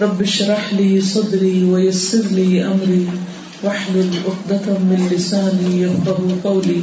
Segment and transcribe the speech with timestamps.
[0.03, 3.05] رب اشرح لي صدري ويسر لي أمري.
[3.63, 6.81] واحلل عقدة من لساني يفقهوا قولي.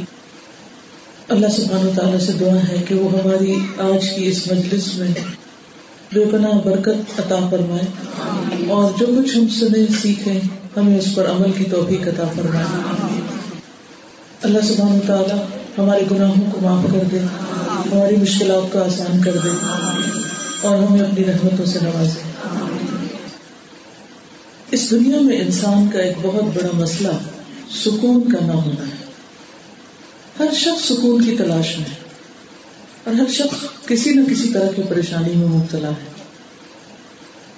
[1.28, 5.08] اللہ سبحانہ وتعالی سے دعا ہے کہ وہ ہماری آج کی اس مجلس میں
[6.14, 7.84] بے پناہ برکت عطا فرمائے
[8.68, 10.40] اور جو کچھ ہم سنے سیکھیں،
[10.76, 13.21] ہمیں اس پر عمل کی توفیق عطا فرمائے۔
[14.42, 15.44] اللہ سبحانہ تعالیٰ
[15.78, 17.18] ہمارے گناہوں کو معاف کر دے،
[17.92, 19.48] ہماری مشکلات کو آسان کر دے
[20.60, 22.20] اور ہمیں اپنی رحمتوں سے نوازے۔
[24.70, 27.08] اس دنیا میں انسان کا ایک بہت بڑا مسئلہ
[27.84, 29.04] سکون کا نہ ہونا ہے۔
[30.38, 31.94] ہر شخص سکون کی تلاش میں
[33.04, 36.12] اور ہر شخص کسی نہ کسی طرح کی پریشانی میں مبتلا ہے۔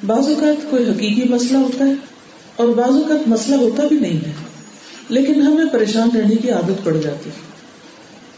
[0.07, 1.93] بعض اوقات کوئی حقیقی مسئلہ ہوتا ہے
[2.57, 4.44] اور بعض اوقات مسئلہ ہوتا بھی نہیں ہے۔
[5.09, 7.35] لیکن ہمیں پریشان رہنے کی عادت پڑ جاتی ہے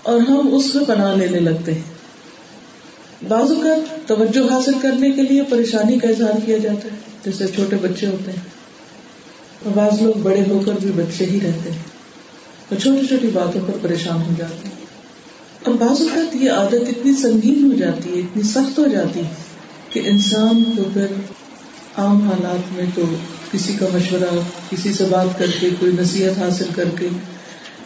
[0.03, 1.97] اور ہم اس میں پناہ لینے لگتے ہیں۔
[3.29, 7.77] بعض اوقات توجہ حاصل کرنے کے لیے پریشانی کا اظہار کیا جاتا ہے، جیسے چھوٹے
[7.77, 8.41] بچے ہوتے ہیں۔
[9.65, 11.83] اور بعض لوگ بڑے ہو کر بھی بچے ہی رہتے ہیں۔
[12.69, 14.87] اور چھوٹی چھوٹی باتوں پر پریشان ہو جاتے ہیں۔
[15.63, 19.29] اور بعض اوقات یہ عادت اتنی سنگین ہو جاتی ہے، اتنی سخت ہو جاتی ہے
[19.91, 21.07] کہ انسان کو پھر
[21.97, 23.03] عام حالات میں تو
[23.53, 24.39] کسی کا مشورہ،
[24.71, 27.09] کسی سے بات کر کے، کوئی نصیحت حاصل کر کے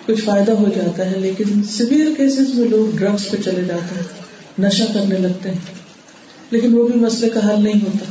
[0.07, 4.23] کچھ فائدہ ہو جاتا ہے، لیکن سویئر کیسز میں لوگ ڈرگس پہ چلے جاتے ہیں
[4.59, 5.59] نشا کرنے لگتے ہیں۔
[6.51, 8.05] لیکن وہ بھی مسئلے کا حل نہیں ہوتا۔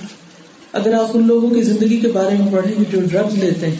[0.73, 3.75] اگر آپ ان لوگوں کی زندگی کے بارے میں پڑھیں گے جو ڈرگس لیتے ہیں،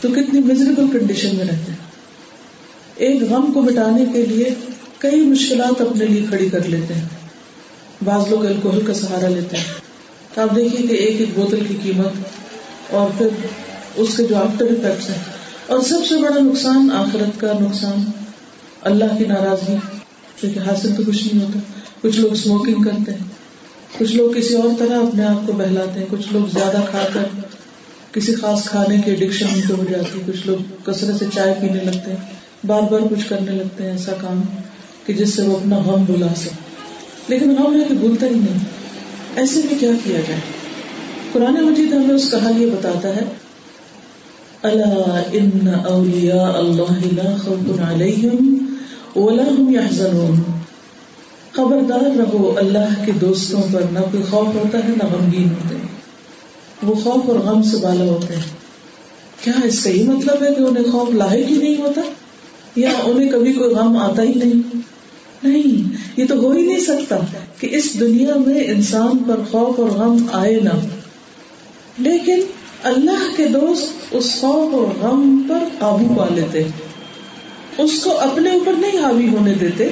[0.00, 1.92] تو کتنی مزریبل کنڈیشن میں رہتے ہیں۔
[2.94, 4.54] ایک غم کو مٹانے کے لیے
[4.98, 7.08] کئی مشکلات اپنے لیے کھڑی کر لیتے ہیں۔
[8.04, 9.64] بعض لوگ الکوہل کا سہارا لیتے ہیں۔
[10.34, 12.41] تو آپ دیکھیے کہ ایک ایک بوتل کی قیمت
[12.92, 13.28] اور پھر
[13.94, 15.18] اس کے جو آفٹر افیکٹس ہیں۔
[15.66, 18.04] اور سب سے بڑا نقصان آخرت کا نقصان
[18.80, 19.76] اللہ کی ناراضگی،
[20.40, 21.58] کیونکہ حاصل تو کچھ نہیں ہوتا۔
[22.02, 23.18] کچھ لوگ اسموکنگ کرتے ہیں،
[23.98, 27.24] کچھ لوگ کسی اور طرح اپنے آپ کو بہلاتے ہیں۔ کچھ لوگ زیادہ کھا کر
[28.12, 31.54] کسی خاص کھانے کی اڈکشن ان کو ہو جاتی ہے۔ کچھ لوگ کثرت سے چائے
[31.60, 32.34] پینے لگتے ہیں۔
[32.66, 34.42] بار بار کچھ کرنے لگتے ہیں ایسا کام
[35.06, 36.50] کہ جس سے وہ اپنا غم بلا سکے۔
[37.28, 38.58] لیکن غم ہے کہ بھولتا ہی نہیں۔
[39.36, 40.40] ایسے میں کیا کیا جائے؟
[41.32, 43.22] قرآن مجید ہمیں اس کا حل یہ بتاتا ہے
[44.62, 48.58] اللہ ان اولیاء اللہ لا خوف علیہم
[49.16, 50.40] ولا هم يحزنون
[51.52, 55.88] خبردار رہو اللہ کے دوستوں پر، نہ کوئی خوف ہوتا ہے، نہ غمگین ہوتے ہیں۔
[56.82, 58.42] وہ خوف اور غم سے بالا ہوتے ہیں۔
[59.44, 62.00] کیا اس کا یہ مطلب ہے کہ انہیں خوف لاحق ہی نہیں ہوتا؟
[62.76, 64.76] یا انہیں کبھی کوئی غم آتا ہی نہیں؟
[65.42, 67.16] نہیں، یہ تو ہو ہی نہیں سکتا
[67.58, 71.01] کہ اس دنیا میں انسان پر خوف اور غم آئے نہ
[71.98, 72.40] لیکن
[72.82, 76.62] اللہ کے دوست اس خوف اور غم پر قابو پا لیتے۔
[77.78, 79.88] اس کو اپنے اوپر نہیں حاوی ہونے دیتے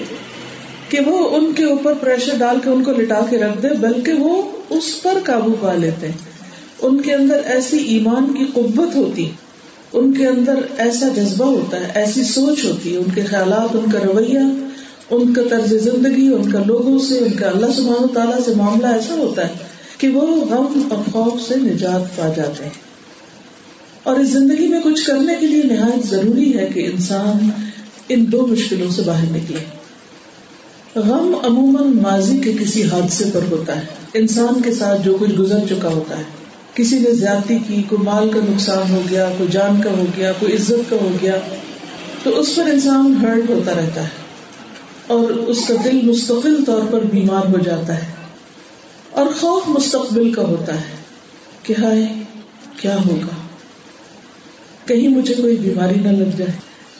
[0.88, 4.12] کہ وہ ان کے اوپر پریشر ڈال کے ان کو لٹا کے رکھ دے، بلکہ
[4.12, 6.08] وہ اس پر قابو پا لیتے۔
[6.82, 9.30] ان کے اندر ایسی ایمان کی قوت ہوتی،
[9.92, 13.90] ان کے اندر ایسا جذبہ ہوتا ہے ایسی سوچ ہوتی ہے ان کے خیالات، ان
[13.90, 14.38] کا رویہ،
[15.10, 18.86] ان کا طرز زندگی، ان کا لوگوں سے، ان کا اللہ سبحانہ تعالیٰ سے معاملہ
[18.86, 19.69] ایسا ہوتا ہے
[20.00, 22.90] کہ وہ غم اور خوف سے نجات پا جاتے ہیں۔
[24.02, 27.50] اور اس زندگی میں کچھ کرنے کے لیے نہایت ضروری ہے کہ انسان
[28.08, 29.58] ان دو مشکلوں سے باہر نکلے۔
[30.94, 33.82] غم عموماً ماضی کے کسی حادثے پر ہوتا ہے۔
[34.14, 36.22] انسان کے ساتھ جو کچھ گزر چکا ہوتا ہے۔
[36.74, 40.32] کسی نے زیادتی کی، کوئی مال کا نقصان ہو گیا، کوئی جان کا ہو گیا،
[40.32, 41.36] کوئی عزت کا ہو گیا،
[42.22, 44.08] تو اس پر انسان ہرٹ ہوتا رہتا ہے۔
[45.06, 48.19] اور اس کا دل مستقل طور پر بیمار ہو جاتا ہے۔
[49.20, 50.96] اور خوف مستقبل کا ہوتا ہے
[51.62, 52.06] کہ ہائے،
[52.76, 53.36] کیا ہوگا؟
[54.86, 56.50] کہیں مجھے کوئی بیماری نہ لگ جائے،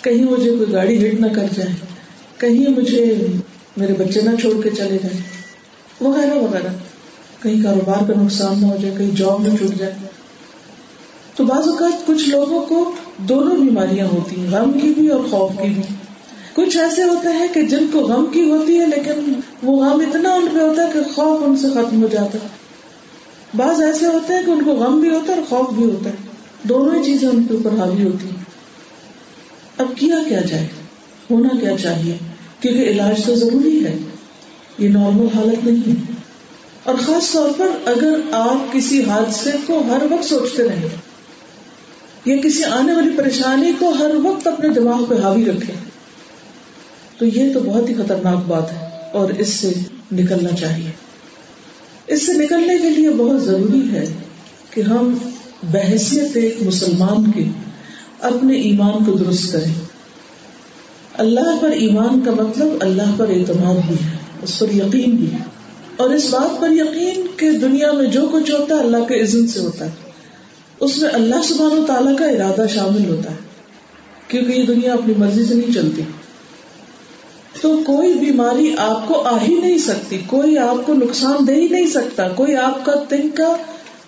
[0.01, 1.73] کہیں مجھے کوئی گاڑی ہٹ نہ کر جائے،
[2.39, 3.27] کہیں مجھے
[3.77, 5.21] میرے بچے نہ چھوڑ کے چلے جائیں،
[6.01, 6.69] وغیرہ وغیرہ۔
[7.43, 9.93] کہیں کاروبار کا نقصان نہ ہو جائے، کہیں جاب نہ چھوٹ جائے۔
[11.37, 15.53] تو بعض اوقات کچھ لوگوں کو دونوں بیماریاں ہوتی ہیں، غم کی بھی اور خوف
[15.63, 15.83] کی بھی۔
[16.55, 19.33] کچھ ایسے ہوتے ہیں کہ جن کو غم کی ہوتی ہے، لیکن
[19.63, 22.49] وہ غم اتنا ان پہ ہوتا ہے کہ خوف ان سے ختم ہو جاتا ہے۔
[23.57, 26.11] بعض ایسے ہوتے ہیں کہ ان کو غم بھی ہوتا ہے اور خوف بھی ہوتا
[26.11, 26.15] ہے۔
[26.63, 28.45] دونوں ہی چیزیں ان کے اوپر حاوی ہوتی ہیں۔
[29.79, 30.69] اب کیا کیا جائے؟
[31.31, 32.17] ہونا کیا چاہیے؟
[32.61, 33.99] کیونکہ علاج تو ضروری ہے۔
[34.79, 36.13] یہ نارمل حالت نہیں ہے۔
[36.85, 40.89] اور خاص طور پر اگر آپ کسی حادثے کو ہر وقت سوچتے رہیں،
[42.25, 45.90] یا کسی آنے والی پریشانی کو ہر وقت اپنے دماغ پہ حاوی رکھیں۔
[47.21, 49.73] تو یہ تو بہت ہی خطرناک بات ہے اور اس سے
[50.13, 50.91] نکلنا چاہیے۔
[52.07, 54.05] اس سے نکلنے کے لیے بہت ضروری ہے
[54.71, 55.17] کہ ہم
[55.63, 57.45] بحثیت ایک مسلمان کے
[58.21, 59.75] اپنے ایمان کو درست کریں۔
[61.15, 65.39] اللہ پر ایمان کا مطلب اللہ پر اعتماد بھی ہے، اس پر یقین بھی ہے۔
[65.97, 69.51] اور اس بات پر یقین کہ دنیا میں جو کچھ ہوتا ہے اللہ کے عزت
[69.51, 69.91] سے ہوتا ہے۔
[70.81, 73.37] اس میں اللہ سبحانہ و تعالیٰ کا ارادہ شامل ہوتا ہے،
[74.29, 76.03] کیونکہ یہ دنیا اپنی مرضی سے نہیں چلتی۔
[77.63, 81.69] تو کوئی بیماری آپ کو آ ہی نہیں سکتی، کوئی آپ کو نقصان دے ہی
[81.69, 83.57] نہیں سکتا، کوئی آپ کا تنکا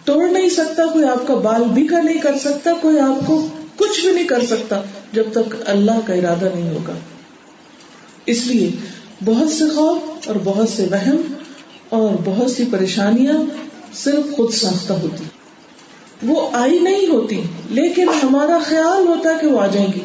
[0.05, 3.47] توڑ نہیں سکتا، کوئی آپ کا بال بھی کا نہیں کر سکتا، کوئی آپ کو
[3.77, 4.81] کچھ بھی نہیں کر سکتا
[5.13, 6.93] جب تک اللہ کا ارادہ نہیں ہوگا۔
[8.27, 8.71] اس لیے
[9.25, 11.17] بہت سے خوف اور بہت سے وہم
[11.89, 13.37] اور بہت سی پریشانیاں
[13.95, 15.25] صرف خود ساختہ ہوتی۔
[16.23, 20.01] وہ آئی نہیں ہوتی، لیکن ہمارا خیال ہوتا ہے کہ وہ آ جائیں گی۔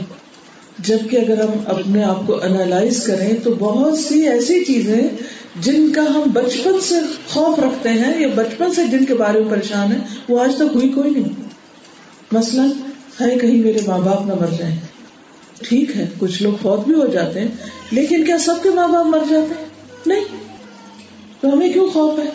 [0.80, 5.08] جبکہ اگر ہم اپنے آپ کو انالائز کریں تو بہت سی ایسی چیزیں
[5.62, 6.96] جن کا ہم بچپن سے
[7.28, 10.76] خوف رکھتے ہیں یا بچپن سے جن کے بارے میں پریشان ہیں، وہ آج تک
[10.76, 11.30] ہوئی کوئی نہیں۔
[12.32, 12.70] مثلاً
[13.22, 14.76] ہے کہیں میرے ماں باپ نہ مر جائیں۔
[15.62, 17.48] ٹھیک ہے، کچھ لوگ فوت بھی ہو جاتے ہیں،
[17.92, 19.66] لیکن کیا سب کے ماں باپ مر جاتے ہیں؟
[20.06, 20.26] نہیں۔
[21.42, 22.30] تو ہمیں کیوں خوف ہے؟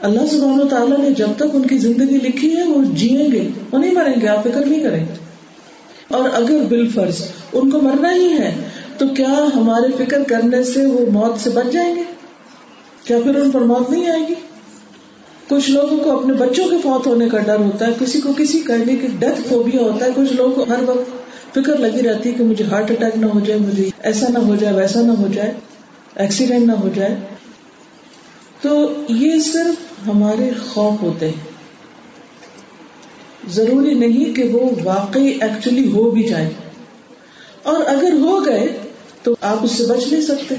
[0.00, 3.48] اللہ سبحانہ و تعالیٰ نے جب تک ان کی زندگی لکھی ہے، وہ جیئیں گے۔
[3.72, 5.29] وہ نہیں مریں گے، آپ فکر نہیں کریں۔ گے
[6.10, 7.22] اور اگر بال فرض
[7.52, 8.54] ان کو مرنا ہی ہے،
[8.98, 12.02] تو کیا ہمارے فکر کرنے سے وہ موت سے بچ جائیں گے؟
[13.04, 14.34] کیا پھر ان پر موت نہیں آئے گی؟
[15.48, 18.60] کچھ لوگوں کو اپنے بچوں کے فوت ہونے کا ڈر ہوتا ہے، کسی کو کسی
[18.60, 21.10] کرنے کی ڈیتھ فوبیا ہوتا ہے، کچھ لوگوں کو ہر وقت
[21.54, 24.56] فکر لگی رہتی ہے کہ مجھے ہارٹ اٹیک نہ ہو جائے، مجھے ایسا نہ ہو
[24.56, 25.52] جائے، ویسا نہ ہو جائے
[26.14, 27.16] ایکسیڈینٹ نہ ہو جائے۔
[28.60, 31.49] تو یہ صرف ہمارے خوف ہوتے ہیں۔
[33.52, 36.50] ضروری نہیں کہ وہ واقعی ایکچولی ہو بھی جائے۔
[37.62, 38.78] اور اگر ہو گئے
[39.22, 40.54] تو آپ اس سے بچ نہیں سکتے۔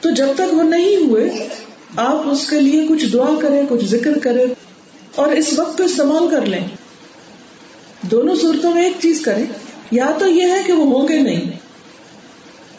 [0.00, 1.48] تو جب تک وہ نہیں ہوئے،
[1.96, 4.44] آپ اس کے لیے کچھ دعا کریں، کچھ ذکر کریں
[5.14, 6.64] اور اس وقت کو استعمال کر لیں۔
[8.02, 9.44] دونوں صورتوں میں ایک چیز کریں،
[9.90, 11.40] یا تو یہ ہے کہ وہ ہوں گے نہیں،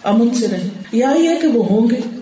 [0.04, 2.20] امن سے رہیں یا یہ کہ وہ ہوں گے۔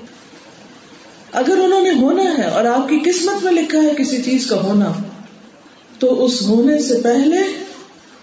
[1.32, 4.64] اگر انہوں نے ہونا ہے اور آپ کی قسمت میں لکھا ہے کسی چیز کا
[4.64, 4.94] ہونا
[6.00, 7.38] تو اس ہونے سے پہلے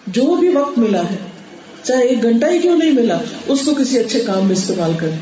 [0.06, 1.16] جو بھی وقت ملا ہے،
[1.82, 5.16] چاہے ایک گھنٹہ ہی کیوں نہیں ملا، اس کو کسی اچھے کام میں استعمال کریں۔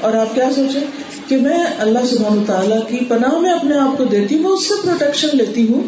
[0.00, 0.80] اور آپ کیا سوچیں
[1.28, 4.74] کہ میں اللہ سبحان تعالیٰ کی پناہ میں اپنے آپ کو دیتی ہوں، اس سے
[4.82, 5.82] پروٹیکشن لیتی ہوں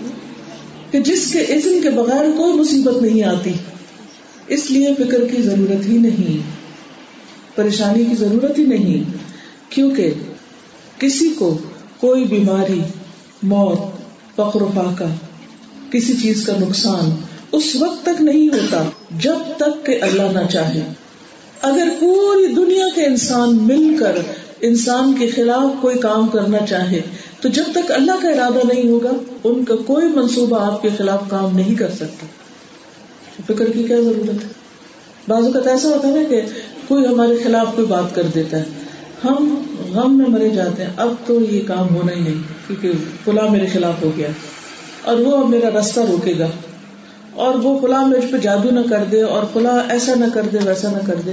[0.92, 3.52] کہ جس کے عزم کے بغیر کوئی مصیبت نہیں آتی۔
[4.48, 6.38] اس لیے فکر کی ضرورت ہی نہیں،
[7.54, 9.16] پریشانی کی ضرورت ہی نہیں،
[9.68, 10.12] کیونکہ
[10.98, 11.58] کسی کو
[12.00, 12.80] کوئی بیماری،
[13.42, 14.00] موت،
[14.36, 15.04] فقر و فاقہ
[15.92, 17.10] کسی چیز کا نقصان
[17.52, 20.82] اس وقت تک نہیں ہوتا جب تک کہ اللہ نہ چاہے۔
[21.62, 24.16] اگر پوری دنیا کے انسان مل کر
[24.60, 27.00] انسان کے خلاف کوئی کام کرنا چاہے،
[27.40, 29.10] تو جب تک اللہ کا ارادہ نہیں ہوگا،
[29.44, 32.26] ان کا کوئی منصوبہ آپ کے خلاف کام نہیں کر سکتا۔
[33.46, 34.48] فکر کی کیا ضرورت ہے؟
[35.28, 36.40] بعض اوقات ایسا ہوتا ہے نا کہ
[36.88, 38.64] کوئی ہمارے خلاف کوئی بات کر دیتا ہے۔
[39.24, 39.62] ہم
[39.94, 42.92] غم میں مرے جاتے ہیں، اب تو یہ کام ہونا ہی نہیں، کیونکہ
[43.24, 44.28] فلاں میرے خلاف ہو گیا۔
[45.10, 46.48] اور وہ میرا راستہ روکے گا۔
[47.34, 50.58] اور وہ فلاں میرے پہ جادو نہ کر دے اور فلاں ایسا نہ کر دے
[50.64, 51.32] ویسا نہ کر دے۔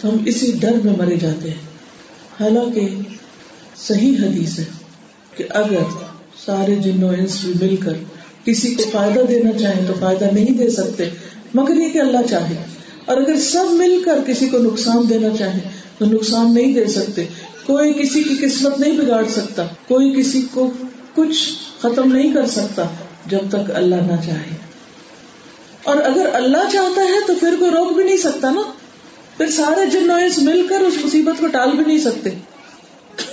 [0.00, 1.56] تو ہم اسی ڈر میں مرے جاتے ہیں۔
[2.40, 2.88] حالانکہ
[3.76, 4.64] صحیح حدیث ہے
[5.36, 5.82] کہ اگر
[6.46, 7.92] سارے جنو انس بھی مل کر
[8.44, 11.08] کسی کو فائدہ دینا چاہیں تو فائدہ نہیں دے سکتے،
[11.54, 12.64] مگر یہ کہ اللہ چاہے۔
[13.04, 15.58] اور اگر سب مل کر کسی کو نقصان دینا چاہے
[15.98, 17.24] تو نقصان نہیں دے سکتے۔
[17.66, 20.70] کوئی کسی کی قسمت نہیں بگاڑ سکتا۔ کوئی کسی کو
[21.14, 21.52] کچھ
[21.82, 22.82] ختم نہیں کر سکتا
[23.26, 24.56] جب تک اللہ نہ چاہے۔
[25.82, 28.62] اور اگر اللہ چاہتا ہے تو پھر کوئی روک بھی نہیں سکتا نا۔
[29.36, 32.30] پھر سارے جن مل کر اس مصیبت کو ٹال بھی نہیں سکتے۔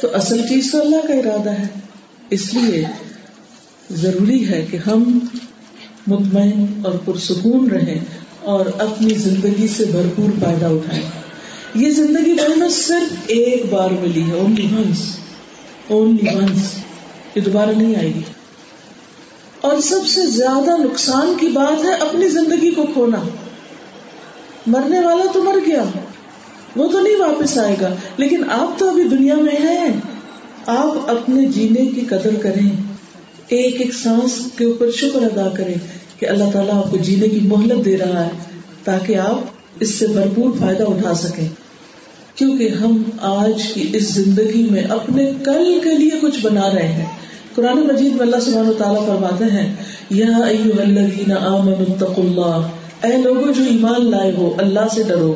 [0.01, 1.67] تو اصل چیز تو اللہ کا ارادہ ہے۔
[2.29, 2.85] اس لیے
[3.91, 5.19] ضروری ہے کہ ہم
[6.07, 7.99] مطمئن اور پرسکون رہیں
[8.39, 11.09] اور اپنی زندگی سے بھرپور فائدہ اٹھائیں۔
[11.75, 15.17] یہ زندگی میں صرف ایک بار ملی ہے اونلی ونس
[15.87, 16.73] اونلی ونس
[17.35, 18.21] یہ دوبارہ نہیں آئے گی۔
[19.61, 23.17] اور سب سے زیادہ نقصان کی بات ہے اپنی زندگی کو کھونا۔
[24.67, 25.83] مرنے والا تو مر گیا،
[26.75, 29.99] وہ تو نہیں واپس آئے گا۔ لیکن آپ تو ابھی دنیا میں ہیں۔
[30.65, 32.69] آپ اپنے جینے کی قدر کریں۔
[33.47, 35.73] ایک ایک سانس کے اوپر شکر ادا کریں
[36.19, 38.31] کہ اللہ تعالیٰ آپ کو جینے کی مہلت دے رہا ہے،
[38.83, 39.39] تاکہ آپ
[39.79, 41.47] اس سے بھرپور فائدہ اٹھا سکیں۔
[42.35, 47.05] کیونکہ ہم آج کی اس زندگی میں اپنے کل کے لیے کچھ بنا رہے ہیں۔
[47.57, 49.75] قرآن مجید میں اللہ سبحانہ تعالیٰ فرماتے ہیں،
[50.09, 52.67] یا ایوہ الذین آمنوا اتقوا اللہ۔
[53.07, 55.35] اے لوگوں جو ایمان لائے ہو، اللہ سے ڈرو۔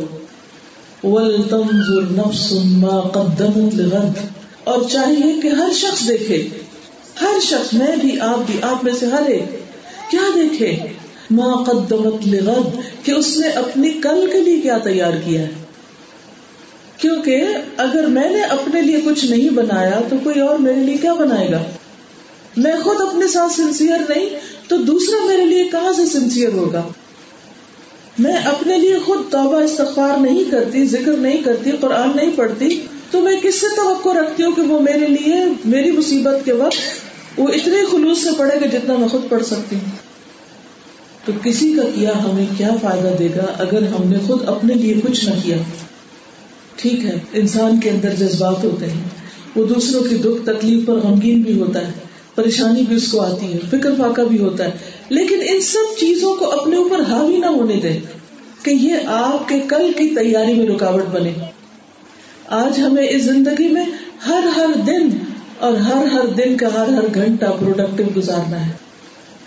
[1.04, 4.20] وَلْتَنظُرْ نَفْسٌ مَا قَدَّمَتْ لِغَدْ۔
[4.64, 6.48] اور چاہیے کہ ہر شخص دیکھے۔
[7.22, 9.44] ہر شخص، میں بھی، آپ بھی، آپ میں سے ہر ایک۔
[10.12, 10.76] کیا دیکھے؟
[11.32, 15.50] ما قدمت لغد۔ کہ اس نے اپنی کل کے لیے کیا تیار کیا ہے۔
[16.98, 17.44] کیونکہ
[17.78, 21.52] اگر میں نے اپنے لیے کچھ نہیں بنایا، تو کوئی اور میرے لیے کیا بنائے
[21.52, 21.64] گا؟
[22.58, 24.30] میں خود اپنے ساتھ سنسیئر نہیں،
[24.68, 26.84] تو دوسرا میرے لیے کہاں سے سنسیئر ہوگا؟
[28.20, 32.82] میں اپنے لیے خود توبہ، استغفار نہیں کرتی، ذکر نہیں کرتی، قرآن نہیں پڑھتی،
[33.12, 36.78] تو میں کس سے توقع رکھتی ہوں کہ وہ میرے لیے، میری مصیبت کے وقت
[37.38, 39.92] وہ اتنے خلوص سے پڑھے گا جتنا میں خود پڑھ سکتی ہوں؟
[41.26, 44.94] تو کسی کا کیا ہمیں کیا فائدہ دے گا اگر ہم نے خود اپنے لیے
[44.94, 45.58] کچھ نہ کیا؟
[46.76, 49.04] ٹھیک ہے، انسان کے اندر جذبات ہوتے ہیں،
[49.56, 51.92] وہ دوسروں کی دکھ، تکلیف پر غمگین بھی ہوتا ہے۔
[52.36, 54.72] پریشانی بھی اس کو آتی ہے، فکر فاقہ بھی ہوتا ہے۔
[55.10, 58.00] لیکن ان سب چیزوں کو اپنے اوپر حاوی نہ ہونے دیں
[58.64, 61.34] کہ یہ آپ کے کل کی تیاری میں رکاوٹ بنے۔
[62.48, 63.86] آج ہمیں اس زندگی میں
[64.28, 65.10] ہر ہر دن
[65.60, 68.72] اور ہر ہر دن کا ہر ہر گھنٹہ پروڈکٹیو گزارنا ہے۔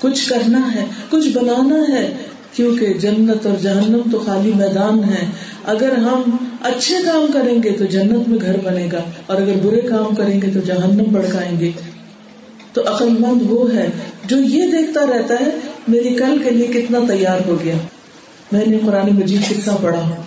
[0.00, 2.16] کچھ کرنا ہے، کچھ بنانا ہے،
[2.52, 5.26] کیونکہ جنت اور جہنم تو خالی میدان ہے۔
[5.64, 6.22] اگر ہم
[6.62, 10.42] اچھے کام کریں گے تو جنت میں گھر بنے گا، اور اگر برے کام کریں
[10.42, 11.70] گے تو جہنم بڑکائیں گے۔
[12.74, 13.90] تو عقل مند وہ ہے
[14.24, 15.50] جو یہ دیکھتا رہتا ہے،
[15.88, 17.74] میری کل کے لیے کتنا تیار ہو گیا۔
[18.52, 20.22] میں نے قرآن مجید کتنا پڑھا۔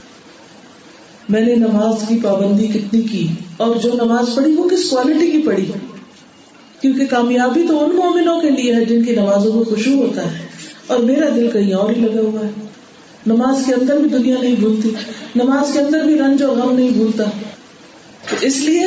[1.30, 3.28] میں نے نماز کی پابندی کتنی کی۔
[3.58, 5.72] اور جو نماز پڑھی، وہ کس کوالٹی کی پڑھی؟
[6.82, 10.48] کیونکہ کامیابی تو ان مومنوں کے لیے ہے جن کی نمازوں کو خوشبو ہوتا ہے۔
[10.88, 12.52] اور میرا دل کہیں اور ہی لگا ہوا ہے۔
[13.28, 14.90] نماز کے اندر بھی دنیا نہیں بھولتی۔
[15.36, 17.24] نماز کے اندر بھی رنج اور غم نہیں بھولتا۔
[18.30, 18.86] تو اس لیے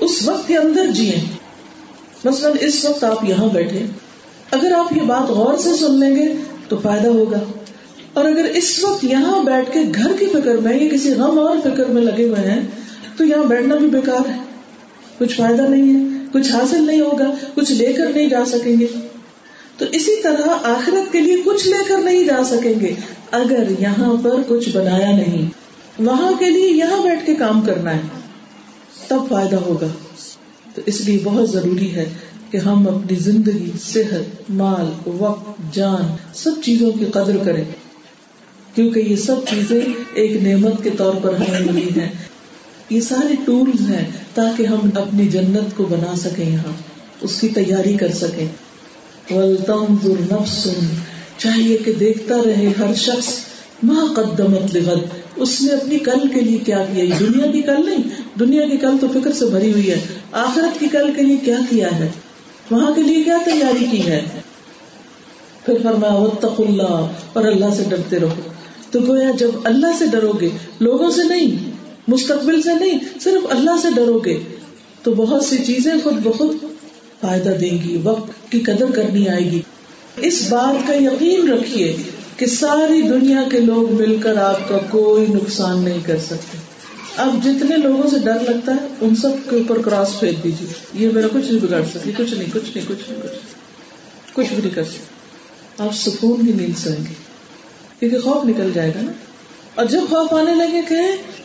[0.00, 1.41] اس وقت کے اندر جیے
[2.24, 3.86] مثلاً اس وقت آپ یہاں بیٹھے،
[4.50, 6.34] اگر آپ یہ بات غور سے سن لیں گے
[6.68, 7.38] تو فائدہ ہوگا۔
[8.14, 11.56] اور اگر اس وقت یہاں بیٹھ کے گھر کی فکر میں یا کسی غم اور
[11.64, 12.60] فکر میں لگے ہوئے ہیں،
[13.16, 14.36] تو یہاں بیٹھنا بھی بیکار ہے۔
[15.18, 18.86] کچھ فائدہ نہیں ہے، کچھ حاصل نہیں ہوگا، کچھ لے کر نہیں جا سکیں گے۔
[19.78, 22.94] تو اسی طرح آخرت کے لیے کچھ لے کر نہیں جا سکیں گے۔
[23.30, 25.50] اگر یہاں پر کچھ بنایا نہیں،
[26.02, 28.00] وہاں کے لیے یہاں بیٹھ کے کام کرنا ہے،
[29.08, 29.86] تب فائدہ ہوگا۔
[30.74, 32.08] تو اس لیے بہت ضروری ہے
[32.50, 37.64] کہ ہم اپنی زندگی، صحت، مال، وقت، جان سب چیزوں کی قدر کریں،
[38.74, 39.80] کیونکہ یہ سب چیزیں
[40.14, 42.08] ایک نعمت کے طور پر ہمیں ملی ہیں۔
[42.90, 46.72] یہ سارے ٹولز ہیں تاکہ ہم اپنی جنت کو بنا سکیں یہاں،
[47.20, 48.46] اس کی تیاری کر سکیں۔
[51.38, 53.28] چاہیے کہ دیکھتا رہے ہر شخص
[53.82, 58.38] ماں قدمت لغد اس نے اپنی کل کے لیے کیا کیا دنیا کی کل نہیں،
[58.38, 60.00] دنیا کی کل تو فکر سے بھری ہوئی ہے۔
[60.32, 62.08] آخرت کی کل کے لیے کیا کیا ہے؟
[62.70, 64.22] وہاں کے لیے کیا تیاری کی ہے؟
[65.66, 66.12] پھر فرمایا
[66.58, 68.40] اللہ، اور اللہ سے ڈرتے رہو۔
[68.90, 70.48] تو گویا جب اللہ سے ڈرو گے
[70.80, 71.70] لوگوں سے نہیں،
[72.08, 74.38] مستقبل سے نہیں، صرف اللہ سے ڈرو گے
[75.02, 76.56] تو بہت سی چیزیں خود بخود
[77.20, 79.62] فائدہ دیں گی، وقت کی قدر کرنی آئے گی۔
[80.16, 81.96] اس بات کا یقین رکھیے
[82.42, 86.58] کہ ساری دنیا کے لوگ مل کر آپ کا کوئی نقصان نہیں کر سکتے۔
[87.16, 91.08] اب جتنے لوگوں سے ڈر لگتا ہے، ان سب کے اوپر کراس پھینک دیجیے۔ یہ
[91.14, 93.32] میرا کچھ نہیں بگاڑ سکتی، کچھ نہیں کچھ نہیں کچھ نہیں، کچھ
[94.32, 95.04] کچھ بھی نہیں کر سکتے
[95.78, 97.14] آپ سکون کی نیند سوئیں گے۔
[98.00, 99.12] کیونکہ خوف نکل جائے گا نا۔
[99.74, 100.94] اور جب خوف آنے لگے کہ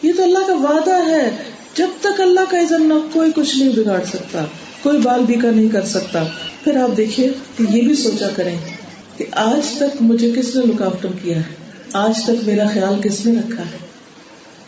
[0.08, 1.38] یہ تو اللہ کا وعدہ ہے،
[1.76, 4.46] جب تک اللہ کا عزم نہ کوئی کچھ نہیں بگاڑ سکتا،
[4.84, 6.24] کوئی بال بھی کا نہیں کر سکتا۔
[6.64, 8.77] پھر آپ دیکھیے کہ یہ بھی سوچا کریں۔
[9.18, 11.42] کہ آج تک مجھے کس نے لک آفٹر کیا ہے؟
[11.94, 13.78] آج تک میرا خیال کس نے رکھا ہے؟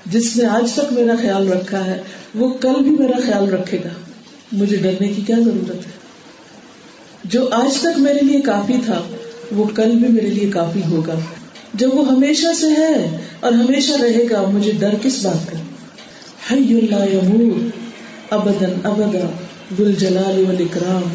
[0.06, 2.02] جس نے آج تک میرا خیال رکھا ہے،
[2.36, 3.90] وہ کل بھی میرا خیال رکھے گا۔
[4.52, 5.92] مجھے ڈرنے کی کیا ضرورت ہے؟
[7.24, 9.02] جو آج تک میرے لیے کافی تھا،
[9.52, 11.16] وہ کل بھی میرے لیے کافی ہوگا۔
[11.74, 15.58] جب وہ ہمیشہ سے ہے اور ہمیشہ رہے گا، مجھے ڈر کس بات کا؟
[16.52, 17.70] حی اللہ یمور،
[18.30, 19.30] ابدا ابدا
[19.80, 21.14] گل جلال والاکرام،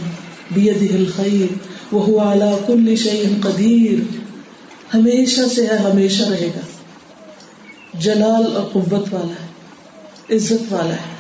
[0.51, 4.25] بیدہ الخیر۔ وهو على كل شيء قدیر۔
[4.95, 6.61] ہمیشہ سے ہے، ہمیشہ رہے گا۔
[7.99, 9.47] جلال اور قوت والا ہے،
[10.37, 11.15] عزت والا ہے۔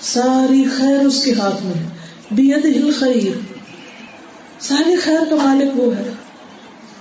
[0.00, 1.88] ساری خیر اس کے ہاتھ میں
[2.30, 3.38] بیدہ الخیر۔
[4.60, 6.10] ساری خیر کا مالک وہ ہے۔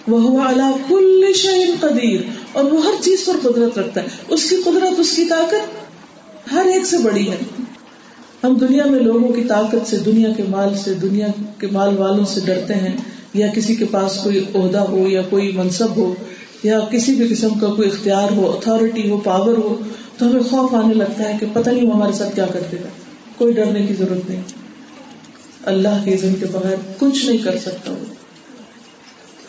[0.07, 4.55] وہ اللہ کل شعین قدیر۔ اور وہ ہر چیز پر قدرت رکھتا ہے۔ اس کی
[4.55, 5.85] قدرت، اس کی طاقت
[6.51, 7.37] ہر ایک سے بڑی ہے۔
[8.45, 11.27] ہم دنیا میں لوگوں کی طاقت سے، دنیا کے مال سے، دنیا
[11.59, 12.97] کے مال والوں سے ڈرتے ہیں،
[13.33, 16.13] یا کسی کے پاس کوئی عہدہ ہو، یا کوئی منصب ہو،
[16.63, 19.75] یا کسی بھی قسم کا کوئی اختیار ہو اتارٹی ہو پاور ہو،
[20.17, 22.87] تو ہمیں خوف آنے لگتا ہے کہ پتہ نہیں وہ ہمارے ساتھ کیا کرتے گا۔
[23.37, 24.41] کوئی ڈرنے کی ضرورت نہیں۔
[25.65, 28.13] اللہ کے عزم کے بغیر کچھ نہیں کر سکتا وہ۔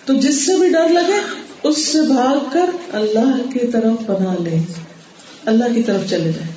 [0.05, 1.21] تو جس سے بھی ڈر لگے،
[1.63, 4.59] اس سے بھاگ کر اللہ کی طرف بنا لے۔
[5.45, 6.49] اللہ کی طرف چلے جائے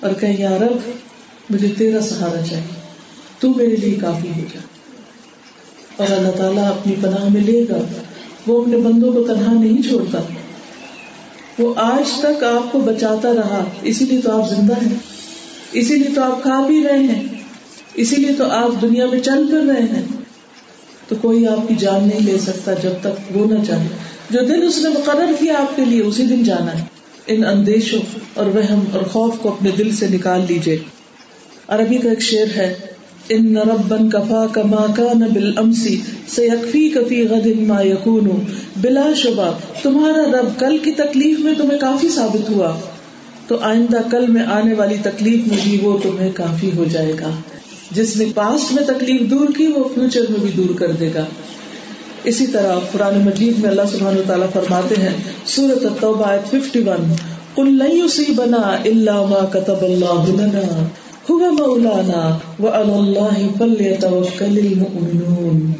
[0.00, 0.90] اور کہ یا رب
[1.50, 2.80] مجھے تیرا سہارا چاہیے۔
[3.38, 4.64] تو میرے لیے کافی ہو جائے۔
[5.96, 7.78] اور اللہ تعالیٰ اپنی پناہ میں لے گا۔
[8.46, 10.18] وہ اپنے بندوں کو تنہا نہیں چھوڑتا۔
[11.58, 14.94] وہ آج تک آپ کو بچاتا رہا۔ اسی لیے تو آپ زندہ ہیں۔
[15.72, 17.22] اسی لیے تو آپ کھا پی رہے ہیں۔
[17.94, 20.02] اسی لیے تو آپ دنیا میں چل پھر رہے ہیں۔
[21.08, 23.88] تو کوئی آپ کی جان نہیں لے سکتا جب تک وہ نہ چاہے
[24.30, 26.84] جو دن اس نے مقرر کیا آپ کے لیے، اسی دن جانا ہے۔
[27.26, 28.00] ان اندیشوں
[28.34, 30.78] اور وہم اور خوف کو اپنے دل سے نکال لیجیے
[31.68, 32.74] عربی کا ایک شعر ہے،
[33.28, 38.28] ان نربن کفا کما کا نبل امسی سے یکفی کفی غد ما یقون
[38.76, 39.52] بلا شبہ،
[39.82, 42.80] تمہارا رب کل کی تکلیف میں تمہیں کافی ثابت ہوا۔
[43.48, 47.30] تو آئندہ کل میں آنے والی تکلیف میں بھی وہ تمہیں کافی ہو جائے گا۔
[47.90, 51.24] جس نے پاسٹ میں تکلیف دور کی، وہ فیوچر میں بھی دور کر دے گا۔
[52.24, 55.14] اسی طرح قرآن مجید میں اللہ سبحانہ تعالیٰ فرماتے ہیں
[55.46, 57.12] سورت التوبہ آیت 51
[57.54, 60.86] قل لن يصيبنا الا ما كتب الله لنا.
[61.30, 65.72] هو مولانا وعلى الله فليتوكل المؤمنون۔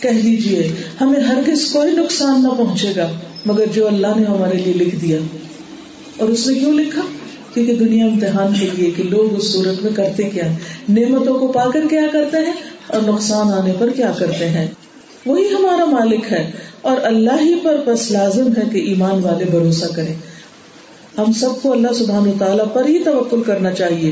[0.00, 3.12] کہہ دیجیے ہمیں ہرگز کوئی نقصان نہ پہنچے گا،
[3.46, 5.18] مگر جو اللہ نے ہمارے لیے لکھ دیا۔
[6.18, 7.02] اور اس نے کیوں لکھا؟
[7.54, 10.44] کیونکہ دنیا امتحان کے لیے کہ لوگ اس صورت میں کرتے کیا۔
[10.88, 12.52] نعمتوں کو پا کر کیا کرتے ہیں
[12.86, 14.66] اور نقصان آنے پر کیا کرتے ہیں؟
[15.26, 16.50] وہی ہمارا مالک ہے،
[16.82, 20.14] اور اللہ ہی پر بس لازم ہے کہ ایمان والے بھروسہ کرے۔
[21.18, 24.10] ہم سب کو اللہ سبحان تعالیٰ پر ہی توکل کرنا چاہیے۔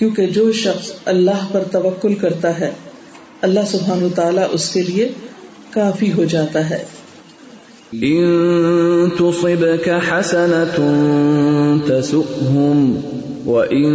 [0.00, 2.70] کیونکہ جو شخص اللہ پر توکل کرتا ہے،
[3.42, 5.08] اللہ سبحان تعالیٰ اس کے لیے
[5.70, 6.84] کافی ہو جاتا ہے۔
[7.94, 8.30] إن
[9.18, 10.82] تصبك حسنة
[11.86, 13.00] تسؤهم
[13.46, 13.92] وإن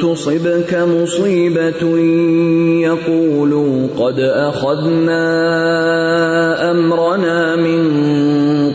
[0.00, 1.96] تصبك مصيبة
[2.80, 5.24] يقولوا قد أخذنا
[6.70, 7.90] أمرنا من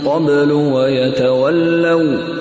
[0.03, 2.40] قبل ويتولوا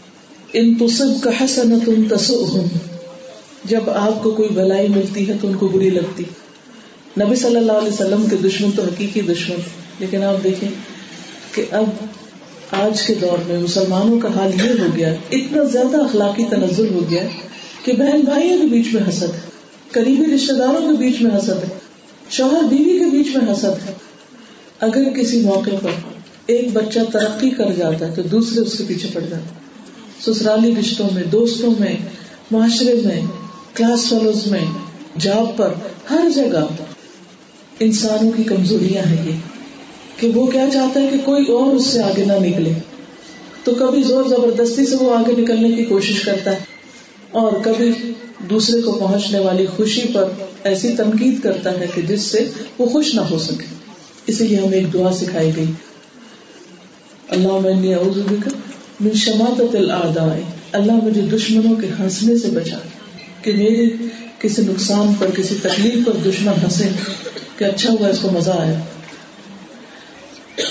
[0.53, 2.63] ان تصب کا حسن تم تسو
[3.65, 6.23] جب آپ کو کوئی بلائی ملتی ہے تو ان کو بری لگتی۔
[7.19, 9.55] نبی صلی اللہ علیہ وسلم کے دشمن تو حقیقی دشمن۔
[9.99, 10.69] لیکن آپ دیکھیں
[11.55, 11.85] کہ اب
[12.71, 16.99] آج کے دور میں مسلمانوں کا حال یہ ہو گیا، اتنا زیادہ اخلاقی تنزل ہو
[17.09, 17.23] گیا
[17.83, 19.39] کہ بہن بھائیوں کے بیچ میں حسد ہے،
[19.91, 21.77] قریبی رشتے داروں کے بیچ میں حسد ہے،
[22.29, 23.93] شوہر بیوی کے بیچ میں حسد ہے۔
[24.79, 25.89] اگر کسی موقع پر
[26.45, 29.70] ایک بچہ ترقی کر جاتا ہے تو دوسرے اس کے پیچھے پڑ جاتا
[30.25, 31.95] سسرالی رشتوں میں، دوستوں میں،
[32.51, 33.21] معاشرے میں،
[33.75, 34.65] کلاس فیلوز میں،
[35.19, 35.73] جاب پر،
[36.09, 36.65] ہر جگہ
[37.79, 39.37] انسانوں کی کمزوریاں ہیں یہ،
[40.17, 42.73] کہ وہ کیا چاہتا ہے کہ کوئی اور اس سے آگے نہ نکلے۔
[43.63, 46.59] تو کبھی زور زبردستی سے وہ آگے نکلنے کی کوشش کرتا ہے،
[47.31, 47.91] اور کبھی
[48.49, 50.29] دوسرے کو پہنچنے والی خوشی پر
[50.63, 53.65] ایسی تنقید کرتا ہے کہ جس سے وہ خوش نہ ہو سکے۔
[54.27, 55.71] اسی لیے ہمیں ایک دعا سکھائی گئی۔
[57.29, 57.73] اللہ میں
[59.01, 60.35] من شماتت الاعداء
[60.71, 62.77] اللہ مجھے دشمنوں کے ہنسنے سے بچا،
[63.41, 63.89] کہ میرے
[64.39, 66.89] کسی نقصان پر، کسی تکلیف پر دشمن ہنسے،
[67.57, 68.79] کہ اچھا ہوا اس کو مزہ آیا۔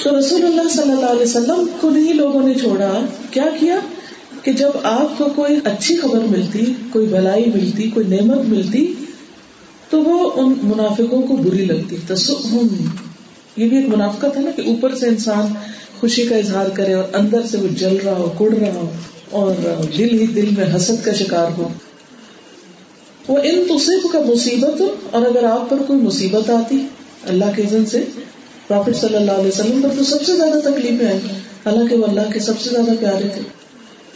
[0.04, 3.76] تو رسول اللہ صلی اللہ علیہ وسلم خود ہی لوگوں نے چھوڑا۔ کیا کیا؟
[4.42, 8.94] کہ جب آپ کو کوئی اچھی خبر ملتی، کوئی بلائی ملتی، کوئی نعمت ملتی،
[9.90, 11.96] تو وہ ان منافقوں کو بری لگتی۔
[13.60, 15.52] یہ بھی ایک منافقت ہے نا کہ اوپر سے انسان
[16.00, 18.90] خوشی کا اظہار کرے اور اندر سے وہ جل رہا ہو، کڑ رہا ہو
[19.30, 19.54] اور
[19.98, 21.68] دل ہی دل میں حسد کا شکار ہو۔
[23.28, 26.86] وہ ان تصف کا مصیبت اور اگر آپ پر کوئی مصیبت آتی،
[27.28, 28.04] اللہ کے عزن سے
[28.66, 31.18] پروفٹ صلی اللہ علیہ وسلم پر تو سب سے زیادہ تکلیفیں آئی
[31.66, 33.40] حالانکہ وہ اللہ کے سب سے زیادہ پیارے تھے۔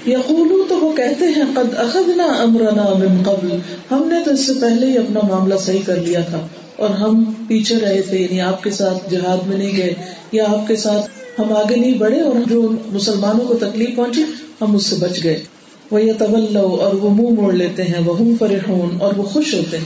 [0.07, 3.59] یقولو تو وہ کہتے ہیں، قد اخذنا امرنا من قبل۔
[3.91, 7.33] ہم نے تو اس سے پہلے ہی اپنا معاملہ صحیح کر لیا تھا۔ اور ہم
[7.49, 9.95] پیچھے رہے تھے یعنی آپ کے ساتھ جہاد میں نہیں گئے،
[10.33, 14.23] یا آپ کے ساتھ ہم آگے نہیں بڑھے اور جو مسلمانوں کو تکلیف پہنچی،
[14.61, 15.45] ہم اس سے بچ گئے۔
[15.91, 19.55] وہ یہ طول اور وہ منہ موڑ لیتے ہیں وہ ہم فرحون اور وہ خوش
[19.55, 19.85] ہوتے ہیں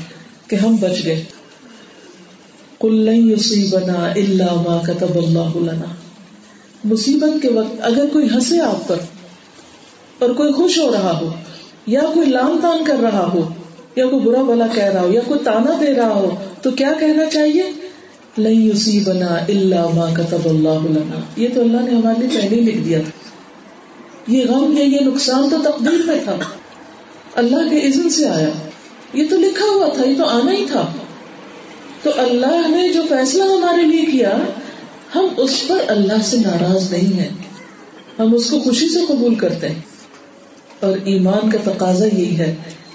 [0.50, 1.24] کہ ہم بچ گئے۔
[2.80, 5.94] کل یصیبنا الا ما كتب اللہ لنا۔
[6.84, 8.96] مصیبت کے وقت اگر کوئی ہنسے آپ پر
[10.18, 11.30] اور کوئی خوش ہو رہا ہو،
[11.86, 13.48] یا کوئی لام تان کر رہا ہو،
[13.96, 16.92] یا کوئی برا بلا کہہ رہا ہو، یا کوئی تانا دے رہا ہو، تو کیا
[17.00, 17.62] کہنا چاہیے؟
[18.38, 22.78] لئی بنا اللہ ماں کتب اللہ لنا۔ یہ تو اللہ نے ہمارے لیے پہلے لکھ
[22.78, 23.10] دیا تھا۔
[24.32, 26.36] یہ غم یا یہ نقصان تو تقدیر میں تھا۔
[27.34, 28.48] اللہ کے عزن سے آیا۔
[29.12, 30.86] یہ تو لکھا ہوا تھا، یہ تو آنا ہی تھا۔
[32.02, 34.38] تو اللہ نے جو فیصلہ ہمارے لیے کیا،
[35.14, 37.28] ہم اس پر اللہ سے ناراض نہیں ہیں۔
[38.18, 39.87] ہم اس کو خوشی سے قبول کرتے ہیں۔
[40.80, 42.54] اور ایمان کا تقاضا یہی ہے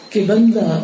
[0.09, 0.83] کہ بندہ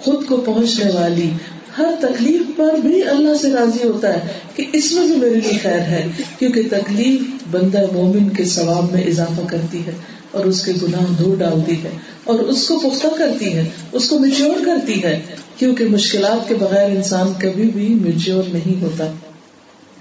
[0.00, 1.30] خود کو پہنچنے والی
[1.78, 5.58] ہر تکلیف پر بھی اللہ سے راضی ہوتا ہے کہ اس میں بھی میرے لیے
[5.62, 6.06] خیر ہے،
[6.38, 9.92] کیونکہ تکلیف بندہ مومن کے ثواب میں اضافہ کرتی ہے
[10.30, 11.90] اور اس کے گناہ دور ڈالتی ہے
[12.24, 15.20] اور اس کو پختہ کرتی ہے، اس کو میچور کرتی ہے،
[15.56, 19.06] کیونکہ مشکلات کے بغیر انسان کبھی بھی میچور نہیں ہوتا۔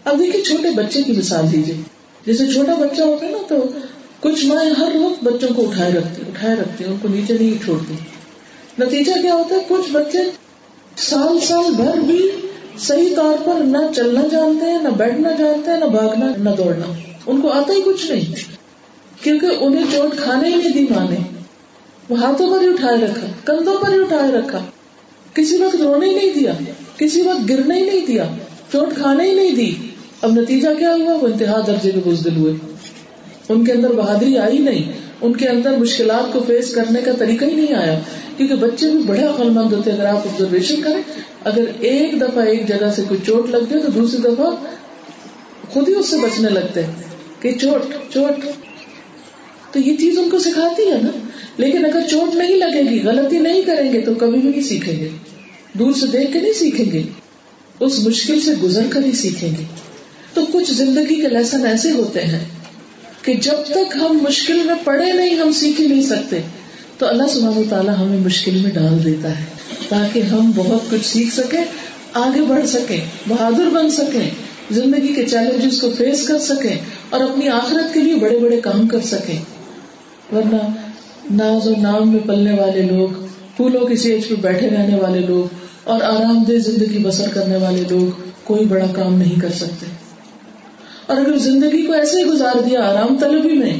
[0.03, 1.75] اب دیکھیے چھوٹے بچے کی مثال دیجیے۔
[2.25, 3.55] جیسے چھوٹا بچہ ہوتا ہے نا تو
[4.19, 7.93] کچھ مائیں ہر وقت بچوں کو اٹھائے رکھتی اٹھائے رکھتی ان کو نیچے نہیں چھوڑتی۔
[8.79, 10.17] نتیجہ کیا ہوتا ہے؟ کچھ بچے
[10.97, 12.31] سال سال بھر بھی
[12.79, 16.93] صحیح طور پر نہ چلنا جانتے ہیں، نہ بیٹھنا جانتے ہیں، نہ بھاگنا، نہ دوڑنا۔
[17.27, 18.35] ان کو آتا ہی کچھ نہیں۔
[19.23, 21.17] کیونکہ انہیں چوٹ کھانے ہی نہیں دی ماں نے۔
[22.09, 24.65] وہ ہاتھوں پر ہی اٹھائے رکھا، کندھوں پر ہی اٹھائے رکھا۔
[25.33, 26.51] کسی وقت رونے ہی نہیں دیا،
[26.97, 28.25] کسی وقت گرنے ہی نہیں دیا،
[28.71, 29.75] چوٹ کھانے ہی نہیں دی۔
[30.21, 32.74] اب نتیجہ کیا ہوا؟ وہ انتہا درجے کے بزدل ہوئے۔
[33.49, 37.45] ان کے اندر بہادری آئی نہیں، ان کے اندر مشکلات کو فیس کرنے کا طریقہ
[37.45, 37.99] ہی نہیں آیا۔
[38.37, 41.01] کیونکہ بچے بھی بڑے عقل مند ہوتے اگر آپ آبزرویشن کریں،
[41.43, 44.45] اگر ایک دفعہ ایک جگہ سے کوئی چوٹ لگ جائے تو دوسری دفعہ
[45.69, 46.91] خود ہی اس سے بچنے لگتے ہیں
[47.41, 48.45] کہ چوٹ چوٹ۔
[49.73, 51.27] تو یہ چیز ان کو سکھاتی ہے نا۔
[51.57, 54.99] لیکن اگر چوٹ نہیں لگے گی، غلطی نہیں کریں گے، تو کبھی بھی نہیں سیکھیں
[54.99, 55.09] گے۔
[55.73, 57.01] دور سے دیکھ کے نہیں سیکھیں گے۔
[57.79, 59.63] اس مشکل سے گزر کر ہی سیکھیں گے۔
[60.33, 62.54] تو کچھ زندگی کے لیسن ایسے ہوتے ہیں
[63.25, 66.39] کہ جب تک ہم مشکل میں پڑے نہیں، ہم سیکھ ہی نہیں سکتے۔
[66.97, 69.45] تو اللہ سبحانہ تعالیٰ ہمیں مشکل میں ڈال دیتا ہے،
[69.89, 71.63] تاکہ ہم بہت کچھ سیکھ سکیں،
[72.13, 74.29] آگے بڑھ سکیں، بہادر بن سکیں،
[74.71, 76.75] زندگی کے چیلنجز کو فیس کر سکیں،
[77.09, 79.39] اور اپنی آخرت کے لیے بڑے بڑے کام کر سکیں۔
[80.35, 80.61] ورنہ
[81.31, 83.25] ناز و نام میں پلنے والے لوگ،
[83.57, 87.83] پھولوں کی سیج پہ بیٹھے رہنے والے لوگ، اور آرام دہ زندگی بسر کرنے والے
[87.89, 90.04] لوگ، کوئی بڑا کام نہیں کر سکتے۔
[91.07, 93.77] اور اگر زندگی کو ایسے ہی گزار دیا آرام طلبی میں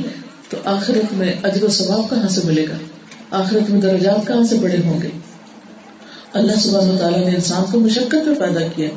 [0.50, 2.78] تو آخرت میں اجر و ثواب کہاں سے ملے گا؟
[3.32, 5.08] آخرت میں درجات کہاں سے بڑے ہوں گے؟
[6.34, 8.90] اللہ سبحانہ تعالیٰ نے انسان کو مشقت میں پیدا کیا۔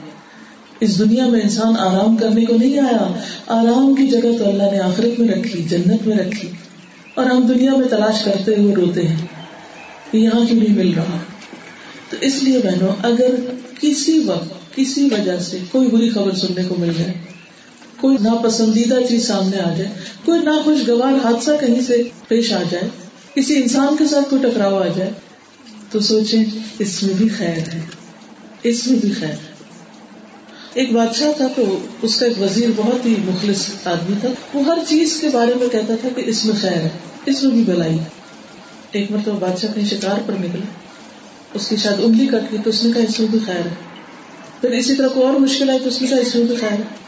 [0.80, 4.78] اس دنیا میں انسان آرام کرنے کو نہیں آیا۔ آرام کی جگہ تو اللہ نے
[4.78, 6.50] آخرت میں رکھی، جنت میں رکھی۔
[7.14, 9.26] اور ہم دنیا میں تلاش کرتے ہوئے روتے ہیں۔
[10.12, 11.18] یہاں کیوں نہیں مل رہا؟
[12.10, 13.34] تو اس لیے بہنوں، اگر
[13.80, 17.38] کسی وقت، کسی وجہ سے کوئی بری خبر سننے کو مل جائے
[18.00, 19.90] کوئی ناپسندیدہ چیز سامنے آ جائے،
[20.24, 22.88] کوئی ناخوشگوار حادثہ کہیں سے پیش آ جائے،
[23.34, 25.11] کسی انسان کے ساتھ کوئی ٹکراؤ آ جائے،
[25.90, 26.44] تو سوچیں
[26.78, 27.80] اس میں بھی خیر ہے۔
[28.62, 29.37] اس میں بھی خیر۔ ہے
[30.74, 34.78] ایک بادشاہ تھا تو اس کا ایک وزیر بہت ہی مخلص آدمی تھا۔ وہ ہر
[34.88, 36.88] چیز کے بارے میں کہتا تھا کہ اس میں خیر ہے،
[37.26, 37.98] اس میں بھی بلائی۔
[38.90, 40.66] ایک مرتبہ بادشاہ کہیں شکار پر نکلا۔
[41.54, 43.74] اس کی شاید انگلی کٹ گئی تو اس نے کہا اس میں بھی خیر ہے۔
[44.61, 46.72] پھر اسی طرح کوئی اور مشکل آئی تو اس نے کہا اس میں بھی خیر
[46.72, 47.07] ہے۔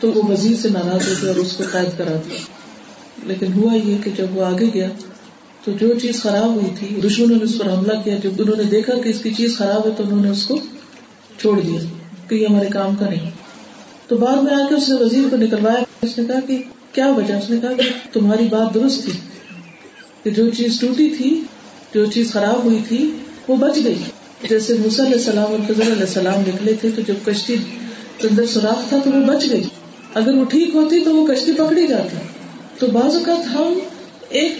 [0.00, 2.38] تو وہ وزیر سے ناراض ہو گیا اور اس کو قید کرا دیا
[3.26, 4.88] لیکن ہوا یہ کہ جب وہ آگے گیا
[5.64, 8.62] تو جو چیز خراب ہوئی تھی دشمنوں نے اس پر حملہ کیا۔ جب انہوں نے
[8.62, 10.58] دیکھا کہ اس کی چیز خراب ہے تو انہوں نے اس کو
[11.40, 11.80] چھوڑ دیا
[12.28, 13.30] کہ یہ ہمارے کام کا نہیں۔
[14.08, 17.06] تو بعد میں آ کے اس نے وزیر کو نکلوایا۔ اس نے کہا کہ کیا
[17.06, 19.12] وجہ؟ اس نے کہا کہ تمہاری بات درست تھی
[20.22, 21.42] کہ جو چیز ٹوٹی تھی،
[21.94, 23.10] جو چیز خراب ہوئی تھی،
[23.48, 23.98] وہ بچ گئی۔
[24.48, 27.56] جیسے علیہ السلام اور فضل علیہ السلام نکلے تھے تو جب کشتی
[28.22, 29.62] اندر سوراخ تھا تو وہ بچ گئی۔
[30.18, 32.16] اگر وہ ٹھیک ہوتی تو وہ کشتی پکڑی جاتی۔
[32.78, 33.78] تو بعض اوقات ہم
[34.28, 34.52] ایک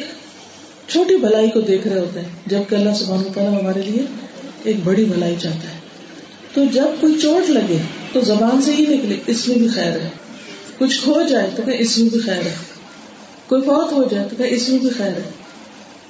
[0.89, 4.03] چھوٹی بھلائی کو دیکھ رہے ہوتے ہیں جبکہ اللہ سبحانہ تعالیٰ ہمارے لیے
[4.65, 5.79] ایک بڑی بھلائی چاہتا ہے۔
[6.55, 7.79] تو جب کوئی چوٹ لگے
[8.13, 10.09] تو زبان سے ہی نکلے، اس میں بھی خیر ہے۔
[10.79, 12.55] کچھ کھو جائے تو کہ اس میں بھی خیر ہے۔
[13.49, 15.31] کوئی فوت ہو جائے تو کہ اس میں بھی خیر ہے۔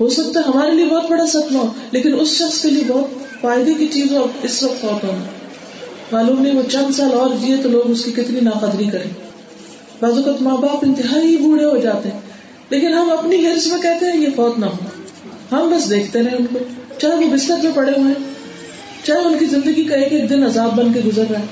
[0.01, 3.41] ہو سکتا ہے ہمارے لیے بہت بڑا سپنا ہو، لیکن اس شخص کے لیے بہت
[3.41, 5.25] فائدے کی چیز ہو، اس وقت فوت ہونا۔
[6.13, 9.28] معلوم نہیں وہ چند سال اور جیے تو لوگ اس کی کتنی ناقدری کریں۔
[10.03, 12.21] بعض اوقات ماں باپ انتہائی بوڑھے ہو جاتے ہیں۔
[12.71, 14.77] لیکن ہم اپنی ہرس میں کہتے ہیں، یہ فوت نہ ہو۔
[15.53, 16.59] ہم بس دیکھتے رہے ان کو۔
[16.99, 18.35] چاہے وہ بستر پہ پڑے ہوئے ہیں
[19.03, 21.45] چاہے ان کی زندگی کا ایک ایک دن عذاب بن کے گزر رہا ہے۔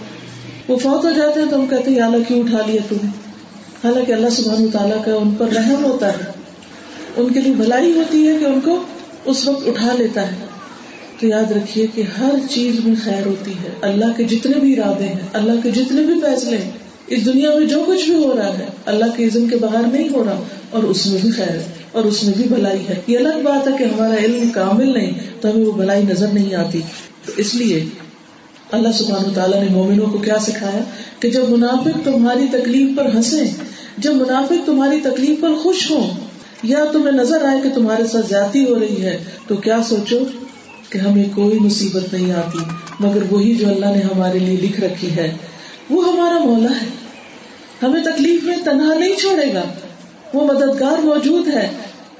[0.68, 3.10] وہ فوت ہو جاتے ہیں تو ہم کہتے ہیں اللہ کیوں اٹھا لیا تمہیں؟
[3.84, 6.24] حالانکہ اللہ سبحانہ تعالیٰ کا ان پر رحم ہوتا ہے۔
[7.16, 8.82] ان کے لیے بھلائی ہوتی ہے کہ ان کو
[9.24, 10.36] اس وقت اٹھا لیتا ہے۔
[11.20, 15.04] تو یاد رکھیے کہ ہر چیز میں خیر ہوتی ہے۔ اللہ کے جتنے بھی ارادے
[15.04, 16.70] ہیں، اللہ کے جتنے بھی فیصلے ہیں
[17.06, 20.08] اس دنیا میں جو کچھ بھی ہو رہا ہے، اللہ کے عزم کے بغیر نہیں
[20.08, 20.40] ہو رہا،
[20.70, 23.68] اور اس میں بھی خیر ہے، اور اس میں بھی بھلائی ہے۔ یہ الگ بات
[23.68, 26.80] ہے کہ ہمارا علم کامل نہیں، تو ہمیں وہ بھلائی نظر نہیں آتی۔
[27.26, 27.84] تو اس لیے
[28.72, 30.82] اللہ سبحانہ تعالیٰ نے مومنوں کو کیا سکھایا؟
[31.20, 33.50] کہ جب منافق تمہاری تکلیف پر ہنسے
[33.98, 36.10] جب منافق تمہاری تکلیف پر خوش ہوں،
[36.62, 40.18] یا تمہیں نظر آئے کہ تمہارے ساتھ زیادتی ہو رہی ہے، تو کیا سوچو
[40.90, 42.58] کہ ہمیں کوئی مصیبت نہیں آتی،
[43.00, 45.34] مگر وہی جو اللہ نے ہمارے لیے لکھ رکھی ہے،
[45.90, 46.95] وہ ہمارا مولا ہے۔
[47.82, 49.62] ہمیں تکلیف میں تنہا نہیں چھوڑے گا۔
[50.34, 51.68] وہ مددگار موجود ہے،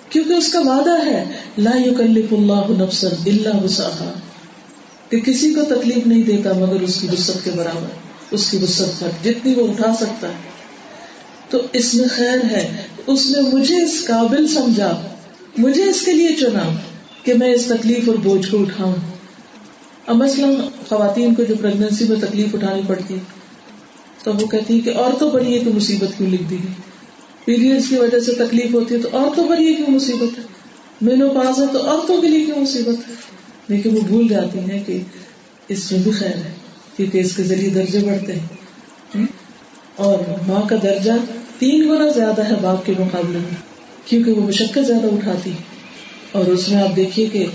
[0.08, 1.24] کیونکہ اس کا وعدہ ہے،
[1.58, 4.18] لا یکلف اللہ نفسا الا وسعها
[5.08, 7.86] کہ کسی کو تکلیف نہیں دیتا مگر اس کی وسط کے برابر،
[8.30, 10.34] اس کی وسط پر جتنی وہ اٹھا سکتا ہے۔
[11.50, 15.00] تو اس میں خیر ہے، اس نے مجھے اس قابل سمجھا،
[15.58, 16.74] مجھے اس کے لیے چنا
[17.22, 18.94] کہ میں اس تکلیف اور بوجھ کو اٹھاؤں۔
[20.06, 20.54] اب مثلاً
[20.88, 23.16] خواتین کو جو پریگنسی میں تکلیف اٹھانی پڑتی
[24.26, 26.72] تو وہ کہتی ہے کہ عورتوں پر یہ کہ مصیبت کیوں لکھ دی گئی
[27.44, 30.42] پیریڈس کی وجہ سے تکلیف ہوتی ہے تو عورتوں پر یہ کیوں مصیبت ہے؟
[31.00, 33.14] مینو پاس ہے تو عورتوں کے لیے کیوں مصیبت ہے؟
[33.68, 35.00] لیکن وہ بھول جاتی ہیں کہ
[35.68, 36.52] اس میں بھی خیر ہے
[36.96, 39.26] کیونکہ اس کے ذریعے درجے بڑھتے ہیں۔
[39.96, 41.12] اور ماں کا درجہ
[41.58, 43.56] تین گنا زیادہ ہے باپ کے مقابلے میں،
[44.04, 45.52] کیونکہ وہ مشقت زیادہ اٹھاتی
[46.32, 47.46] اور اس میں آپ دیکھیے کہ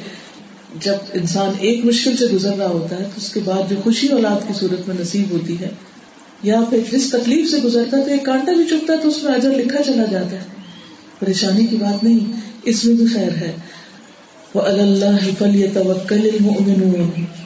[0.80, 4.08] جب انسان ایک مشکل سے گزر رہا ہوتا ہے تو اس کے بعد جو خوشی
[4.08, 5.70] اولاد کی صورت میں نصیب ہوتی ہے
[6.44, 9.24] یا پھر جس تکلیف سے گزرتا ہے تو ایک کانٹا بھی چکتا ہے تو اس
[9.24, 10.44] میں اجر لکھا چلا جاتا ہے۔
[11.20, 13.52] پریشانی کی بات نہیں، اس میں بھی خیر ہے۔
[14.54, 15.68] وہ اللہ فلی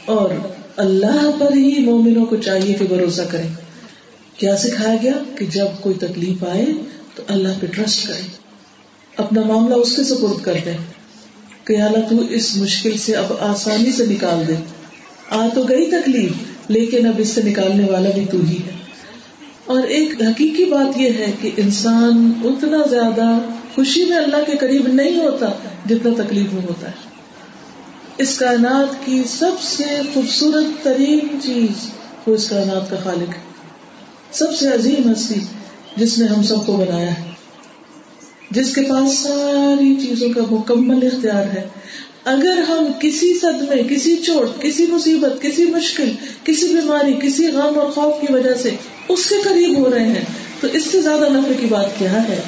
[0.05, 0.29] اور
[0.77, 3.47] اللہ پر ہی مومنوں کو چاہیے کہ بھروسہ کریں۔
[4.37, 6.65] کیا سکھایا گیا کہ جب کوئی تکلیف آئے
[7.15, 8.27] تو اللہ پہ ٹرسٹ کرے
[9.17, 10.77] اپنا معاملہ اس کے سپورٹ کر دیں۔
[11.63, 14.53] کہ اللہ تو اس مشکل سے اب آسانی سے نکال دے۔
[15.29, 16.31] آ تو گئی تکلیف،
[16.67, 18.74] لیکن اب اس سے نکالنے والا بھی تو ہی ہے۔
[19.65, 23.37] اور ایک حقیقی بات یہ ہے کہ انسان اتنا زیادہ
[23.75, 25.49] خوشی میں اللہ کے قریب نہیں ہوتا
[25.89, 26.93] جتنا تکلیف میں ہوتا ہے۔
[28.17, 31.89] اس کائنات کی سب سے خوبصورت ترین چیز
[32.27, 33.41] وہ اس کائنات کا خالق ہے۔
[34.31, 35.39] سب سے عظیم ہستی
[35.95, 37.31] جس نے ہم سب کو بنایا ہے۔
[38.51, 41.67] جس کے پاس ساری چیزوں کا مکمل اختیار ہے۔
[42.25, 46.11] اگر ہم کسی صدمے کسی چوٹ، کسی مصیبت، کسی مشکل،
[46.43, 48.69] کسی بیماری، کسی غم اور خوف کی وجہ سے
[49.09, 50.23] اس کے قریب ہو رہے ہیں،
[50.59, 52.41] تو اس سے زیادہ نفے کی بات کیا ہے؟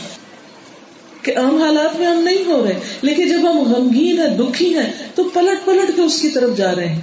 [1.22, 4.92] کہ عام حالات میں ہم نہیں ہو رہے، لیکن جب ہم غمگین ہیں، دکھی ہیں،
[5.16, 7.02] تو پلٹ پلٹ کے اس کی طرف جا رہے ہیں۔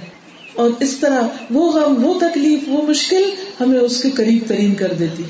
[0.55, 3.23] اور اس طرح وہ غم، وہ تکلیف، وہ مشکل
[3.61, 5.23] ہمیں اس کے قریب ترین کر دیتی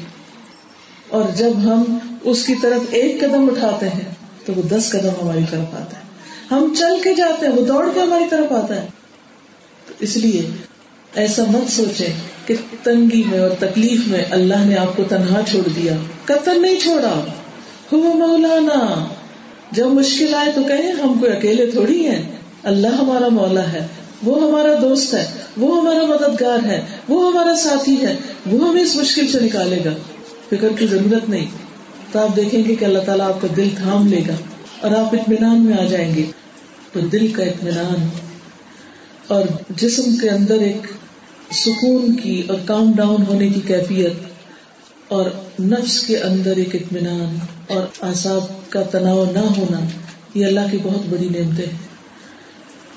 [1.10, 1.84] اور جب ہم
[2.24, 4.14] اس کی طرف ایک قدم اٹھاتے ہیں،
[4.46, 6.05] تو وہ دس قدم ہماری طرف آتا ہے
[6.52, 8.88] ہم چل کے جاتے ہیں، وہ دوڑ کے ہماری طرف آتا ہے۔
[9.88, 10.42] تو اس لیے
[11.16, 12.08] ایسا مت سوچے
[12.46, 15.94] کہ تنگی میں اور تکلیف میں اللہ نے آپ کو تنہا چھوڑ دیا۔
[16.26, 17.24] قطر نہیں چھوڑا۔
[17.92, 19.08] ہو مولانا۔
[19.72, 22.24] جب مشکل آئے تو کہیں ہم کوئی اکیلے تھوڑی ہیں۔
[22.64, 23.88] اللہ ہمارا مولا ہے،
[24.24, 25.26] وہ ہمارا دوست ہے،
[25.58, 29.94] وہ ہمارا مددگار ہے، وہ ہمارا ساتھی ہے، وہ ہمیں اس مشکل سے نکالے گا۔
[30.50, 31.46] فکر کی ضرورت نہیں۔
[32.12, 34.34] تو آپ دیکھیں گے کہ اللہ تعالیٰ آپ کا دل تھام لے گا۔
[34.82, 36.24] اور آپ اطمینان میں آ جائیں گے
[36.94, 38.10] تو دل کا اطمینان
[39.28, 40.88] اور جسم کے اندر ایک
[41.54, 44.14] سکون کی اور کام ڈاؤن ہونے کی کیفیت
[45.08, 45.26] اور
[45.62, 49.80] نفس کے اندر ایک اطمینان اور آساب کا تناؤ نہ ہونا،
[50.36, 51.88] یہ اللہ کی بہت بڑی نعمتیں ہیں۔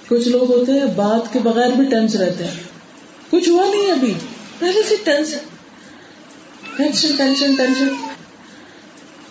[0.08, 2.54] کچھ لوگ ہوتے ہیں بات کے بغیر بھی ٹینس رہتے ہیں۔
[3.30, 4.14] کچھ ہوا نہیں ابھی۔
[4.58, 5.34] پہلے سے ٹینس
[6.76, 7.88] ٹینشن ٹینشن ٹینشن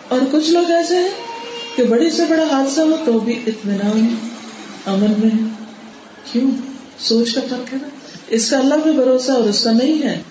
[0.08, 1.27] اور کچھ لوگ ایسے ہیں
[1.78, 4.14] کہ بڑے سے بڑا حادثہ ہو تو بھی اطمینان
[4.86, 5.48] امن میں
[6.32, 6.50] کیوں؟
[6.98, 7.88] سوچ کا فرق ہے نا۔
[8.28, 10.22] اس کا اللہ پہ بھروسہ اور اس کا نہیں ہے۔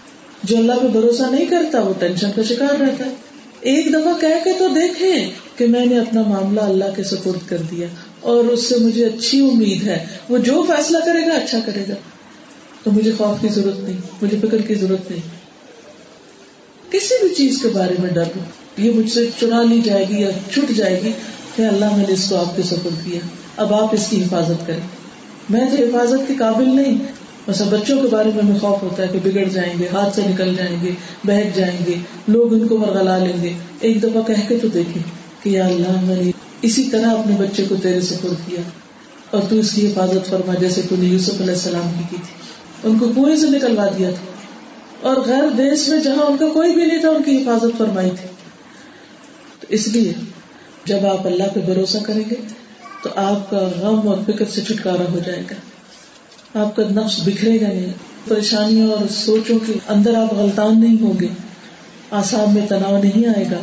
[0.43, 3.13] جو اللہ پہ بھروسہ نہیں کرتا وہ ٹینشن کا شکار رہتا ہے۔
[3.61, 7.57] ایک دفعہ کہہ کے تو دیکھیں کہ میں نے اپنا معاملہ اللہ کے سپورٹ کر
[7.57, 7.87] دیا
[8.19, 11.93] اور اس سے مجھے اچھی امید ہے۔ وہ جو فیصلہ کرے گا اچھا کرے گا۔
[12.83, 15.21] تو مجھے خوف کی ضرورت نہیں، مجھے فکر کی ضرورت نہیں۔
[16.91, 18.23] کسی بھی چیز کے بارے میں ڈر
[18.77, 21.11] یہ مجھ سے چنا لی جائے گی یا چھٹ جائے گی۔
[21.57, 23.19] کہ اللہ میں نے اس کو آپ کے سپورٹ کیا۔
[23.57, 24.79] اب آپ اس کی حفاظت کریں۔
[25.49, 26.97] میں تو حفاظت کے قابل نہیں،
[27.47, 30.21] بس بچوں کے بارے میں ہمیں خوف ہوتا ہے کہ بگڑ جائیں گے، ہاتھ سے
[30.27, 30.91] نکل جائیں گے،
[31.23, 31.95] بہک جائیں گے،
[32.27, 35.03] لوگ ان کو مرغلا لیں گے۔ ایک دفعہ کہہ کے تو دیکھیں
[35.43, 38.61] کہ یا اللہ، میں نے اسی طرح اپنے بچے کو تیرے سپورٹ کیا۔
[39.31, 42.89] اور تو اس کی حفاظت فرما، جیسے تو نے یوسف علیہ السلام کی کی تھی۔
[42.89, 44.31] ان کو کنویں سے نکلوا دیا تھا۔
[45.07, 48.09] اور غیر دیش میں جہاں ان کا کوئی بھی نہیں تھا، ان کی حفاظت فرمائی
[48.09, 48.27] تھی۔
[49.59, 50.13] تو اس لیے
[50.87, 52.35] جب آپ اللہ پہ بھروسہ کریں گے
[53.03, 55.55] تو آپ کا غم اور فکر سے چھٹکارا ہو جائے گا۔
[56.61, 57.93] آپ کا نفس بکھرے گا نہیں۔
[58.27, 61.27] پریشانیوں اور سوچوں کے اندر آپ غلطان نہیں ہوں گے۔
[62.11, 63.59] آساب میں تناؤ نہیں آئے گا۔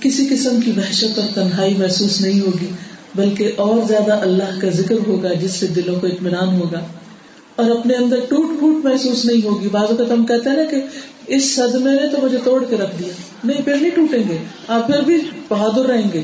[0.00, 2.70] کسی قسم کی وحشت اور تنہائی محسوس نہیں ہوگی،
[3.14, 6.80] بلکہ اور زیادہ اللہ کا ذکر ہوگا جس سے دلوں کو اطمینان ہوگا۔
[7.56, 10.76] اور اپنے اندر ٹوٹ پھوٹ محسوس نہیں ہوگی۔ بعض اوقات ہم کہتے ہیں نا کہ
[11.26, 13.08] اس صدمے نے تو مجھے توڑ کے رکھ دیا۔
[13.44, 16.22] نہیں، پھر نہیں ٹوٹیں گے۔ آپ پھر بھی بہادر رہیں گے۔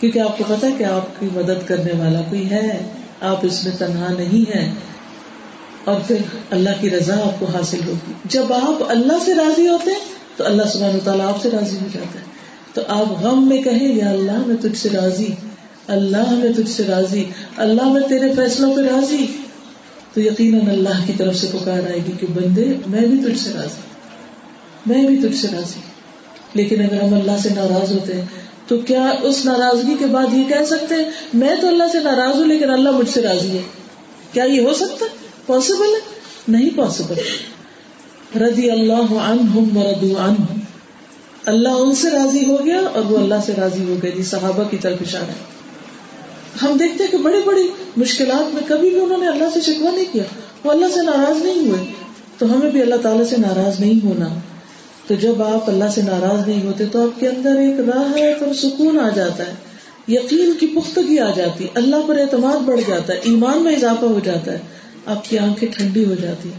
[0.00, 2.88] کیونکہ آپ کو پتا ہے کہ آپ کی مدد کرنے والا کوئی ہے،
[3.20, 4.70] آپ اس میں تنہا نہیں ہے
[5.84, 6.16] اور پھر
[6.50, 9.98] اللہ کی رضا آپ کو حاصل ہوگی۔ جب آپ اللہ سے راضی ہوتے ہیں،
[10.36, 12.24] تو اللہ و تعالیٰ آپ سے راضی ہو جاتا ہے۔
[12.74, 15.28] تو آپ غم میں کہیں، یا اللہ میں تجھ سے راضی،
[15.86, 17.24] اللہ میں تجھ سے راضی،
[17.56, 19.26] اللہ میں تیرے فیصلوں پہ راضی۔
[20.14, 23.50] تو یقیناً اللہ کی طرف سے پکار آئے گی کہ بندے، میں بھی تجھ سے
[23.54, 23.80] راضی۔
[24.86, 25.80] میں بھی تجھ سے راضی۔
[26.54, 28.24] لیکن اگر ہم اللہ سے ناراض ہوتے ہیں
[28.66, 32.34] تو کیا اس ناراضگی کے بعد یہ کہہ سکتے ہیں، میں تو اللہ سے ناراض
[32.34, 33.62] ہوں لیکن اللہ مجھ سے راضی ہے.
[34.32, 35.10] کیا یہ ہو سکتا ہے؟
[35.46, 36.00] پاسبل ہے؟
[36.48, 37.18] نہیں پاسبل
[38.40, 40.58] رضی اللہ عنہم وردو عنہ.
[41.46, 44.62] اللہ ان سے راضی ہو گیا اور وہ اللہ سے راضی ہو گئے جی صحابہ
[44.70, 45.36] کی طرف اشارہ
[46.62, 49.90] ہم دیکھتے ہیں کہ بڑی بڑی مشکلات میں کبھی بھی انہوں نے اللہ سے شکوا
[49.90, 50.22] نہیں کیا،
[50.64, 51.84] وہ اللہ سے ناراض نہیں ہوئے،
[52.38, 54.28] تو ہمیں بھی اللہ تعالیٰ سے ناراض نہیں ہونا۔
[55.06, 58.54] تو جب آپ اللہ سے ناراض نہیں ہوتے تو آپ کے اندر ایک راحت اور
[58.54, 59.54] سکون آ جاتا ہے۔
[60.08, 64.20] یقین کی پختگی آ جاتی اللہ پر اعتماد بڑھ جاتا ہے۔ ایمان میں اضافہ ہو
[64.24, 64.58] جاتا ہے۔
[65.06, 66.50] آپ کی آنکھیں ٹھنڈی ہو جاتی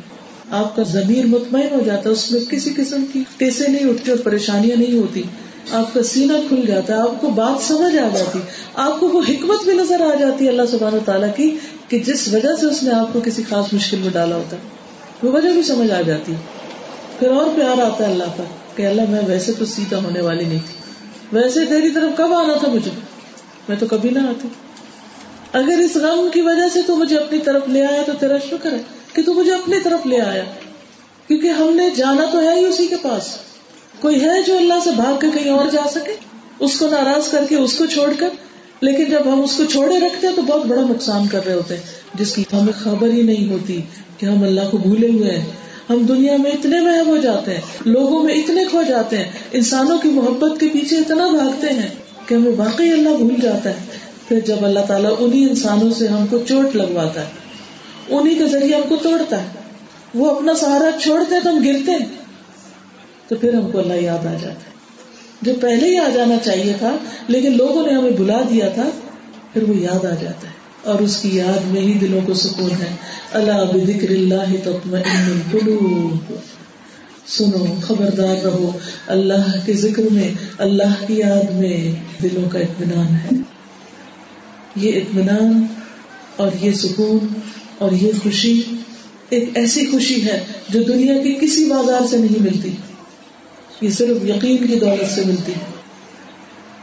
[0.51, 4.11] آپ کا ضمیر مطمئن ہو جاتا ہے۔ اس میں کسی قسم کی ٹیسے نہیں اٹھتی
[4.11, 5.23] اور پریشانیاں نہیں ہوتی۔
[5.71, 8.39] آپ کا سینہ کھل جاتا ہے۔ آپ کو بات سمجھ آ جاتی۔
[8.73, 11.57] آپ کو وہ حکمت بھی نظر آ جاتی ہے اللہ سبحانہ تعالیٰ کی
[11.87, 14.61] کہ جس وجہ سے اس نے آپ کو کسی خاص مشکل میں ڈالا ہوتا ہے،
[15.23, 16.33] وہ وجہ بھی سمجھ آ جاتی
[17.19, 18.43] پھر اور پیار آتا ہے اللہ کا
[18.75, 20.75] کہ اللہ میں ویسے تو سیدھا ہونے والی نہیں تھی۔
[21.31, 22.91] ویسے تیری طرف کب آنا تھا مجھے؟
[23.69, 24.47] میں تو کبھی نہ آتی۔
[25.53, 28.73] اگر اس غم کی وجہ سے تو مجھے اپنی طرف لے آیا تو تیرا شکر
[28.73, 28.81] ہے
[29.13, 30.43] کہ تو مجھے اپنی طرف لے آیا۔
[31.27, 33.37] کیونکہ ہم نے جانا تو ہے ہی اسی کے پاس۔
[33.99, 36.15] کوئی ہے جو اللہ سے بھاگ کے کہیں اور جا سکے؟
[36.59, 38.29] اس کو ناراض کر کے اس کو چھوڑ کر۔
[38.81, 41.75] لیکن جب ہم اس کو چھوڑے رکھتے ہیں تو بہت بڑا نقصان کر رہے ہوتے
[41.75, 43.81] ہیں۔ جس کی ہمیں خبر ہی نہیں ہوتی
[44.17, 45.45] کہ ہم اللہ کو بھولے ہوئے ہیں۔
[45.89, 49.97] ہم دنیا میں اتنے محب ہو جاتے ہیں، لوگوں میں اتنے کھو جاتے ہیں، انسانوں
[49.97, 51.89] کی محبت کے پیچھے اتنا بھاگتے ہیں
[52.25, 53.75] کہ ہمیں واقعی اللہ بھول جاتا ہے۔
[54.27, 57.25] پھر جب اللہ تعالیٰ انہیں انسانوں سے ہم کو چوٹ لگواتا ہے
[58.09, 59.47] انہیں کے ذریعے ہم کو توڑتا ہے،
[60.15, 62.05] وہ اپنا سہارا چھوڑتے ہیں تو ہم گرتے ہیں۔
[63.27, 64.77] تو پھر ہم کو اللہ یاد آ جاتا ہے۔
[65.41, 66.97] جو پہلے ہی آ جانا چاہیے تھا،
[67.27, 68.89] لیکن لوگوں نے ہمیں بلا دیا تھا،
[69.53, 72.71] پھر وہ یاد آ جاتا ہے۔ اور اس کی یاد میں ہی دلوں کو سکون
[72.71, 72.95] ہے۔
[73.31, 76.33] اللہ بکر اللہ القلوب۔
[77.27, 81.91] سنو، خبردار رہو۔ اللہ کے ذکر میں، اللہ کی یاد میں
[82.23, 83.29] دلوں کا اطمینان ہے۔
[84.75, 85.65] یہ اطمینان
[86.35, 87.27] اور یہ سکون
[87.77, 88.61] اور یہ خوشی
[89.29, 92.71] ایک ایسی خوشی ہے جو دنیا کی کسی بازار سے نہیں ملتی۔
[93.81, 95.71] یہ صرف یقین کی دولت سے ملتی۔ ہے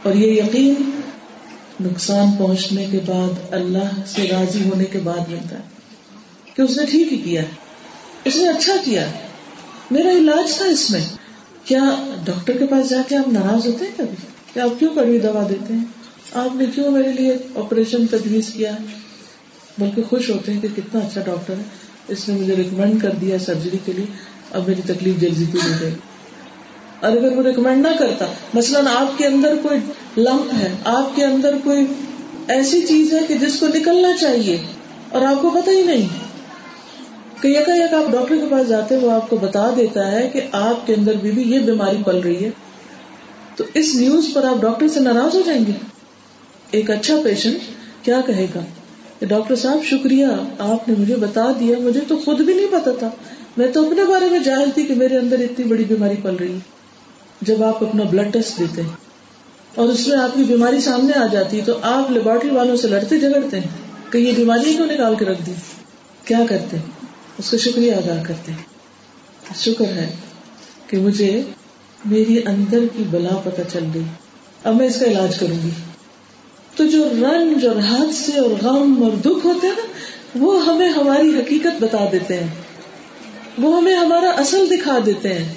[0.03, 0.94] اور یہ یقین
[1.79, 5.63] نقصان پہنچنے کے بعد اللہ سے راضی ہونے کے بعد ملتا ہے۔
[6.55, 7.41] کہ اس نے ٹھیک ہی کیا
[8.23, 9.11] اس نے اچھا کیا
[9.91, 11.01] میرا علاج تھا اس میں۔
[11.65, 11.81] کیا
[12.25, 14.15] ڈاکٹر کے پاس جا کے آپ ناراض ہوتے ہیں کبھی؟
[14.53, 15.83] کیا آپ کیوں کڑوی دوا دیتے ہیں؟
[16.33, 18.71] آپ نے کیوں میرے لیے آپریشن تجویز کیا؟
[19.77, 21.63] بلکہ خوش ہوتے ہیں کہ کتنا اچھا ڈاکٹر ہے۔
[22.07, 24.05] اس نے مجھے ریکمینڈ کر دیا سرجری کے لیے۔
[24.51, 25.93] اب میری تکلیف جلدی پوری ہو گئی
[27.05, 29.79] اور اگر وہ ریکمینڈ نہ کرتا مثلاً آپ کے اندر کوئی
[30.17, 31.85] لمپ ہے آپ کے اندر کوئی
[32.47, 34.57] ایسی چیز ہے کہ جس کو نکلنا چاہیے
[35.09, 36.07] اور آپ کو پتہ ہی نہیں۔
[37.41, 40.87] کہ یک آپ ڈاکٹر کے پاس جاتے وہ آپ کو بتا دیتا ہے کہ آپ
[40.87, 42.49] کے اندر بھی, بھی یہ بیماری پل رہی ہے۔
[43.55, 45.71] تو اس نیوز پر آپ ڈاکٹر سے ناراض ہو جائیں گے۔
[46.71, 47.57] ایک اچھا پیشنٹ
[48.01, 48.59] کیا کہے گا؟
[49.19, 50.25] کہ ڈاکٹر صاحب شکریہ
[50.59, 53.09] آپ نے مجھے بتا دیا مجھے تو خود بھی نہیں پتا تھا۔
[53.57, 56.53] میں تو اپنے بارے میں جاہل تھی کہ میرے اندر اتنی بڑی بیماری پل رہی
[56.53, 56.74] ہے۔
[57.45, 58.89] جب آپ اپنا بلڈ ٹیسٹ دیتے ہیں
[59.75, 63.19] اور اس میں آپ کی بیماری سامنے آ جاتی تو آپ لیبورٹری والوں سے لڑتے
[63.19, 63.67] جھگڑتے ہیں
[64.11, 65.53] کہ یہ بیماری کیوں نکال کے رکھ دی؟
[66.25, 66.85] کیا کرتے؟ ہیں
[67.37, 68.63] اس کا شکریہ ادا کرتے ہیں۔
[69.55, 70.15] شکر ہے
[70.87, 71.41] کہ مجھے
[72.05, 74.03] میری اندر کی بلا پتہ چل گئی۔
[74.63, 75.69] اب میں اس کا علاج کروں گی۔
[76.75, 79.87] تو جو رنج اور حادثے اور غم اور دکھ ہوتے ہیں نا،
[80.35, 82.47] وہ ہمیں ہماری حقیقت بتا دیتے ہیں۔
[83.57, 85.53] وہ ہمیں ہمارا اصل دکھا دیتے ہیں۔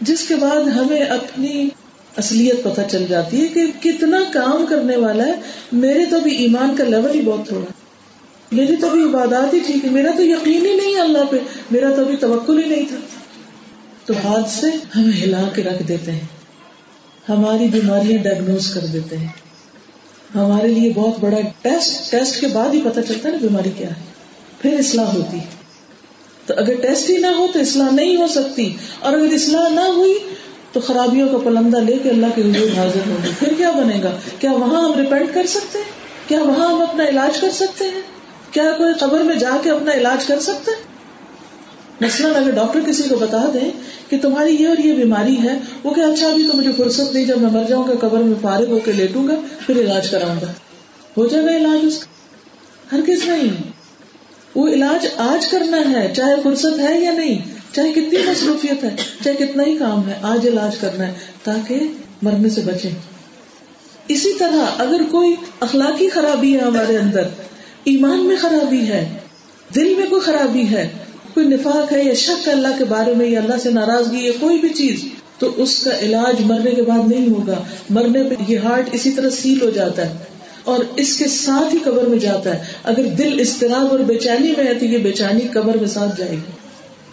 [0.00, 1.68] جس کے بعد ہمیں اپنی
[2.16, 5.32] اصلیت پتہ چل جاتی ہے کہ کتنا کام کرنے والا ہے۔
[5.72, 7.72] میرے تو بھی ایمان کا لیول ہی بہت تھوڑا
[8.52, 11.36] میری تو بھی عبادات ہی ٹھیک ہے۔ میرا تو یقین ہی نہیں اللہ پہ۔
[11.70, 12.96] میرا تو بھی توکل ہی نہیں تھا۔
[14.04, 16.26] تو ہاتھ سے ہمیں ہلا کے رکھ دیتے ہیں۔
[17.28, 19.28] ہماری بیماریاں ڈائگنوز کر دیتے ہیں۔
[20.34, 23.88] ہمارے لیے بہت بڑا ٹیسٹ ٹیسٹ کے بعد ہی پتہ چلتا ہے نا بیماری کیا
[23.88, 23.94] ہے۔
[24.62, 25.59] پھر اصلاح ہوتی ہے۔
[26.50, 29.80] تو اگر ٹیسٹ ہی نہ ہو تو اصلاح نہیں ہو سکتی۔ اور اگر اصلاح نہ
[29.80, 30.14] ہوئی
[30.72, 34.16] تو خرابیوں کا پلندہ لے کے اللہ کے حضور حاضر ہوگی پھر کیا بنے گا؟
[34.38, 35.84] کیا وہاں ہم ریپینٹ کر سکتے ہیں؟
[36.28, 38.00] کیا وہاں ہم اپنا علاج کر سکتے ہیں؟
[38.50, 40.82] کیا کوئی خبر میں جا کے اپنا علاج کر سکتے ہیں؟
[42.00, 43.70] مثلاً اگر ڈاکٹر کسی کو بتا دیں
[44.10, 47.24] کہ تمہاری یہ اور یہ بیماری ہے، وہ کہ اچھا ابھی تو مجھے فرصت نہیں،
[47.24, 49.34] جب میں مر جاؤں گا، قبر میں فارغ ہو کے لیٹوں گا،
[49.66, 50.52] پھر علاج کراؤں گا۔
[51.16, 52.10] ہو جائے گا علاج اس کا۔
[52.96, 53.69] ہر کس نہیں۔ ہے
[54.54, 57.38] وہ علاج آج کرنا ہے، چاہے فرصت ہے یا نہیں،
[57.74, 61.12] چاہے کتنی مصروفیت ہے، چاہے کتنا ہی کام ہے، آج علاج کرنا ہے
[61.44, 61.80] تاکہ
[62.22, 62.88] مرنے سے بچے
[64.08, 67.22] اسی طرح اگر کوئی اخلاقی خرابی ہے ہمارے اندر،
[67.84, 69.08] ایمان میں خرابی ہے،
[69.74, 70.88] دل میں کوئی خرابی ہے،
[71.34, 74.32] کوئی نفاق ہے یا شک ہے اللہ کے بارے میں یا اللہ سے ناراضگی یا
[74.40, 75.04] کوئی بھی چیز،
[75.38, 79.30] تو اس کا علاج مرنے کے بعد نہیں ہوگا۔ مرنے پہ یہ ہارٹ اسی طرح
[79.30, 80.14] سیل ہو جاتا ہے۔
[80.64, 84.54] اور اس کے ساتھ ہی قبر میں جاتا ہے۔ اگر دل استراب اور بے چینی
[84.56, 86.52] میں ہے تو یہ بے چینی قبر میں ساتھ جائے گی۔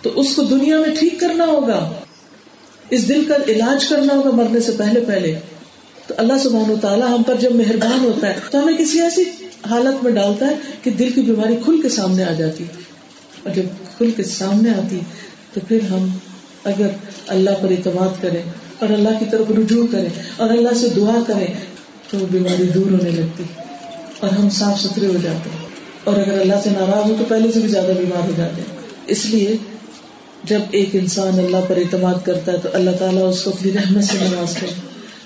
[0.01, 1.93] تو اس کو دنیا میں ٹھیک کرنا ہوگا۔
[2.89, 5.39] اس دل کا علاج کرنا ہوگا مرنے سے پہلے پہلے۔
[6.07, 9.23] تو اللہ سبحانہ و تعالیٰ ہم پر جب مہربان ہوتا ہے تو ہمیں کسی ایسی
[9.69, 12.63] حالت میں ڈالتا ہے کہ دل کی بیماری کھل کے سامنے آ جاتی۔
[13.43, 13.63] اور جب
[13.97, 14.99] کھل کے سامنے آتی
[15.53, 16.09] تو پھر ہم
[16.63, 16.87] اگر
[17.27, 18.41] اللہ پر اعتماد کریں
[18.79, 21.47] اور اللہ کی طرف رجوع کریں اور اللہ سے دعا کریں
[22.09, 23.43] تو وہ بیماری دور ہونے لگتی
[24.19, 25.67] اور ہم صاف ستھرے ہو جاتے ہیں۔
[26.03, 28.77] اور اگر اللہ سے ناراض ہو تو پہلے سے بھی زیادہ بیمار ہو جاتے ہیں۔
[29.07, 29.55] اس لیے
[30.43, 34.03] جب ایک انسان اللہ پر اعتماد کرتا ہے تو اللہ تعالیٰ اس کو اپنی رحمت
[34.03, 34.73] سے نوازتے ہیں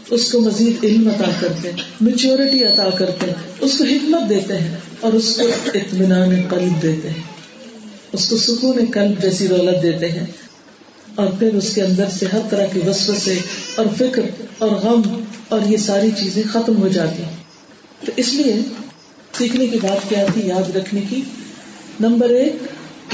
[0.09, 4.57] اس کو مزید علم عطا کرتے ہیں میچورٹی عطا کرتے ہیں۔ اس کو حکمت دیتے
[4.57, 7.23] ہیں اور اس کو اطمینان قلب دیتے ہیں۔
[8.11, 10.25] اس کو سکون قلب جیسی رولت دیتے ہیں۔
[11.15, 13.39] اور پھر اس کے اندر سے ہر طرح کے وسوسے
[13.75, 14.21] اور فکر
[14.57, 17.35] اور غم اور یہ ساری چیزیں ختم ہو جاتی ہیں۔
[18.05, 18.55] تو اس لیے
[19.37, 21.21] سیکھنے کی بات کیا تھی یاد رکھنے کی؟
[21.99, 22.55] نمبر ایک،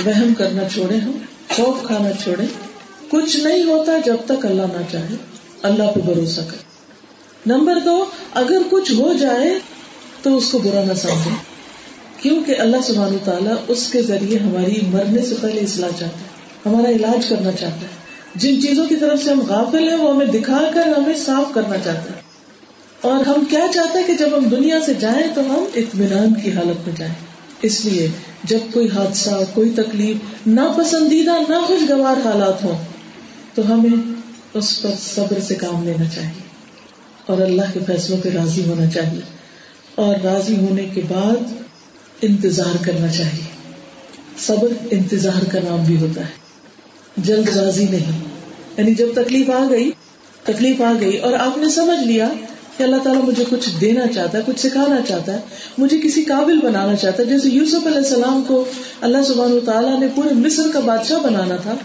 [0.08, 1.12] وہم کرنا چھوڑے ہم
[1.50, 2.46] خوف کھانا چھوڑے۔
[3.10, 5.16] کچھ نہیں ہوتا جب تک اللہ نہ چاہے،
[5.62, 6.58] اللہ پہ بھروسہ کر
[7.46, 9.50] نمبر دو، اگر کچھ ہو جائے
[10.22, 11.30] تو اس کو برا نہ سمجھے۔
[12.22, 16.27] کیونکہ اللہ سبحانہ تعالیٰ اس کے ذریعے ہماری مرنے سے پہلے اصلاح چاہتا ہے
[16.68, 20.26] ہمارا علاج کرنا چاہتا ہے۔ جن چیزوں کی طرف سے ہم غافل ہیں، وہ ہمیں
[20.26, 22.28] دکھا کر ہمیں صاف کرنا چاہتا ہے۔
[23.02, 26.52] اور ہم کیا چاہتے ہیں کہ جب ہم دنیا سے جائیں تو ہم اطمینان کی
[26.52, 27.14] حالت میں جائیں۔
[27.62, 28.10] اس لیے
[28.44, 32.78] جب کوئی حادثہ، کوئی تکلیف، ناپسندیدہ نہ خوشگوار حالات ہوں،
[33.56, 34.12] تو ہمیں
[34.54, 36.48] اس پر صبر سے کام لینا چاہیے۔
[37.26, 39.22] اور اللہ کے فیصلوں پہ راضی ہونا چاہیے۔
[39.96, 41.54] اور راضی ہونے کے بعد
[42.22, 43.74] انتظار کرنا چاہیے۔
[44.38, 46.47] صبر، انتظار کا نام بھی ہوتا ہے۔
[47.18, 48.22] جلد بازی نہیں۔
[48.78, 49.92] یعنی جب تکلیف آ گئی،
[50.44, 52.30] تکلیف آ گئی اور آپ نے سمجھ لیا
[52.78, 55.40] کہ اللہ تعالیٰ مجھے کچھ دینا چاہتا ہے، کچھ سکھانا چاہتا ہے،
[55.78, 58.66] مجھے کسی قابل بنانا چاہتا ہے۔ جیسے یوسف علیہ السلام کو
[59.02, 61.76] اللہ سبحان تعالیٰ نے پورے مصر کا بادشاہ بنانا تھا،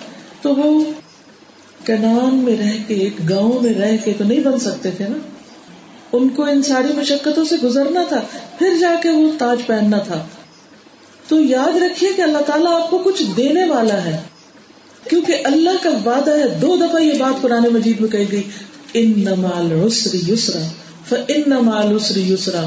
[0.43, 0.85] تو وہ
[1.85, 5.18] کنان میں رہ کے ایک گاؤں میں رہ کے تو نہیں بن سکتے تھے نا۔
[6.12, 8.20] ان کو ان ساری مشقتوں سے گزرنا تھا،
[8.59, 10.24] پھر جا کے وہ تاج پہننا تھا۔
[11.28, 14.20] تو یاد رکھیے کہ اللہ تعالیٰ آپ کو کچھ دینے والا ہے۔
[15.12, 18.42] کیونکہ اللہ کا وعدہ ہے، دو دفعہ یہ بات قرآن مجید میں کہی گئی
[18.94, 19.72] ان نمال
[20.28, 22.64] یسرا ان نمال یسرا۔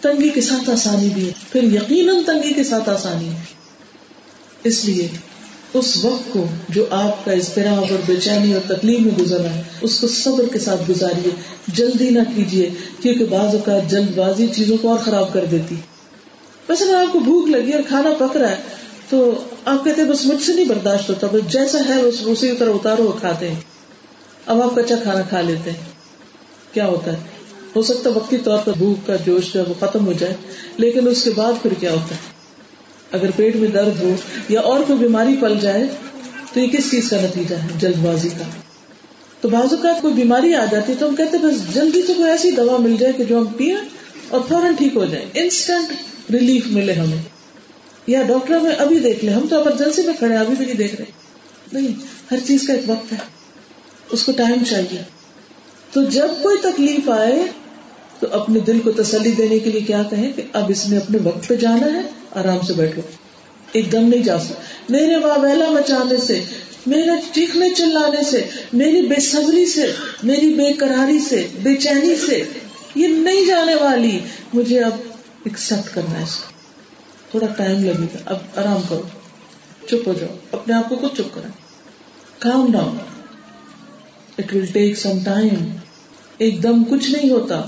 [0.00, 3.34] تنگی کے ساتھ آسانی بھی ہے، پھر یقیناً تنگی کے ساتھ آسانی ہے۔
[4.64, 5.08] اس لیے
[5.74, 9.62] اس وقت کو جو آپ کا اضطراب اور بے چینی اور تکلیف میں گزرا ہے،
[9.80, 11.30] اس کو صبر کے ساتھ گزاریے،
[11.68, 12.70] جلدی نہ کیجیے،
[13.02, 15.74] کیونکہ بعض اوقات جلد بازی چیزوں کو اور خراب کر دیتی۔
[16.68, 18.56] بس اگر آپ کو بھوک لگی اور کھانا پک رہا ہے
[19.10, 22.70] تو آپ کہتے بس مجھ سے نہیں برداشت ہوتا، بس جیسا ہے بس اسی طرح
[22.70, 23.60] اتارو اور کھاتے ہیں۔
[24.46, 25.78] اب آپ کچا کھانا کھا لیتے ہیں۔
[26.72, 27.16] کیا ہوتا ہے؟
[27.76, 30.34] ہو سکتا ہے وقتی طور پر بھوک کا جوش جو ہے وہ ختم ہو جائے،
[30.76, 32.36] لیکن اس کے بعد پھر کیا ہوتا ہے؟
[33.12, 34.14] اگر پیٹ میں درد ہو
[34.48, 35.86] یا اور کوئی بیماری پل جائے،
[36.52, 38.44] تو یہ کس چیز کا نتیجہ ہے؟ جلد بازی کا۔
[39.40, 42.30] تو بعض اوقات کوئی بیماری آ جاتی ہے تو ہم کہتے بس جلدی سے کوئی
[42.30, 43.76] ایسی دوا مل جائے کہ جو ہم پیئیں
[44.28, 45.92] اور فوراً ٹھیک ہو جائے۔ انسٹنٹ
[46.32, 47.35] ریلیف ملے ہمیں۔
[48.06, 50.94] یا ڈاکٹر میں ابھی دیکھ لیں، ہم تو ایمرجنسی میں کھڑے ابھی بھی نہیں دیکھ
[50.94, 51.04] رہے۔
[51.72, 51.88] نہیں،
[52.30, 53.18] ہر چیز کا ایک وقت ہے۔
[54.12, 55.02] اس کو ٹائم چاہیے۔
[55.92, 57.42] تو جب کوئی تکلیف آئے،
[58.20, 61.18] تو اپنے دل کو تسلی دینے کے لیے کیا کہیں کہ اب اس نے اپنے
[61.24, 62.00] وقت پہ جانا ہے،
[62.30, 63.02] آرام سے بیٹھو۔
[63.72, 66.40] ایک دم نہیں جا سکتا۔ میرے واویلا مچانے سے،
[66.86, 69.92] میرے چیخنے چلانے سے، میری بے صبری سے،
[70.22, 72.44] میری بے قراری سے، بے چینی سے،
[72.94, 74.18] یہ نہیں جانے والی۔
[74.54, 74.92] مجھے اب
[75.44, 76.55] ایکسپٹ کرنا ہے اس کو۔
[77.38, 79.02] تھوڑا ٹائم لگے گا اب آرام کرو۔
[79.86, 81.50] چپ ہو جاؤ۔ اپنے آپ کو خود چپ کریں
[82.38, 82.96] calm down
[84.38, 85.76] it will take some time
[86.38, 87.62] ایک دم کچھ نہیں ہوتا۔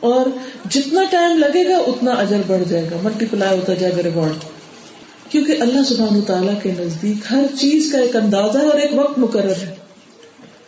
[0.00, 0.26] اور
[0.70, 4.32] جتنا ٹائم لگے گا، اتنا اجر بڑھ جائے گا۔ ملٹی پلائی ہوتا جائے گا ریوارڈ
[5.32, 9.18] کیونکہ اللہ سبحانہ تعالیٰ کے نزدیک ہر چیز کا ایک اندازہ ہے اور ایک وقت
[9.18, 9.74] مقرر ہے۔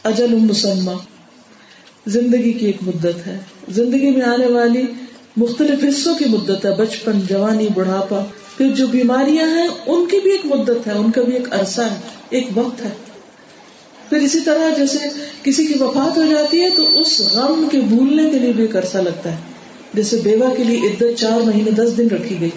[0.04, 0.92] اجل مسمہ
[2.06, 3.38] زندگی کی ایک مدت ہے۔
[3.68, 4.82] زندگی میں آنے والی
[5.36, 8.24] مختلف حصوں کی مدت ہے۔ بچپن، جوانی، بڑھاپا۔
[8.56, 11.80] پھر جو بیماریاں ہیں، ان کی بھی ایک مدت ہے، ان کا بھی ایک عرصہ
[11.80, 12.00] ہے،
[12.30, 12.90] ایک وقت ہے۔
[14.08, 14.98] پھر اسی طرح جیسے
[15.42, 18.76] کسی کی وفات ہو جاتی ہے، تو اس غم کے بھولنے کے لیے بھی ایک
[18.76, 19.36] عرصہ لگتا ہے۔
[19.94, 22.50] جیسے بیوہ کے لیے عدت چار مہینے، دس دن رکھی گئی۔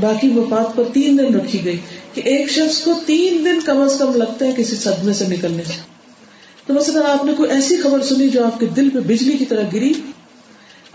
[0.00, 1.78] باقی وفات پر تین دن رکھی گئی
[2.14, 5.62] کہ ایک شخص کو تین دن کم از کم لگتا ہے کسی صدمے سے نکلنے
[5.64, 5.80] سے۔
[6.66, 9.44] تو مثلا آپ نے کوئی ایسی خبر سنی جو آپ کے دل پہ بجلی کی
[9.44, 9.92] طرح گری؟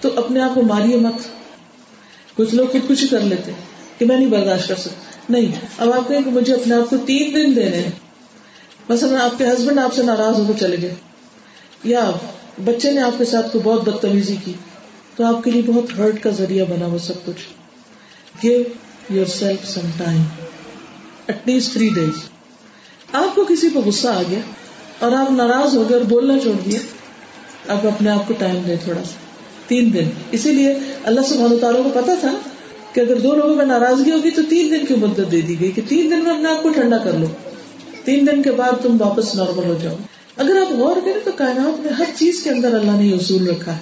[0.02, 1.22] تو اپنے آپ کو ماریے مت۔
[2.36, 3.52] کچھ لوگ خود کچھ کر لیتے۔
[3.98, 6.98] کہ میں نہیں برداشت کر سکتا۔ نہیں، اب آپ کہیں کہ مجھے اپنے آپ کو
[6.98, 7.92] تین دن دینے ہیں۔
[8.90, 10.96] مثلا آپ کے ہسبینڈ آپ سے ناراض ہو کے چلے گئے۔
[11.84, 12.12] یا
[12.66, 14.54] بچے نے آپ کے ساتھ کو بہت بدتمیزی کی۔
[15.16, 17.48] تو آپ کے لیے بہت ہرٹ کا ذریعہ بنا وہ سب کچھ۔
[18.44, 18.62] Give
[19.26, 20.22] yourself some time
[21.28, 22.20] at least three days
[23.14, 24.40] آپ کو کسی پہ غصہ آ گیا
[25.00, 26.80] اور آپ ناراض ہو گئے اور بولنا چھوڑ دیے،
[27.68, 29.14] آپ اپنے آپ کو ٹائم دیں تھوڑا سا۔
[29.68, 32.32] تین دن۔ اسی لیے اللہ سے تعالیٰ کو پتا تھا
[32.98, 35.72] کہ اگر دو لوگوں میں ناراضگی ہوگی تو تین دن کی مدت دے دی گئی
[35.72, 37.26] کہ تین دن میں اپنے آپ کو ٹھنڈا کر لو۔
[38.06, 39.96] تین دن کے بعد تم واپس نارمل ہو جاؤ۔
[40.38, 43.76] اگر آپ غور کریں تو کائنات میں ہر چیز کے اندر اللہ نے اصول رکھا
[43.76, 43.82] ہے۔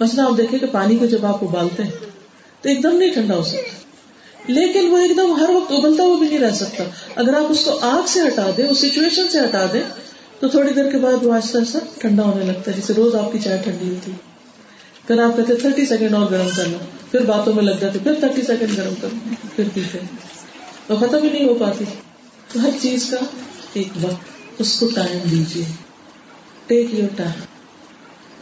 [0.00, 1.90] مثلا آپ دیکھیں کہ پانی کو جب آپ ابالتے ہیں
[2.62, 3.78] تو ایک دم نہیں ٹھنڈا ہو سکتا۔
[4.46, 6.84] لیکن وہ ایک دم ہر وقت ابلتا ہوا بھی نہیں رہ سکتا۔
[7.16, 9.82] اگر آپ اس کو آگ سے ہٹا دیں، اس سچویشن سے ہٹا دیں،
[10.40, 13.32] تو تھوڑی دیر کے بعد وہ آہستہ آہستہ ٹھنڈا ہونے لگتا ہے۔ جیسے روز آپ
[13.32, 14.16] کی چائے ٹھنڈی ہوتی ہے۔
[15.06, 16.78] پھر آپ کہتے تھرٹی سیکنڈ اور گرم کر لو۔
[17.10, 19.08] پھر باتوں میں لگ جاتے، پھر تھرٹی سیکنڈ گرم کر
[19.56, 19.98] پھر پیتے۔
[20.88, 21.84] وہ ختم ہی نہیں ہو پاتی۔
[22.52, 23.16] تو ہر چیز کا
[23.72, 24.16] ایک وقت،
[24.58, 25.64] اس کو ٹائم دیجیے
[26.66, 27.40] take your time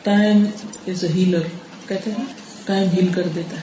[0.02, 0.44] time
[0.86, 1.40] is a healer
[1.88, 2.24] کہتے ہیں
[2.64, 3.62] ٹائم ہیل کر دیتا ہے۔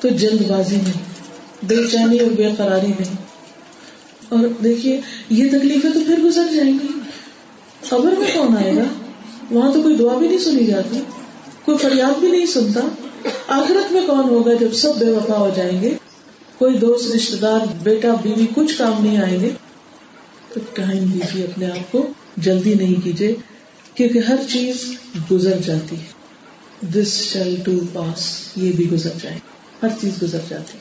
[0.00, 1.02] تو جلد بازی نہیں
[1.62, 3.16] بے چینی اور بے قراری نہیں
[4.28, 5.00] اور دیکھیے،
[5.30, 6.86] یہ تکلیفیں تو پھر گزر جائیں گی۔
[7.88, 8.82] خبر میں کون آئے گا؟
[9.50, 11.00] وہاں تو کوئی دعا بھی نہیں سنی جاتی،
[11.64, 12.80] کوئی فریاد بھی نہیں سنتا۔
[13.48, 15.94] آخرت میں کون ہوگا جب سب بے وفا ہو جائیں گے؟
[16.58, 19.50] کوئی دوست رشتے دار، بیٹا، بیوی کچھ کام نہیں آئیں گے۔
[20.54, 22.06] تو ٹائم دیجیے اپنے آپ کو
[22.36, 23.34] جلدی نہیں کیجیے،
[23.94, 24.92] کیونکہ ہر چیز
[25.30, 26.04] گزر جاتی ہے۔
[26.80, 29.38] دس شیل ٹو پاس یہ بھی گزر جائے۔
[29.82, 30.78] ہر چیز گزر جاتی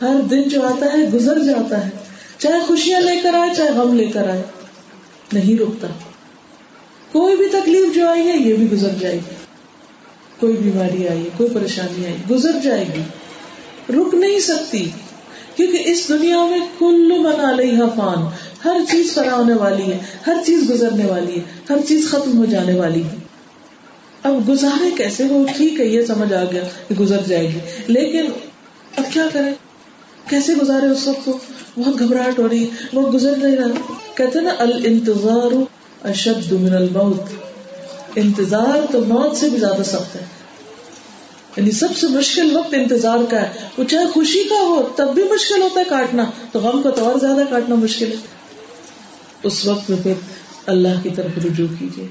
[0.00, 1.90] ہر دن جو آتا ہے، گزر جاتا ہے۔
[2.38, 4.42] چاہے خوشیاں لے کر آئے، چاہے غم لے کر آئے،
[5.32, 5.86] نہیں رکتا
[7.12, 9.49] کوئی بھی تکلیف جو آئی ہے، یہ بھی گزر جائے گی۔
[10.40, 13.02] کوئی بیماری آئی، کوئی پریشانی آئی، گزر جائے گی۔
[13.92, 14.90] رک نہیں سکتی،
[15.56, 18.18] کیونکہ اس دنیا میں کل بنا لئی فان،
[18.64, 22.44] ہر چیز فرا ہونے والی ہے، ہر چیز گزرنے والی ہے، ہر چیز ختم ہو
[22.44, 23.16] جانے والی ہے۔
[24.22, 28.24] اب گزارے کیسے وہ ٹھیک ہے، یہ سمجھ آ گیا کہ گزر جائے گی۔ لیکن
[28.96, 29.54] اب کیا کریں؟
[30.30, 31.38] کیسے گزارے اس وقت کو؟
[31.76, 35.54] بہت گھبراہٹ ہو رہی ہے وہ گزر نہیں رہا کہتے نا، الانتظار
[36.08, 37.49] اشد من الموت۔
[38.16, 40.20] انتظار تو موت سے بھی زیادہ سخت ہے۔
[41.56, 43.48] یعنی سب سے مشکل وقت انتظار کا ہے۔
[43.78, 47.04] وہ چاہے خوشی کا ہو، تب بھی مشکل ہوتا ہے کاٹنا۔ تو غم کا تو
[47.04, 48.16] اور زیادہ کاٹنا مشکل ہے۔
[49.42, 50.12] اس وقت میں پھر
[50.66, 52.08] اللہ کی طرف رجوع کیجیے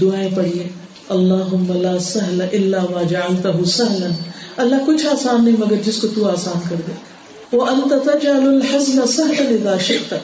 [0.00, 0.68] دعائیں پڑھیے
[1.08, 4.12] اللہ سہل اللہ جانتا ہوں سہلن
[4.56, 6.92] اللہ کچھ آسان نہیں، مگر جس کو تو آسان کر دے۔
[7.52, 10.14] وہ انتظال الحزن سہل اذا شئت۔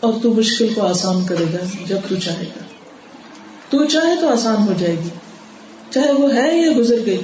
[0.00, 2.73] اور تو مشکل کو آسان کرے گا جب تو چاہے گا۔
[3.78, 5.08] تو چاہے تو آسان ہو جائے گی۔
[5.90, 7.20] چاہے وہ ہے یا گزر گئی۔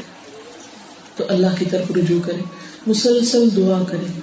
[1.17, 2.43] تو اللہ کی طرف رجوع کرے
[2.87, 4.21] مسلسل دعا کرے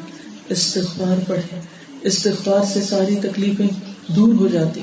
[0.50, 1.60] استغفار پڑھے
[2.02, 3.68] استغفار سے ساری تکلیفیں
[4.08, 4.82] دور ہو جاتی۔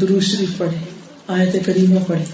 [0.00, 0.76] درو شریف پڑھے
[1.26, 2.24] آیت کریمہ پڑھے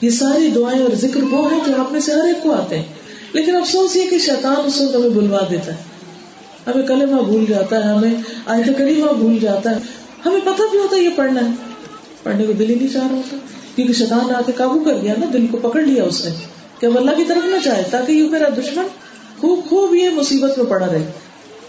[0.00, 2.78] یہ ساری دعائیں اور ذکر وہ ہیں جو آپ میں سے ہر ایک کو آتے
[2.78, 2.84] ہیں۔
[3.32, 5.78] لیکن افسوس یہ کہ شیطان اس وقت ہمیں بلوا دیتا ہے۔
[6.66, 8.14] ہمیں کلمہ بھول جاتا ہے، ہمیں
[8.46, 9.76] آیت کریمہ بھول جاتا ہے۔
[10.26, 11.67] ہمیں پتہ بھی ہوتا ہے یہ پڑھنا ہے۔
[12.22, 13.36] پڑھنے کو دل ہی نہیں چاہ رہا ہوتا۔
[13.76, 16.30] کیونکہ شیطان آ کے قابو کر گیا نا، دل کو پکڑ لیا اس نے
[16.80, 18.86] کہ اب اللہ کی طرف نہ چاہے تاکہ یہ میرا دشمن
[19.38, 21.10] خوب خوب یہ مصیبت میں پڑا رہے۔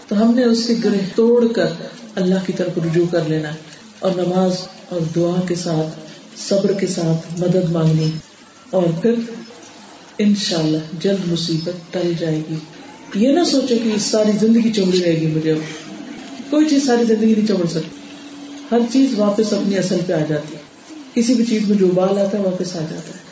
[0.08, 1.66] تو ہم نے اس کی گرہ توڑ کر
[2.14, 3.50] اللہ کی طرف رجوع کر لینا
[3.98, 4.52] اور نماز
[4.88, 6.00] اور دعا کے ساتھ،
[6.48, 8.10] صبر کے ساتھ مدد مانگنی۔
[8.70, 9.14] اور پھر
[10.18, 12.54] انشاءاللہ جلد مصیبت ٹل جائے گی۔
[13.14, 15.54] یہ نہ سوچے کہ ساری زندگی چمڑی رہے گی مجھے۔
[16.50, 17.99] کوئی چیز ساری زندگی نہیں چمڑ سکتی۔
[18.72, 20.60] ہر چیز واپس اپنی اصل پہ آ جاتی ہے۔
[21.14, 23.30] کسی بھی چیز میں جو ابال آتا ہے واپس آ جاتا ہے۔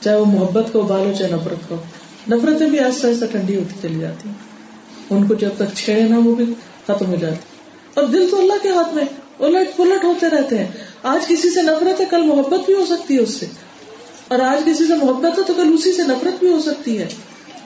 [0.00, 1.82] چاہے وہ محبت کا ابال ہو، چاہے نفرت کا ہو۔
[2.30, 4.34] نفرتیں بھی آہستہ آہستہ ٹھنڈی ہوتی چلی جاتی ہیں۔
[5.10, 6.44] ان کو جب تک چھیڑے نہ وہ بھی
[6.86, 7.36] ختم ہو جاتی
[7.94, 9.04] اور دل تو اللہ کے ہاتھ میں
[9.40, 10.68] الٹ پلٹ ہوتے رہتے ہیں۔
[11.02, 13.46] آج کسی سے نفرت ہے، کل محبت بھی ہو سکتی ہے اس سے۔
[14.28, 17.06] اور آج کسی سے محبت ہے تو کل اسی سے نفرت بھی ہو سکتی ہے۔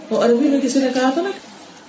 [0.08, 1.30] اور عربی میں کسی نے کہا تھا نا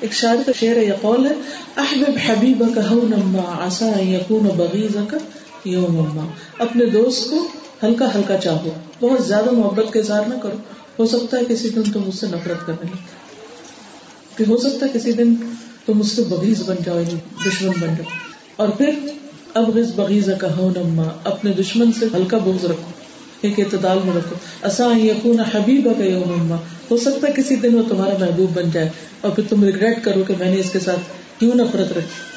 [0.01, 1.31] ایک شاعر کا شعر ہے یا قول ہے،
[1.77, 5.17] احبب حبیب کا نما آسا یقون بغیز کا
[5.65, 6.25] یوم اما
[6.57, 7.47] اپنے دوست کو
[7.83, 10.57] ہلکا ہلکا چاہو، بہت زیادہ محبت کے اظہار نہ کرو۔
[10.99, 13.21] ہو سکتا ہے کسی دن تم مجھ سے نفرت کرنے لگے
[14.35, 15.35] کہ ہو سکتا ہے کسی دن
[15.85, 18.09] تم مجھ سے بغیز بن جاؤ یعنی دشمن بن جاؤ۔
[18.55, 18.89] اور پھر،
[19.53, 22.90] اب غز بغیزہ کا ہو نما اپنے دشمن سے ہلکا بغض رکھو۔
[23.41, 26.55] ایک اعتدال میں رکھو۔ اصا یقون حبیب کا یوم اما
[26.91, 28.89] ہو سکتا ہے کسی دن وہ تمہارا محبوب بن جائے۔
[29.21, 30.99] اور پھر تم ریگریٹ کرو کہ میں نے اس کے ساتھ
[31.39, 32.31] کیوں نفرت رکھی۔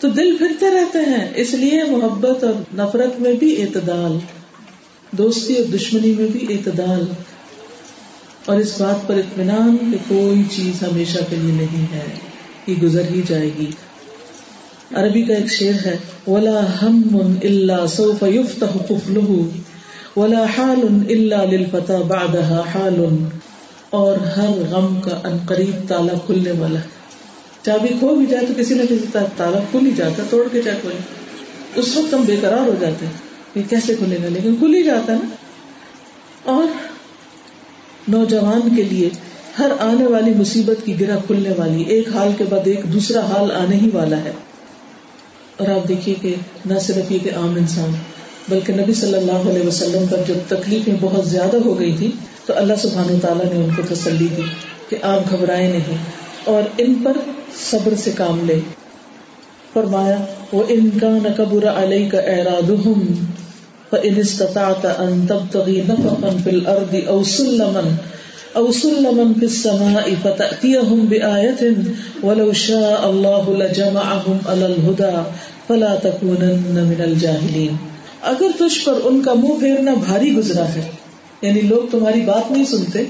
[0.00, 4.18] تو دل پھرتے رہتے ہیں، اس لیے محبت اور نفرت میں بھی اعتدال،
[5.10, 7.04] دوستی اور دشمنی میں بھی اعتدال۔
[8.46, 12.04] اور اس بات پر اطمینان کہ کوئی چیز ہمیشہ کے لیے نہیں ہے،
[12.66, 13.70] یہ گزر ہی جائے گی۔
[14.94, 17.02] عربی کا ایک شعر ہے، ولا ہم
[17.42, 19.48] اللہ سوف يفتح قفله
[20.16, 23.14] ولا حال الا للفتى بعدها حال
[23.90, 26.78] اور ہر غم کا ان قریب تالا کھلنے والا
[27.62, 30.62] چابی کھو بھی جائے تو کسی نہ کسی طرح تالا کھل ہی جاتا توڑ کے
[30.62, 30.96] چاہے کھولے۔
[31.74, 33.12] اس وقت ہم بے قرار ہو جاتے ہیں
[33.54, 35.34] یہ کیسے کھلے گا، لیکن کھل ہی جاتا نا۔
[36.44, 36.66] اور
[38.08, 39.10] نوجوان کے لیے
[39.58, 43.52] ہر آنے والی مصیبت کی گرہ کھلنے والی، ایک حال کے بعد ایک دوسرا حال
[43.52, 44.32] آنے ہی والا ہے۔
[45.56, 46.34] اور آپ دیکھیے کہ
[46.66, 47.90] نہ صرف یہ کہ عام انسان
[48.48, 52.10] بلکہ نبی صلی اللہ علیہ وسلم پر جب تکلیفیں بہت زیادہ ہو گئی تھی،
[52.46, 54.42] تو اللہ سبحان تعالیٰ نے ان کو تسلی دی
[54.88, 55.96] کہ آپ گھبرائے نہیں
[56.44, 57.12] اور ان پر
[57.70, 58.58] صبر سے کام لے۔
[59.72, 60.16] فرمایا
[60.52, 62.70] وہ ان کا نقبر علیہ کا اعراد
[63.92, 67.82] فإن استطعت أن تبتغي نفقا في الأرض أو سلما
[68.56, 71.62] أو سلما في السماء فتأتيهم بآية
[72.22, 75.22] ولو شاء الله لجمعهم على الهدى
[75.68, 77.91] فلا تكونن من الجاهلين
[78.22, 80.90] اگر تجھ پر ان کا منہ پھیرنا بھاری گزرا ہے
[81.42, 83.04] یعنی لوگ تمہاری بات نہیں سنتے،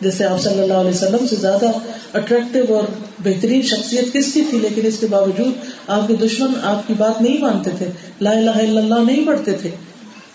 [0.00, 1.70] جیسے آپ صلی اللہ علیہ وسلم سے زیادہ
[2.14, 2.84] اٹریکٹیو اور
[3.24, 5.52] بہترین شخصیت کس کی تھی، لیکن اس کے باوجود
[5.86, 7.86] آپ کے دشمن آپ کی بات نہیں مانتے تھے،
[8.20, 9.70] لا الہ الا اللہ نہیں پڑھتے تھے۔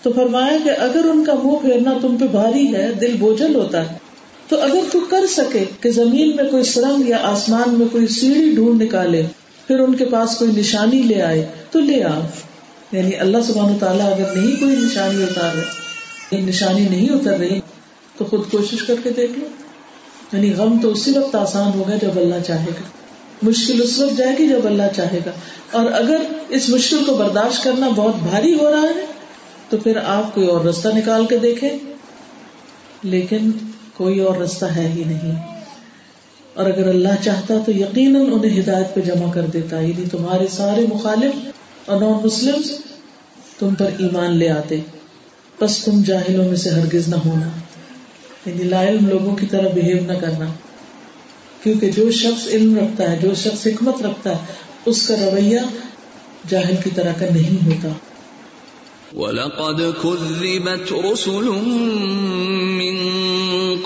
[0.02, 3.92] تو فرمایا کہ اگر ان کا منہ پھیرنا تم پہ بھاری ہے، دل بوجھل ہوتا
[3.92, 3.98] ہے۔
[4.48, 8.50] تو اگر تو کر سکے کہ زمین میں کوئی سرنگ یا آسمان میں کوئی سیڑھی
[8.54, 9.22] ڈھونڈ نکالے،
[9.66, 12.20] پھر ان کے پاس کوئی نشانی لے آئے، تو لے آ
[12.92, 15.84] یعنی اللہ سبحانہ تعالیٰ اگر نہیں کوئی نشانی اتار رہے
[16.40, 17.60] نشانی نہیں اتر رہی،
[18.16, 19.46] تو خود کوشش کر کے دیکھ لو۔
[20.32, 22.88] یعنی غم تو اسی وقت آسان ہوگا جب اللہ چاہے گا۔
[23.42, 25.30] مشکل اس وقت جائے گی جب اللہ چاہے گا۔
[25.72, 29.06] اور اگر اس مشکل کو برداشت کرنا بہت بھاری ہو رہا ہے،
[29.68, 31.70] تو پھر آپ کوئی اور رستہ نکال کے دیکھیں۔
[33.02, 33.50] لیکن
[33.94, 35.60] کوئی اور رستہ ہے ہی نہیں۔
[36.54, 40.86] اور اگر اللہ چاہتا تو یقیناً انہیں ہدایت پہ جمع کر دیتا یعنی تمہارے سارے
[40.88, 41.53] مخالف
[41.86, 42.62] اور نان مسلم
[43.58, 44.80] تم پر ایمان لے آتے۔
[45.60, 47.50] بس تم جاہلوں میں سے ہرگز نہ ہونا۔
[48.46, 50.46] یعنی لائل لوگوں کی طرح بہیو نہ کرنا۔
[51.62, 54.36] کیونکہ جو شخص علم رکھتا ہے، جو شخص حکمت رکھتا ہے،
[54.86, 55.60] اس کا رویہ
[56.48, 57.88] جاہل کی طرح کا نہیں ہوتا۔
[59.14, 61.46] وَلَقَدْ كُذِّبَتْ رُسُلٌ
[62.82, 62.96] مِّن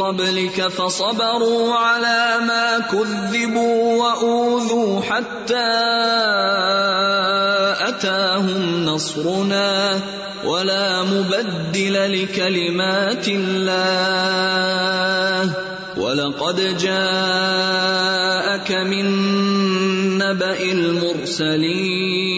[0.01, 5.69] قَبْلِكَ فَصَبَرُوا عَلَى مَا كُذِّبُوا وَأُوذُوا حَتَّى
[7.93, 10.01] أَتَاهُمْ نَصْرُنَا
[10.45, 14.89] وَلَا مُبَدِّلَ لِكَلِمَاتِ اللَّهِ
[15.97, 19.07] وَلَقَدْ جَاءَكَ مِن
[20.19, 22.38] نَّبَإِ الْمُرْسَلِينَ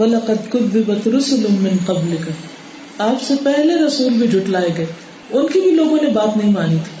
[0.00, 2.30] وَلَقَدْ كُذِّبَتْ رُسُلٌ مِّن قَبْلِكَ۔
[2.98, 4.86] آپ سے پہلے رسول بھی جھٹلائے گئے۔
[5.30, 6.96] ان کی بھی لوگوں نے بات نہیں مانی تھی۔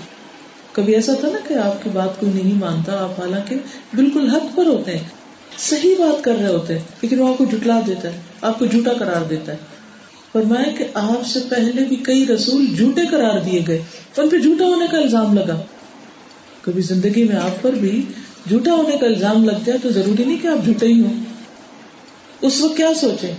[0.72, 3.56] کبھی ایسا تھا نا کہ آپ کی بات کوئی نہیں مانتا، آپ حالانکہ
[3.94, 5.04] بالکل حق پر ہوتے ہیں،
[5.58, 8.66] صحیح بات کر رہے ہوتے ہیں، لیکن وہ آپ کو جھٹلا دیتا ہے، آپ کو
[8.66, 9.77] جھوٹا قرار دیتا ہے۔
[10.32, 13.82] فرمایا کہ آپ سے پہلے بھی کئی رسول جھوٹے قرار دیے گئے
[14.16, 15.62] ان پہ جھوٹا ہونے کا الزام لگا۔
[16.60, 18.02] کبھی زندگی میں آپ پر بھی
[18.48, 21.14] جھوٹا ہونے کا الزام لگ جائے تو ضروری نہیں کہ آپ جھوٹے ہی ہوں۔
[22.42, 23.32] اس وقت کیا سوچے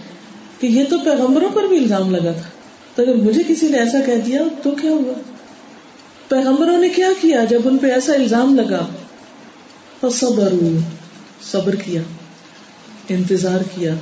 [0.59, 2.49] کہ یہ تو پیغمبروں پر بھی الزام لگا تھا۔
[2.95, 5.13] تو اگر مجھے کسی نے ایسا کہہ دیا تو کیا ہوا؟
[6.27, 8.85] پیغمبروں نے کیا کیا جب ان پہ ایسا الزام لگا؟
[10.09, 10.53] صبر
[11.51, 12.01] صبر کیا،
[13.09, 13.95] انتظار کیا۔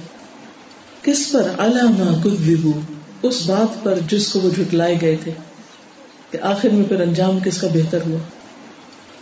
[1.07, 2.71] کس پر علامہ کذبو؟
[3.23, 5.31] اس بات پر جس کو وہ جھٹلائے گئے تھے
[6.31, 8.17] کہ آخر میں پھر انجام کس کا بہتر ہوا؟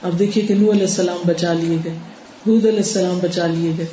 [0.01, 1.93] اب دیکھیے کہ نو علیہ السلام بچا لیے گئے
[2.47, 3.85] حود علیہ السلام بچا لیے گئے،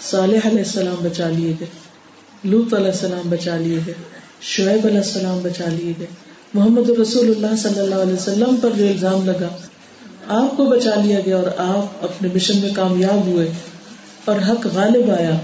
[0.00, 1.68] صالح علیہ السلام بچا لیے گئے
[2.44, 3.94] لوت علیہ السلام بچا لیے گئے،
[4.40, 6.06] شعیب علیہ السلام بچا لیے گئے۔
[6.54, 9.48] محمد رسول اللہ صلی اللہ علیہ وسلم پر جو الزام لگا،
[10.28, 13.52] آپ کو بچا لیا گیا اور آپ اپنے مشن میں کامیاب ہوئے
[14.24, 15.38] اور حق غالب آیا،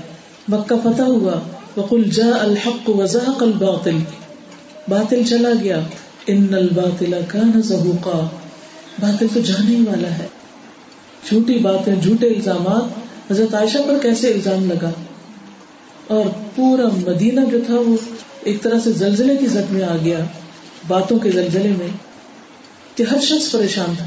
[0.49, 1.41] مکہ فتح ہوا۔
[1.77, 3.97] وقل جاء الحق وزهق الباطل.
[4.89, 5.81] باطل چلا گیا.
[6.27, 8.27] ان الباطل كان زهوقا.
[9.01, 10.27] باطل تو جانے ہی والا ہے.
[11.29, 13.01] جھوٹی باتیں، جھوٹے الزامات.
[13.33, 14.91] حضرت عائشہ پر کیسے الزام لگا؟
[16.07, 16.25] اور
[16.57, 17.97] پورا مدینہ جو تھا وہ
[18.43, 20.19] ایک طرح سے زلزلے کی زد میں آ گیا.
[20.89, 21.89] باتوں کے زلزلے میں
[22.95, 24.07] کہ ہر شخص پریشان تھا.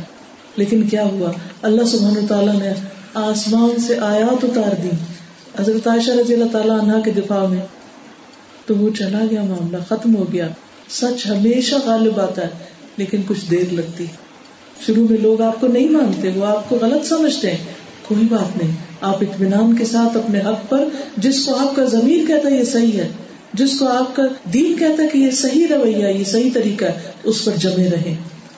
[0.56, 2.74] لیکن کیا ہوا؟ اللہ سبحانہ تعالیٰ نے
[3.14, 4.90] آسمان سے آیات اتار دی
[5.60, 7.66] حضرت عائشہ رضی اللہ تعالیٰ عنہ کے دفاع میں
[8.66, 10.48] تو وہ چلا گیا، معاملہ ختم ہو گیا۔
[10.90, 12.50] سچ ہمیشہ غالب آتا ہے،
[12.98, 14.06] لیکن کچھ دیر لگتی۔
[14.86, 17.58] شروع میں لوگ آپ کو نہیں مانتے، وہ آپ کو غلط سمجھتے ہیں۔
[18.08, 20.88] کوئی بات نہیں، آپ اطمینان کے ساتھ اپنے حق پر،
[21.18, 23.08] جس کو آپ کا ضمیر کہتا ہے یہ صحیح ہے،
[23.54, 24.24] جس کو آپ کا
[24.54, 28.16] دین کہتا ہے کہ یہ صحیح رویہ یہ صحیح طریقہ ہے، اس پر جمے رہے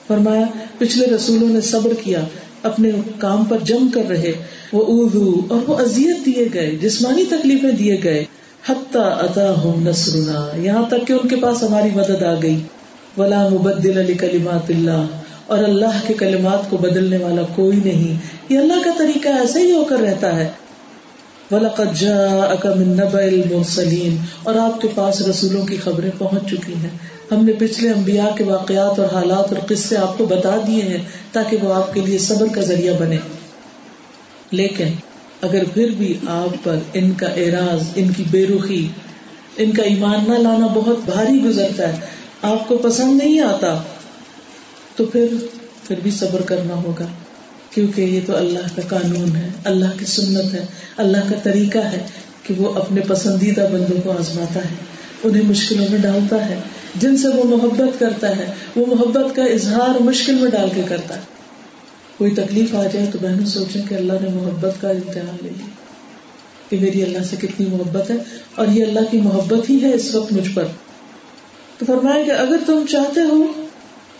[0.08, 0.44] فرمایا،
[0.78, 2.24] پچھلے رسولوں نے صبر کیا
[2.66, 4.32] اپنے کام پر جم کر رہے۔
[4.72, 8.24] وہ اردو اور وہ اذیت دیے گئے، جسمانی تکلیفیں دیے گئے۔
[8.68, 12.58] حتیٰ ادا ہوں نسرنا یہاں تک کہ ان کے پاس ہماری مدد آ گئی۔
[13.18, 15.04] ولا مبدل علی کلیمات اللہ،
[15.46, 19.72] اور اللہ کے کلمات کو بدلنے والا کوئی نہیں۔ یہ اللہ کا طریقہ ایسا ہی
[19.72, 20.48] ہو کر رہتا ہے۔
[21.50, 26.94] وَلَقَدْ جَاءَكَ مِن نَبَئِ الْمُرْسَلِينَ، اور آپ کے پاس رسولوں کی خبریں پہنچ چکی ہیں۔
[27.32, 31.04] ہم نے پچھلے انبیاء کے واقعات اور حالات اور قصے آپ کو بتا دیے ہیں
[31.32, 33.16] تاکہ وہ آپ کے لیے صبر کا ذریعہ بنے۔
[34.50, 34.88] لیکن
[35.42, 38.88] اگر پھر بھی آپ پر ان کا اعراض، ان کی بے رخی
[39.56, 42.00] ان کا ایمان نہ لانا بہت بھاری گزرتا ہے،
[42.42, 43.82] آپ کو پسند نہیں آتا،
[44.96, 45.26] تو پھر
[45.82, 47.06] پھر بھی صبر کرنا ہوگا۔
[47.70, 50.66] کیونکہ یہ تو اللہ کا قانون ہے، اللہ کی سنت ہے،
[50.96, 52.06] اللہ کا طریقہ ہے
[52.42, 54.74] کہ وہ اپنے پسندیدہ بندوں کو آزماتا ہے،
[55.24, 56.58] انہیں مشکلوں میں ڈالتا ہے۔
[57.00, 61.14] جن سے وہ محبت کرتا ہے، وہ محبت کا اظہار مشکل میں ڈال کے کرتا
[61.14, 61.20] ہے۔
[62.18, 65.66] کوئی تکلیف آ جائے تو بہنوں سوچیں کہ اللہ نے محبت کا امتحان لے لیا۔
[66.70, 68.16] کہ میری اللہ سے کتنی محبت ہے
[68.54, 70.64] اور یہ اللہ کی محبت ہی ہے اس وقت مجھ پر۔
[71.78, 73.46] تو فرمائیں کہ اگر تم چاہتے ہو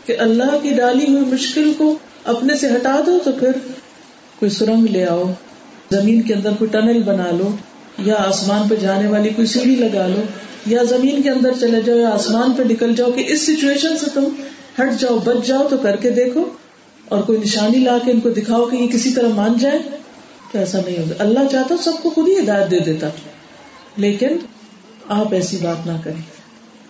[0.07, 3.51] کہ اللہ کی ڈالی ہوئی مشکل کو اپنے سے ہٹا دو تو پھر
[4.39, 5.33] کوئی سرنگ لے آؤ،
[5.91, 7.51] زمین کے اندر کوئی ٹنل بنا لو
[7.99, 10.22] یا آسمان پہ جانے والی کوئی سیڑھی لگا لو۔
[10.66, 14.06] یا زمین کے اندر چلے جاؤ یا آسمان پہ نکل جاؤ کہ اس سچویشن سے
[14.14, 14.24] تم
[14.80, 16.44] ہٹ جاؤ، بچ جاؤ تو کر کے دیکھو
[17.08, 19.78] اور کوئی نشانی لا کے ان کو دکھاؤ کہ یہ کسی طرح مان جائے،
[20.52, 23.08] تو ایسا نہیں ہوگا اللہ چاہتا سب کو خود ہی ہدایت دے دیتا۔
[23.96, 24.28] لیکن
[25.08, 26.22] آپ ایسی بات نہ کریں۔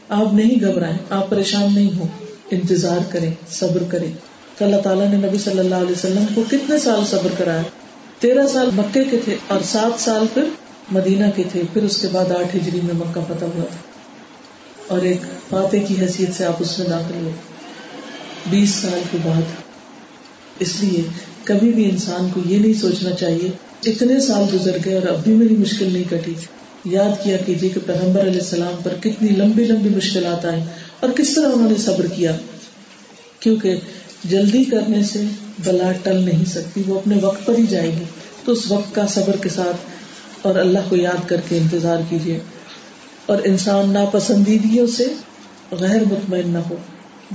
[0.08, 2.06] آپ نہیں گھبرائیں، آپ پریشان نہیں ہو
[2.50, 4.12] انتظار کریں، صبر کریں۔
[4.58, 7.62] تو اللہ تعالیٰ نے نبی صلی اللہ علیہ وسلم کو کتنے سال صبر کرایا؟
[8.18, 10.42] تیرہ سال مکے کے تھے اور سات سال پھر
[10.91, 13.76] مدینہ کے تھے، پھر اس کے بعد آٹھ ہجری میں مکہ فتح ہوا تھا۔
[14.89, 15.20] اور ایک
[15.51, 17.32] فاتح کی حیثیت سے آپ اس میں داخل ہوئے۔
[18.51, 19.43] بیس سال کے بعد۔
[20.59, 21.03] اس لیے
[21.45, 23.51] کبھی بھی انسان کو یہ نہیں سوچنا چاہیے،
[23.91, 26.34] اتنے سال گزر گئے اور اب بھی میری مشکل نہیں کٹی۔
[26.84, 30.64] یاد کیا کیجیے کہ پیغمبر علیہ السلام پر کتنی لمبی لمبی مشکلات آئیں
[31.01, 32.37] اور کس طرح انہوں نے صبر کیا۔
[33.41, 33.76] کیونکہ
[34.24, 35.22] جلدی کرنے سے
[35.64, 38.05] بلا ٹل نہیں سکتی، وہ اپنے وقت پر ہی جائے گی۔
[38.45, 39.76] تو اس وقت کا صبر کے ساتھ
[40.43, 42.39] اور اللہ کو یاد کر کے انتظار کیجیے
[43.26, 45.14] اور انسان ناپسندیدگیوں سے
[45.70, 46.76] غیر مطمئن نہ ہو۔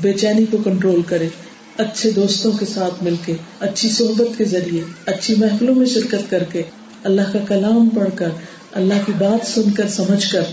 [0.02, 1.30] بے چینی کو کنٹرول کرے۔
[1.78, 6.43] اچھے دوستوں کے ساتھ مل کے، اچھی صحبت کے ذریعے، اچھی محفلوں میں شرکت کر
[6.43, 6.64] کے۔
[7.04, 8.30] اللہ کا کلام پڑھ کر،
[8.72, 10.43] اللہ کی بات سن کر، سمجھ کر۔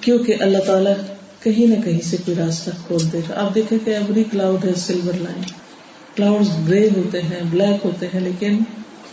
[0.00, 0.94] کیونکہ اللہ تعالیٰ
[1.40, 4.70] کہیں نہ کہیں سے کوئی راستہ کھول دے گا۔ آپ دیکھیں کہ ایوری کلاؤڈ ہے
[4.76, 5.42] سلور لائن
[6.16, 8.58] کلاؤڈ گرے ہوتے ہیں بلیک ہوتے ہیں، لیکن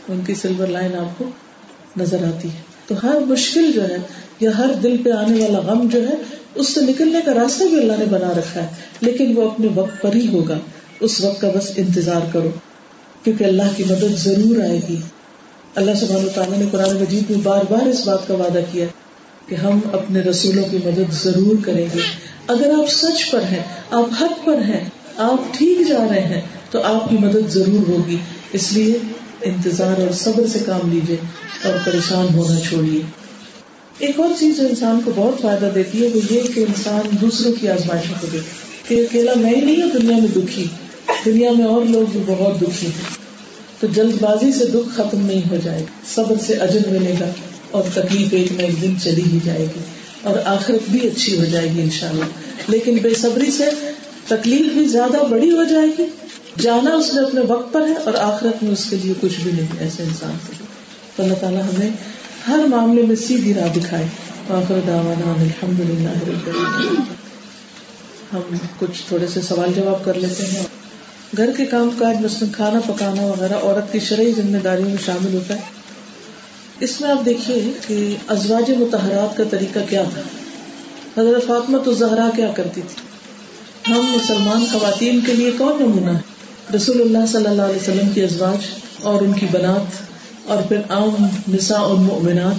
[0.07, 1.29] ان کی سلور لائن آپ کو
[1.97, 3.97] نظر آتی ہے۔ تو ہر مشکل جو ہے
[4.39, 6.13] یا ہر دل پہ آنے والا غم جو ہے،
[6.55, 8.67] اس سے نکلنے کا راستہ بھی اللہ نے بنا رکھا ہے۔
[9.01, 10.59] لیکن وہ اپنے وقت پر ہی ہوگا۔
[10.99, 12.49] اس وقت کا بس انتظار کرو۔
[13.23, 14.95] کیونکہ اللہ کی مدد ضرور آئے گی۔
[15.75, 18.85] اللہ سبحانہ تعالیٰ نے قرآن مجید میں بار بار اس بات کا وعدہ کیا
[19.47, 21.99] کہ ہم اپنے رسولوں کی مدد ضرور کریں گے۔
[22.47, 26.41] اگر آپ سچ پر ہیں، آپ حق پر ہیں، آپ ٹھیک جا رہے ہیں،
[26.71, 28.17] تو آپ کی مدد ضرور ہوگی۔
[28.53, 28.93] اس لیے
[29.43, 31.17] انتظار اور صبر سے کام لیجیے
[31.63, 33.01] اور پریشان ہونا چھوڑیے۔
[33.99, 37.53] ایک اور چیز جو انسان کو بہت فائدہ دیتی ہے وہ یہ کہ انسان دوسروں
[37.61, 40.67] کی آزمائشوں کو دیکھے۔ کہ اکیلا میں ہی نہیں ہوں، دنیا میں دکھی۔
[41.25, 43.23] دنیا میں اور لوگ بھی بہت دکھی ہیں۔
[43.79, 47.25] تو جلد بازی سے دکھ ختم نہیں ہو جائے گا۔ صبر سے اجر ملے گا
[47.71, 49.79] اور تکلیف ایک نہ ایک دن چلی ہی جائے گی۔
[50.21, 52.25] اور آخرت بھی اچھی ہو جائے گی انشاءاللہ۔
[52.67, 53.69] لیکن بے صبری سے
[54.27, 56.03] تکلیف بھی زیادہ بڑی ہو جائے گی۔
[56.59, 59.51] جانا اس نے اپنے وقت پر ہے اور آخرت میں اس کے لیے کچھ بھی
[59.51, 60.67] نہیں، ایسے انسان کے لیے
[61.15, 61.89] تو اللہ تعالیٰ ہمیں
[62.47, 64.05] ہر معاملے میں سیدھی راہ دکھائے۔
[64.49, 66.09] آخر دعوانا الحمد للہ
[68.33, 70.63] ہم کچھ تھوڑے سے سوال جواب کر لیتے ہیں۔
[71.37, 75.33] گھر کے کام کاج مثلاً کھانا پکانا وغیرہ عورت کی شرعی ذمہ داریوں میں شامل
[75.33, 75.61] ہوتا ہے۔
[76.79, 80.21] اس میں آپ دیکھیے کہ ازواج متحرات کا طریقہ کیا تھا۔
[81.21, 83.01] حضرت فاطمہ تو زہرا کیا کرتی تھی؟
[83.93, 86.32] ہم مسلمان خواتین کے لیے کون نمونہ ہے؟
[86.75, 88.57] رسول اللہ صلی اللہ علیہ وسلم کی ازواج
[89.01, 89.81] اور ان کی بنات
[90.45, 92.55] اور پھر عام نساء اور مؤمنات۔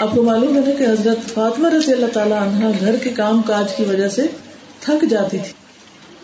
[0.00, 3.76] آپ کو معلوم ہے کہ حضرت فاطمہ رضی اللہ تعالیٰ عنہ گھر کے کام کاج
[3.76, 4.22] کی وجہ سے
[4.80, 5.52] تھک جاتی تھی۔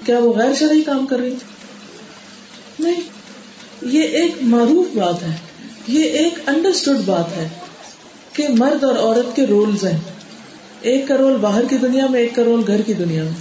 [0.06, 1.46] کیا وہ غیر شرعی کام کر رہی تھی؟
[2.84, 3.00] نہیں۔
[3.82, 5.36] یہ ایک معروف بات ہے۔
[5.88, 7.48] یہ ایک انڈرسٹوڈ بات ہے
[8.32, 9.98] کہ مرد اور عورت کے رولز ہیں۔
[10.80, 13.32] ایک کا رول باہر کی دنیا میں، ایک کا رول گھر کی دنیا میں۔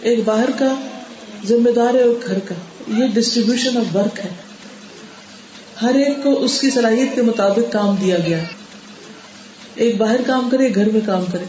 [0.00, 0.74] ایک باہر کا
[1.48, 2.54] ذمہ دار ہے اور گھر کا۔
[2.88, 4.30] یہ ڈسٹریبیوشن آف ورک ہے۔
[5.82, 8.38] ہر ایک کو اس کی صلاحیت کے مطابق کام دیا گیا۔
[9.74, 11.44] ایک باہر کام کرے، گھر میں کام کرے۔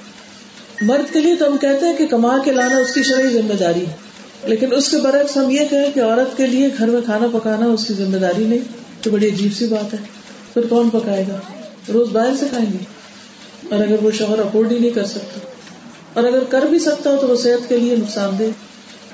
[0.81, 3.53] مرد کے لیے تو ہم کہتے ہیں کہ کما کے لانا اس کی شرعی ذمہ
[3.53, 3.95] داری ہے۔
[4.43, 7.65] لیکن اس کے برعکس ہم یہ کہیں کہ عورت کے لیے گھر میں کھانا پکانا
[7.65, 8.59] اس کی ذمہ داری نہیں۔
[9.01, 9.99] تو بڑی عجیب سی بات ہے۔
[10.53, 11.37] پھر کون پکائے گا؟
[11.93, 12.77] روز باہر سے کھائیں گے۔
[13.75, 15.39] اور اگر وہ شوہر افورڈ ہی نہیں کر سکتا۔
[16.13, 18.43] اور اگر کر بھی سکتا ہو تو وہ صحت کے لیے نقصان دہ۔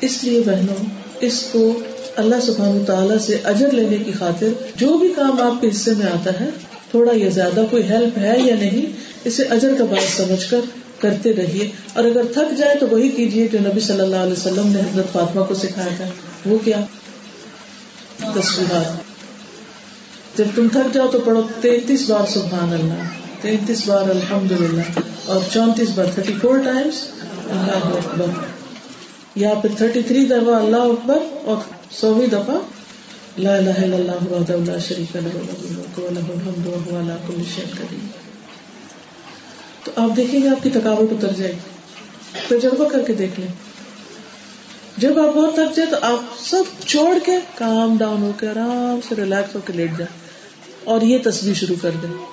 [0.02, 0.86] اس لیے بہنوں،
[1.20, 1.80] اس کو
[2.16, 6.06] اللہ سبحان تعالیٰ سے اجر لینے کی خاطر جو بھی کام آپ کے حصے میں
[6.06, 6.50] آتا ہے،
[6.92, 8.86] تھوڑا یا زیادہ کوئی ہیلپ ہے یا نہیں،
[9.24, 10.60] اسے اجر کا بات سمجھ کر
[11.00, 14.68] کرتے رہیے۔ اور اگر تھک جائے تو وہی کیجیے جو نبی صلی اللہ علیہ وسلم
[14.68, 16.06] نے حضرت فاطمہ کو سکھایا تھا۔
[16.46, 16.80] وہ کیا؟
[18.18, 19.10] تصویرات
[20.38, 23.04] جب تم تھک جاؤ تو پڑھو تینتیس بار سبحان اللہ،
[23.42, 27.06] تینتیس بار الحمد للہ اور چونتیس بار تھرٹی فور ٹائمس
[27.50, 28.59] اللہ اکبر۔
[29.40, 31.58] یا پھر تھرٹی تھری دفعہ اللہ اکبر اور
[31.92, 32.56] سویں دفعہ
[33.38, 37.64] لا الہ الا اللہ وحدہ لا شریک لہ الملک و الحمد وهو على كل شيء
[37.78, 38.30] قدیر۔
[39.84, 41.60] تو آپ دیکھیں گے آپ کی تھکاوٹ اتر جائے گی۔
[42.48, 43.48] تجربہ کر کے دیکھ لیں۔
[44.98, 49.00] جب آپ بہت تھک جائے تو آپ سب چھوڑ کے کام ڈاؤن ہو کے آرام
[49.10, 50.20] سے ریلیکس ہو کے لیٹ جائیں
[50.84, 52.26] اور یہ تصویر شروع کر دیں۔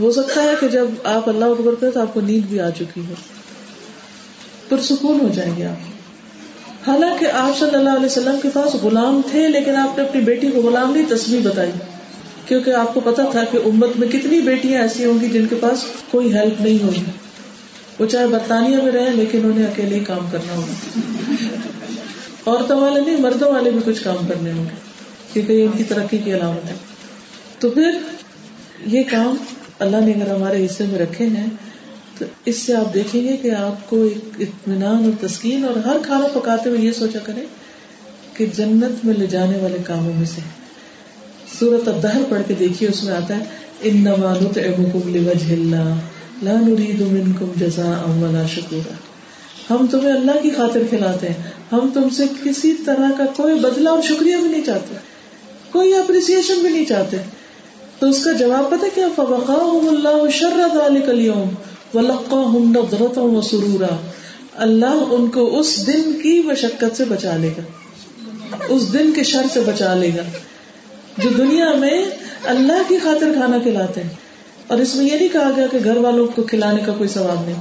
[0.00, 2.70] ہو سکتا ہے کہ جب آپ اللہ اکبر کریں تو آپ کو نیند بھی آ
[2.70, 3.14] چکی ہو۔
[4.68, 5.95] پرسکون ہو جائیں گے آپ۔
[6.86, 10.50] حالانکہ آپ صلی اللہ علیہ وسلم کے پاس غلام تھے، لیکن آپ نے اپنی بیٹی
[10.50, 11.70] کو غلام نہیں تصویر بتائی۔
[12.46, 15.56] کیونکہ آپ کو پتا تھا کہ امت میں کتنی بیٹیاں ایسی ہوں گی جن کے
[15.60, 17.04] پاس کوئی ہیلپ نہیں ہوگی۔
[17.98, 20.96] وہ چاہے برطانیہ میں رہے لیکن انہیں اکیلے ہی کام کرنا ہوگا۔
[22.46, 24.76] عورتوں والے نہیں، مردوں والے بھی کچھ کام کرنے ہوں گے،
[25.32, 26.74] کیونکہ یہ ان کی ترقی کی علامت ہے۔
[27.58, 27.90] تو پھر
[28.86, 29.36] یہ کام
[29.78, 31.46] اللہ نے اگر ہمارے حصے میں رکھے ہیں
[32.18, 35.96] تو اس سے آپ دیکھیں گے کہ آپ کو ایک اطمینان اور تسکین اور ہر
[36.02, 37.44] کھانا پکاتے ہوئے یہ سوچا کرے
[38.34, 40.40] کہ جنت میں لے جانے والے کاموں میں سے
[41.58, 43.44] سورت الدہر پڑھ کے دیکھیے، اس میں آتا ہے
[43.82, 44.58] ان نوانت
[46.42, 48.94] لا نريد منكم جزاء ولا شکورا۔
[49.70, 51.34] ہم تمہیں اللہ کی خاطر کھلاتے ہیں،
[51.72, 54.94] ہم تم سے کسی طرح کا کوئی بدلہ اور شکریہ بھی نہیں چاہتے،
[55.72, 57.16] کوئی اپریسیشن بھی نہیں چاہتے۔
[57.98, 61.48] تو اس کا جواب پتا کیا؟ فوقاهم اللہ شر ذلك اليوم۔
[61.96, 63.96] ولقاهم نظرة وسرورا۔
[64.54, 67.62] اللہ ان کو اس دن کی مشقت سے بچا لے گا۔
[68.68, 70.22] اس دن کے شر سے بچا لے گا۔
[71.18, 72.04] جو دنیا میں
[72.44, 74.10] اللہ کی خاطر کھانا کھلاتے ہیں۔
[74.66, 77.44] اور اس میں یہ نہیں کہا گیا کہ گھر والوں کو کھلانے کا کوئی ثواب
[77.44, 77.54] نہیں۔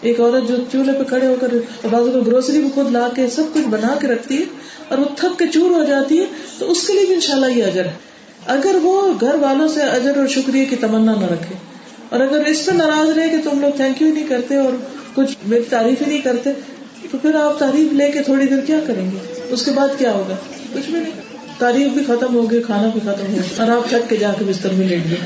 [0.00, 1.48] ایک عورت جو چولہے پہ کھڑے ہو کر
[1.90, 4.44] بازو کو گروسری بھی خود لا کے سب کچھ بنا کے رکھتی ہے
[4.88, 6.24] اور وہ تھک کے چور ہو جاتی ہے،
[6.58, 7.92] تو اس کے لیے بھی انشاءاللہ یہ اجر ہے۔
[8.46, 11.71] اگر وہ گھر والوں سے اجر اور شکریہ کی تمنا نہ رکھے
[12.12, 14.72] اور اگر اس پہ ناراض رہے کہ تم لوگ تھینک یو نہیں کرتے اور
[15.14, 16.50] کچھ میری تعریف ہی نہیں کرتے،
[17.10, 20.12] تو پھر آپ تعریف لے کے تھوڑی دیر کیا کریں گے؟ اس کے بعد کیا
[20.12, 20.34] ہوگا؟
[20.72, 21.12] کچھ بھی نہیں۔
[21.58, 24.72] تعریف بھی ختم ہوگی کھانا بھی ختم ہوگا اور آپ چھٹ کے جا کے بستر
[24.72, 25.16] میں لیٹ گئے۔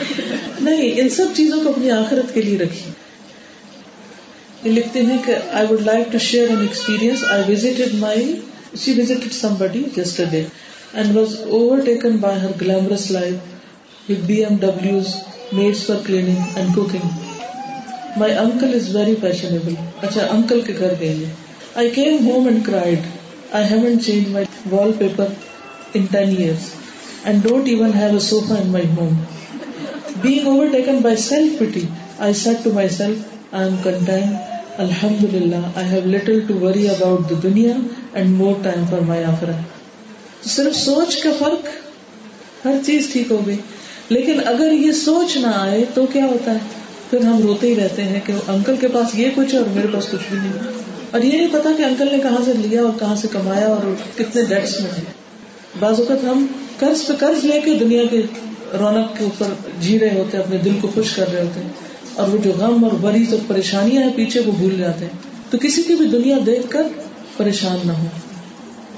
[0.61, 2.93] نہیں، ان سب چیزوں کو اپنی آخرت کے لیے رکھیے۔
[4.64, 8.37] یہ لکھتے ہیں کہ I would like to share an experience I visit my
[8.84, 10.45] she visit somebody yesterday
[10.97, 12.20] and was overtaken
[15.53, 21.25] maids for cleaning and cooking my uncle is very fashionable اچھا انکل کے گھر گئی
[21.75, 23.01] I came home and cried
[23.53, 24.47] I have change my
[24.99, 25.27] wallpaper
[25.95, 26.71] in ten years
[27.25, 29.15] and don't even have a sofa in my home
[30.23, 31.85] being overtaken by self pity
[32.19, 36.89] I said to my self I am content الحمد للہ I have little to worry
[36.89, 37.73] about the دنیا
[38.13, 39.51] and more time for my offer
[40.47, 41.69] صرف سوچ کا فرق
[42.65, 43.57] ہر چیز ٹھیک ہو گئی
[44.09, 46.59] لیکن اگر یہ سوچ نہ آئے تو کیا ہوتا ہے؟
[47.11, 49.87] پھر ہم روتے ہی رہتے ہیں کہ انکل کے پاس یہ کچھ ہے اور میرے
[49.93, 50.53] پاس کچھ بھی نہیں
[51.11, 53.95] اور یہ نہیں پتا کہ انکل نے کہاں سے لیا اور کہاں سے کمایا اور
[54.19, 55.03] کتنے ڈیٹس میں ہے
[55.79, 56.47] بعض اوقات ہم
[56.79, 58.23] قرض پہ قرض لے کے دنیا کے
[58.73, 59.47] رونق کے اوپر
[59.81, 61.69] جی رہے ہوتے ہیں، اپنے دل کو خوش کر رہے ہوتے ہیں۔
[62.15, 65.19] اور وہ جو غم اور بریز اور پریشانیاں ہیں پیچھے وہ بھول جاتے ہیں۔
[65.51, 66.83] تو کسی کی بھی دنیا دیکھ کر
[67.37, 68.05] پریشان نہ ہو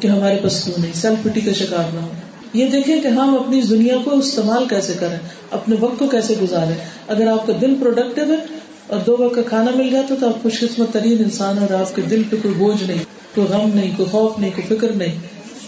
[0.01, 2.09] کہ ہمارے پاس کیوں نہیں، سیلف پٹی کا شکار نہ ہو۔
[2.53, 5.19] یہ دیکھیں کہ ہم اپنی دنیا کو استعمال کیسے کریں،
[5.51, 6.73] اپنے وقت کو کیسے گزارے
[7.09, 8.39] اگر آپ کا دل پروڈکٹیو ہے
[8.87, 11.97] اور دو وقت کا کھانا مل جاتا تو آپ خوش قسمت ترین انسان اور آپ
[11.97, 12.99] کے دل پہ کوئی بوجھ نہیں،
[13.35, 15.19] کوئی غم نہیں، کوئی خوف نہیں، کوئی فکر نہیں۔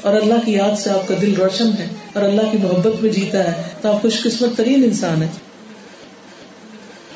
[0.03, 3.11] اور اللہ کی یاد سے آپ کا دل روشن ہے اور اللہ کی محبت میں
[3.11, 5.29] جیتا ہے، تو آپ خوش قسمت ترین انسان ہے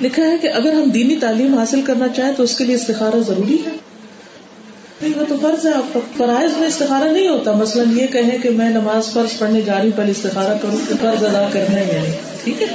[0.02, 3.16] لکھا ہے کہ اگر ہم دینی تعلیم حاصل کرنا چاہیں تو اس کے لیے استخارہ
[3.26, 3.93] ضروری ہے۔
[5.04, 8.38] نہیں وہ تو فرض ہے آپ کا فرائض میں استخارہ نہیں ہوتا۔ مثلاً یہ کہیں
[8.38, 11.76] کہ میں نماز فرض پڑھنے جا رہی ہوں، پہلے استخارہ کروں تو فرض ادا کرنا
[11.76, 12.66] ہے ٹھیک ہے؟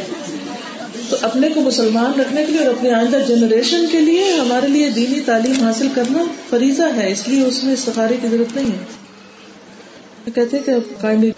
[1.09, 4.89] تو اپنے کو مسلمان رکھنے کے لیے اور اپنے آئندہ جنریشن کے لیے ہمارے لیے
[4.89, 10.32] دینی تعلیم حاصل کرنا فریضہ ہے، اس لیے اس میں استخارے کی ضرورت نہیں ہے۔
[10.36, 10.71] کہتے کہ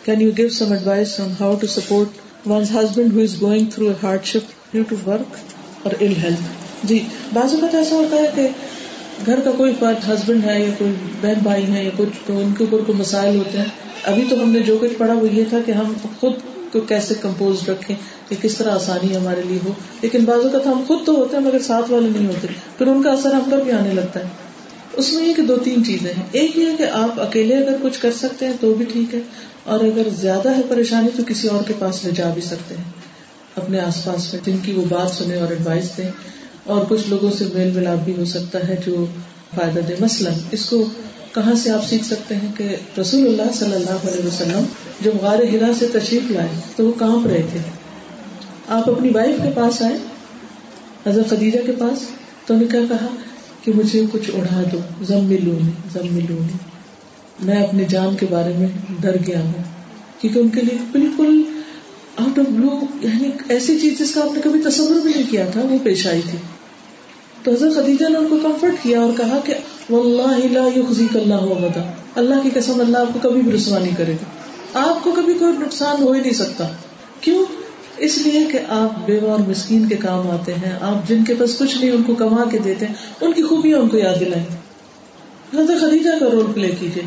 [0.06, 3.92] can you give some advice on how to support one's husband who is going through
[4.26, 5.36] hardship due to work
[5.84, 6.42] اور ال ہیلتھ
[6.84, 7.00] جی
[7.34, 8.48] بعض اوقات ایسا ہوتا ہے کہ
[9.26, 10.92] گھر کا کوئی فرد ہسبینڈ ہے یا کوئی
[11.22, 13.66] بہن بھائی ہے یا کچھ، تو ان کے اوپر کوئی مسائل ہوتے ہیں۔
[14.04, 16.34] ابھی تو ہم نے جو کچھ پڑھا وہ یہ تھا کہ ہم خود
[16.72, 17.96] کو کیسے کمپوز رکھیں
[18.30, 21.44] کہ کس طرح آسانی ہمارے لیے ہو۔ لیکن بعض اوقات ہم خود تو ہوتے ہیں
[21.44, 22.48] مگر ساتھ والے نہیں ہوتے۔
[22.78, 24.26] پھر ان کا اثر ہم پر بھی آنے لگتا ہے۔
[24.94, 28.02] اس میں یہ کہ دو تین چیزیں ہیں۔ ایک یہ کہ آپ اکیلے اگر کچھ
[28.02, 29.20] کر سکتے ہیں تو بھی ٹھیک ہے۔
[29.64, 32.84] اور اگر زیادہ ہے پریشانی تو کسی اور کے پاس لے جا بھی سکتے ہیں۔
[33.56, 36.12] اپنے آس پاس میں جن کی وہ بات سنیں اور ایڈوائس دیں۔
[36.64, 39.06] اور کچھ لوگوں سے میل ملاپ بھی ہو سکتا ہے جو
[39.56, 40.90] فائدہ دے۔ مثلاً، اس کو
[41.36, 44.64] کہاں سے آپ سیکھ سکتے ہیں کہ رسول اللہ صلی اللہ علیہ وسلم
[45.02, 47.60] جب غار ہرا سے تشریف لائے تو وہ کہاں رہے تھے؟
[48.68, 49.98] آپ اپنی وائف کے پاس آئے؟
[51.10, 52.00] حضرت خدیجہ کے پاس؟
[52.46, 53.08] تو نے کیا کہا
[53.64, 56.58] کہ مجھے کچھ اڑا دو، زم ملونی زم ملونی
[57.40, 58.68] میں اپنی جان کے بارے میں
[59.00, 59.64] ڈر گیا ہوں،
[60.22, 61.42] کیونکہ ان کے لیے بالکل
[62.18, 65.46] آؤٹ آف بلو یعنی ایسی چیز جس کا آپ نے کبھی تصور بھی نہیں کیا
[65.46, 66.38] تھا، وہ پیش آئی تھی۔
[67.44, 69.54] تو حضرت خدیجہ نے ان کو کمفرٹ کیا اور کہا کہ
[69.90, 73.96] واللہ لا یخزیک اللہ ابدا اللہ کی قسم اللہ آپ کو کبھی بھی رسوا نہیں
[73.98, 74.26] کرے گا۔
[74.80, 76.68] آپ کو کبھی کوئی نقصان ہو ہی نہیں سکتا۔
[77.22, 77.46] کیوں؟
[77.98, 81.58] اس لیے کہ آپ بیوہ اور مسکین کے کام آتے ہیں، آپ جن کے پاس
[81.58, 84.46] کچھ نہیں ان کو کما کے دیتے ہیں، ان کی خوبیاں ان کو یاد دلائیں۔
[85.54, 87.04] حضرت خدیجہ کا رول پلے کیجیے۔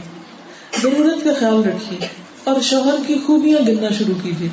[0.82, 2.06] ضرورت کا خیال رکھیے
[2.44, 4.48] اور شوہر کی خوبیاں گننا شروع کیجیے۔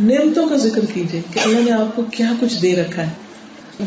[0.00, 3.10] نعمتوں کا ذکر کیجیے کہ اللہ نے آپ کو کیا کچھ دے رکھا ہے۔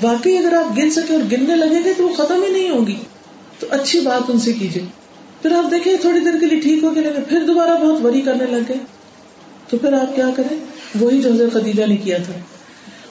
[0.01, 2.95] واقعی اگر آپ گن سکے اور گننے لگے گے تو وہ ختم ہی نہیں ہوگی۔
[3.59, 4.83] تو اچھی بات ان سے کیجیے
[5.41, 8.21] پھر آپ دیکھیں تھوڑی دیر کے لیے ٹھیک ہو کے لگے، پھر دوبارہ بہت وری
[8.21, 8.77] کرنے لگ گئے۔
[9.69, 10.57] تو پھر آپ کیا کریں؟
[11.01, 12.33] وہی جو حضرت خدیجہ نے کیا تھا۔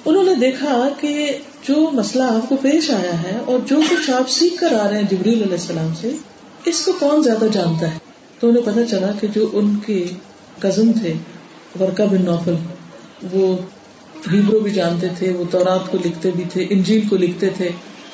[0.04, 1.38] انہوں نے دیکھا کہ
[1.68, 4.96] جو مسئلہ آپ کو پیش آیا ہے اور جو کچھ آپ سیکھ کر آ رہے
[4.96, 6.10] ہیں جبریل علیہ السلام سے،
[6.64, 7.98] اس کو کون زیادہ جانتا ہے؟
[8.40, 10.06] تو انہیں پتا چلا کہ جو ان کے
[10.58, 11.12] کزن تھے
[11.80, 12.54] ورکا بن نوفل۔
[13.32, 13.56] وہ
[14.32, 17.68] ہیبرو بھی جانتے تھے، وہ تورات کو لکھتے بھی تھے، انجیل کو لکھتے تھے،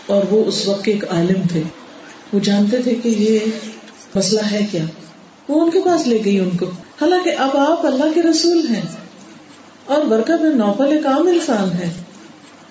[0.06, 1.62] اور وہ اس وقت کے ایک عالم تھے۔
[2.32, 3.38] وہ جانتے تھے کہ یہ
[4.14, 4.84] مسئلہ ہے کیا؟
[5.48, 6.66] وہ ان کے پاس لے گئی ان کو۔
[7.00, 8.82] حالانکہ اب آپ اللہ کے رسول ہیں
[9.84, 11.90] اور برکت بن نوفل ایک عام انسان ہے۔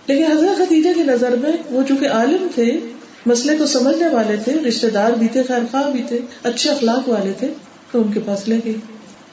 [0.07, 2.79] لیکن حضرت خدیجہ کی نظر میں وہ چونکہ عالم تھے،
[3.25, 7.09] مسئلے کو سمجھنے والے تھے رشتے دار بھی تھے، خیر خواہ بھی تھے، اچھے اخلاق
[7.09, 7.47] والے تھے،
[7.91, 8.75] تو ان کے پاس لے گئی۔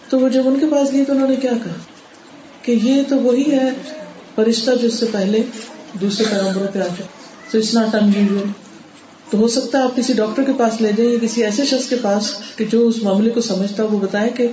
[0.09, 1.73] تو وہ جب ان کے پاس گئی تو انہوں نے کیا کہا؟
[2.71, 3.71] کہ یہ تو وہی ہے
[4.35, 5.43] فرشتہ جس سے پہلے
[6.01, 7.07] دوسرے پیغمبروں پہ آ جائے
[7.51, 8.39] تو اٹس ناٹ ان
[9.31, 11.89] تو ہو سکتا ہے آپ کسی ڈاکٹر کے پاس لے جائیں یا کسی ایسے شخص
[11.89, 14.47] کے پاس کہ جو اس معاملے کو سمجھتا وہ بتائے کہ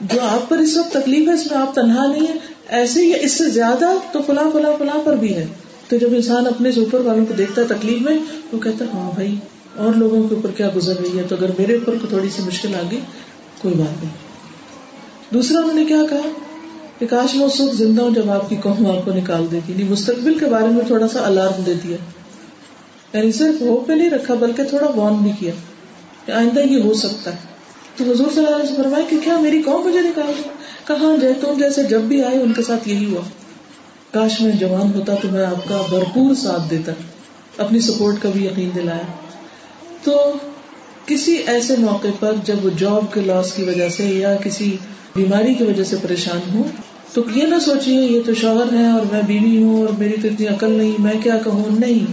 [0.00, 2.32] جو آپ پر اس وقت تکلیف ہے، اس میں آپ تنہا نہیں ہے
[2.68, 5.46] ایسے ہی اس سے زیادہ تو فلاں فلاں فلاں پر بھی ہے۔
[5.88, 8.18] تو جب انسان اپنے سے اوپر والوں کو دیکھتا ہے تکلیف میں،
[8.52, 9.34] وہ کہتا ہے ہاں بھائی،
[9.76, 12.42] اور لوگوں کے اوپر کیا گزر رہی ہے؟ تو اگر میرے اوپر کو تھوڑی سی
[12.46, 13.00] مشکل آ گئی،
[13.58, 14.14] کوئی بات نہیں۔
[15.32, 16.28] دوسرا انہوں نے کیا کہا؟
[16.98, 19.74] کہ کاش میں اس وقت زندہ ہوں جب آپ کی قوم آپ کو نکال دیتی
[19.74, 21.96] نہیں، مستقبل کے بارے میں تھوڑا سا الارم دے دیا۔
[23.12, 25.52] یعنی صرف ہوپ پہ نہیں رکھا، بلکہ تھوڑا وارن بھی کیا
[26.26, 27.36] کہ آئندہ یہ ہو سکتا ہے۔
[27.96, 30.50] تو حضور صلی اللہ علیہ وسلم فرمایا کہ کیا میری قوم مجھے نکال دوں
[30.86, 33.20] کہاں جائے؟ تم جیسے جب بھی آئے ان کے ساتھ یہی ہوا۔
[34.12, 36.92] کاش میں جوان ہوتا تو میں آپ کا بھرپور ساتھ دیتا،
[37.56, 39.02] اپنی سپورٹ کا بھی یقین دلایا۔
[40.04, 40.32] تو
[41.06, 44.76] کسی ایسے موقع پر جب وہ جاب کے لاس کی وجہ سے یا کسی
[45.16, 46.64] بیماری کی وجہ سے پریشان ہوں،
[47.12, 50.28] تو یہ نہ سوچیے یہ تو شوہر ہے اور میں بیوی ہوں اور میری تو
[50.28, 52.12] اتنی عقل نہیں، میں کیا کہوں؟ نہیں۔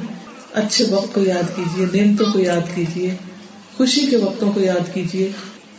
[0.54, 3.16] اچھے وقت کو یاد کیجیے، نعمتوں کو یاد کیجیے،
[3.78, 5.30] خوشی کے وقتوں کو یاد کیجیے،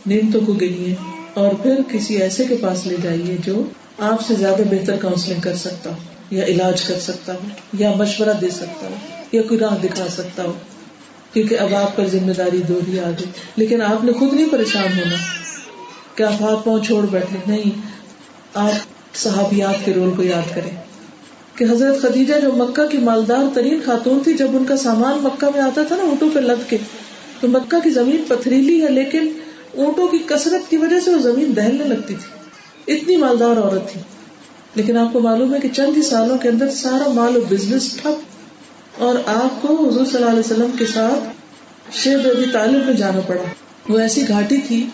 [0.05, 0.95] نعمتوں کو گنیے
[1.33, 3.63] اور پھر کسی ایسے کے پاس لے جائیے جو
[3.99, 5.95] آپ سے زیادہ بہتر کاؤنسلنگ کر سکتا ہو،
[6.31, 7.47] یا علاج کر سکتا ہو،
[7.79, 8.95] یا مشورہ دے سکتا ہو،
[9.31, 10.53] یا کوئی راہ دکھا سکتا ہو۔
[11.35, 13.25] کیونکہ اب آپ پر ذمہ داری دو ہی آ گئی۔
[13.55, 15.15] لیکن آپ نے خود نہیں پریشان ہونا
[16.15, 17.81] کہ آپ ہاتھ پاؤں چھوڑ بیٹھے۔ نہیں،
[18.53, 18.71] آپ
[19.13, 20.83] صحابیات کے رول کو یاد کریں۔
[21.55, 25.47] کہ حضرت خدیجہ جو مکہ کی مالدار ترین خاتون تھی، جب ان کا سامان مکہ
[25.55, 26.77] میں آتا تھا نا اونٹوں پہ لد کے،
[27.39, 29.31] تو مکہ کی زمین پتھریلی ہے، لیکن
[29.73, 32.35] اونٹوں کی کثرت کی وجہ سے وہ زمین دہلنے لگتی تھی۔
[32.93, 34.01] اتنی مالدار عورت تھی۔
[34.75, 37.97] لیکن آپ کو معلوم ہے کہ چند ہی سالوں کے اندر سارا مال اور بزنس
[38.01, 38.34] ٹھپ۔
[38.97, 41.29] اور آپ کو حضور صلی اللہ علیہ وسلم کے ساتھ
[41.95, 43.41] شیب ابھی طالب میں جانا پڑا۔
[43.89, 44.87] وہ ایسی گھاٹی تھی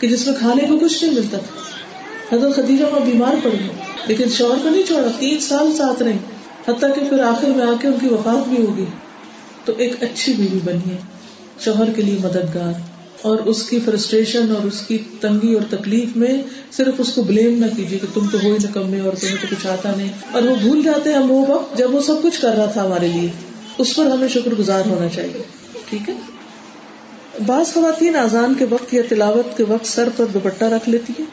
[0.00, 1.66] کہ جس میں کھانے کو کچھ نہیں ملتا تھا۔
[2.36, 3.68] حضرت خدیجہ وہاں بیمار پڑ گئی
[4.06, 6.18] لیکن شوہر کو نہیں چھوڑا، تین سال ساتھ رہی
[6.68, 8.84] حتیٰ کہ پھر آخر میں آ کے ان کی وفات بھی ہوگی۔
[9.64, 10.98] تو ایک اچھی بیوی بنی ہے،
[11.64, 16.42] شوہر کے لیے مددگار۔ اور اس کی فرسٹریشن اور اس کی تنگی اور تکلیف میں
[16.72, 19.46] صرف اس کو بلیم نہ کیجیے کہ تم تو ہو ہی نکمے اور تمہیں تو
[19.50, 22.40] کچھ آتا نہیں۔ اور وہ بھول جاتے ہیں ہم وہ وقت جب وہ سب کچھ
[22.40, 23.28] کر رہا تھا ہمارے لیے۔
[23.78, 25.42] اس پر ہمیں شکر گزار ہونا چاہیے۔
[25.88, 26.14] ٹھیک ہے؟
[27.46, 31.24] بعض خواتین اذان کے وقت یا تلاوت کے وقت سر پر دوپٹہ رکھ لیتی ہے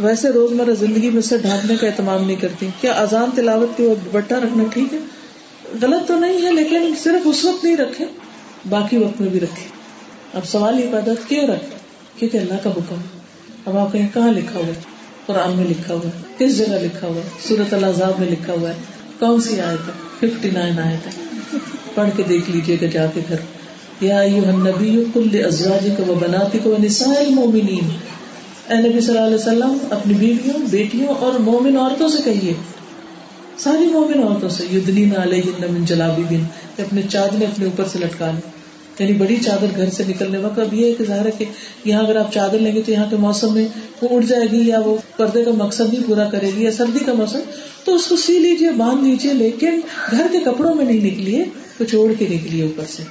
[0.00, 4.04] ویسے روزمرہ زندگی میں سر ڈھانپنے کا اہتمام نہیں کرتی۔ کیا اذان تلاوت کے وقت
[4.04, 4.98] دوپٹہ رکھنا ٹھیک ہے؟
[5.82, 8.04] غلط تو نہیں ہے، لیکن صرف اس وقت نہیں رکھے،
[8.68, 9.81] باقی وقت میں بھی رکھے۔
[10.34, 11.76] اب سوال یہ پیدا کیوں رکھے
[12.18, 12.96] کیونکہ اللہ کا حکم
[13.66, 14.72] اب آپ کہیں کہاں لکھا ہوا ہے؟
[15.26, 18.68] قرآن میں لکھا ہوا ہے۔ کس جگہ لکھا ہوا ہے؟ سورت الزاب میں لکھا ہوا
[18.68, 18.74] ہے۔
[19.18, 21.22] کون سی آیت ہے؟ ففٹی نائن آیت ہے۔
[21.94, 23.36] پڑھ کے دیکھ لیجیے گا جا کے گھر۔
[24.00, 27.90] یا نبی کل ازواج کو وہ بناتی کو نساء المومنین
[28.68, 32.52] اے نبی صلی اللہ علیہ وسلم، اپنی بیویوں، بیٹیوں اور مومن عورتوں سے کہیے۔
[33.58, 36.44] ساری مومن عورتوں سے یدنی علیہ من جلابی بن۔
[36.78, 38.61] اپنے چادر اپنے اوپر سے لٹکا لیں۔
[39.02, 41.44] یعنی بڑی چادر گھر سے نکلنے وقت اب یہ کہ ظاہر ہے کہ
[41.84, 43.68] یہاں اگر آپ چادر لیں گے تو یہاں کے موسم میں
[44.02, 46.98] وہ اڑ جائے گی یا وہ پردے کا مقصد بھی پورا کرے گی یا سردی
[46.98, 47.38] کا موسم،
[47.84, 49.80] تو اس کو سی لیجیے باندھ لیجیے لیکن
[50.10, 51.44] گھر کے کپڑوں میں نہیں نکلیے
[51.78, 53.02] کچھ اوڑھ کے نکلیے اوپر سے۔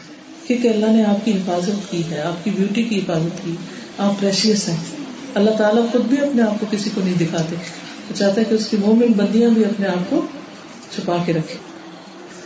[0.48, 3.52] کیونکہ اللہ نے آپ کی حفاظت کی ہے، آپ کی بیوٹی کی حفاظت کی،
[3.98, 4.78] آپ پریشیس ہیں۔
[5.36, 7.56] اللہ تعالیٰ خود بھی اپنے آپ کو کسی کو نہیں دکھاتے۔
[8.10, 10.26] وہ چاہتا ہے کہ اس کی مومن بندیاں بھی اپنے آپ کو
[10.96, 11.56] چھپا کے رکھے۔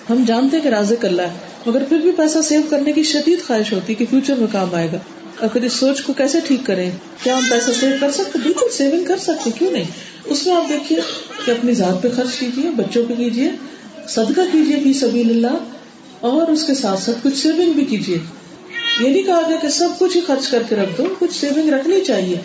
[0.10, 3.74] ہم جانتے کہ رازق اللہ ہے۔ مگر پھر بھی پیسہ سیو کرنے کی شدید خواہش
[3.74, 4.98] ہوتی کہ فیوچر میں کام آئے گا۔
[5.40, 6.90] اور پھر اس سوچ کو کیسے ٹھیک کریں؟
[7.24, 9.84] کیا ہم پیسہ سیو کر سکتے؟ بالکل سیونگ کر سکتے، کیوں نہیں؟
[10.26, 11.00] اس میں آپ دیکھیے
[11.46, 13.52] کہ اپنی ذات پہ خرچ کیجیے، بچوں پہ کیجیے،
[14.08, 15.58] صدقہ کیجیے فی سبیل اللہ،
[16.20, 18.18] اور اس کے ساتھ ساتھ کچھ سیونگ بھی کیجیے۔
[19.00, 21.70] یہ نہیں کہا گیا کہ سب کچھ ہی خرچ کر کے رکھ دو، کچھ سیونگ
[21.70, 22.38] رکھنی چاہیے۔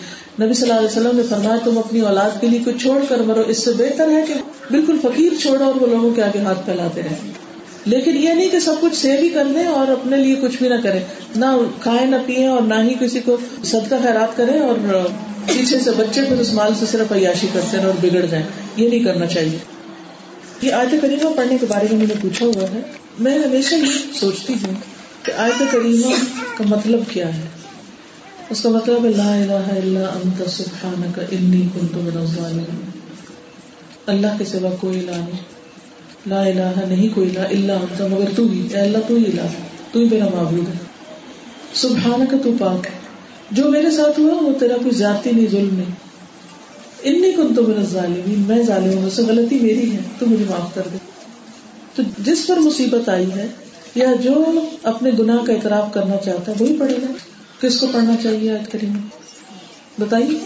[0.43, 3.18] نبی صلی اللہ علیہ وسلم نے فرمایا، تم اپنی اولاد کے لیے کچھ چھوڑ کر
[3.18, 4.35] مرو، اس سے بہتر ہے کہ
[4.71, 7.50] بالکل فقیر چھوڑو اور وہ لوگوں کے آگے ہاتھ پھیلاتے رہے۔
[7.87, 10.68] لیکن یہ نہیں کہ سب کچھ سیو ہی کر لیں اور اپنے لیے کچھ بھی
[10.68, 10.99] نہ کرے
[11.37, 11.45] نہ
[11.81, 15.07] کھائے نہ پیئے اور نہ ہی کسی کو صدقہ خیرات کرے اور
[15.47, 18.89] پیچھے سے بچے پھر اس مال سے صرف عیاشی کرتے ہیں اور بگڑ جائیں۔ یہ
[18.89, 19.59] نہیں کرنا چاہیے۔
[20.62, 22.81] یہ آیت کریمہ پڑھنے کے بارے میں میں نے پوچھا ہوا ہے۔
[23.18, 24.74] میں ہمیشہ یہ سوچتی ہوں
[25.22, 26.14] کہ آیت کریمہ
[26.59, 27.43] کا مطلب کیا ہے؟
[28.51, 32.91] اس کا مطلب لا الہ الا انت، سبحانک، انی کنت من الظالمین۔
[34.07, 35.60] اللہ کے سوا کوئی الہ نہیں۔
[36.27, 39.47] لا الہ نہیں کوئی لا اللہ انت مگر تو ہی اے اللہ تو ہی الہ
[39.93, 40.75] تو ہی میرا معبود ہے۔
[41.75, 42.93] سبحانک تو پاک ہے۔
[43.51, 45.91] جو میرے ساتھ ہوا وہ تیرا کوئی زیادتی نہیں ظلم نہیں۔
[47.03, 50.83] انی کنت من الظالمین میں ظالم ہوں سے غلطی میری ہے تو مجھے معاف کر
[50.93, 50.99] دے۔
[51.97, 53.47] تو جس پر مصیبت آئی ہے
[53.95, 57.12] یا جو اپنے گناہ کا اعتراف کرنا چاہتا ہے وہی پڑھے گا۔
[57.61, 58.93] کس کو پڑھنا چاہیے آج کریم
[59.99, 60.39] بتائیے۔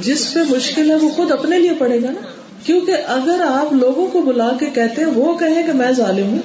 [0.00, 4.06] جس پہ مشکل ہے وہ خود اپنے لیے پڑھے گا نا؟ کیونکہ اگر آپ لوگوں
[4.06, 6.38] کو بلا کے کہتے ہیں، وہ کہیں کہ میں ظالم ہوں،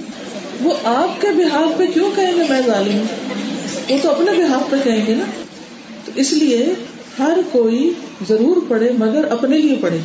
[0.62, 3.04] وہ آپ کے بحاف پہ کیوں کہیں گے میں ظالم ہوں؟
[3.90, 5.24] وہ تو اپنے بحاف پہ کہیں گے نا؟
[6.06, 6.74] تو اس لیے
[7.20, 7.94] ہر کوئی
[8.30, 9.98] ضرور پڑھے مگر اپنے لیے پڑھے۔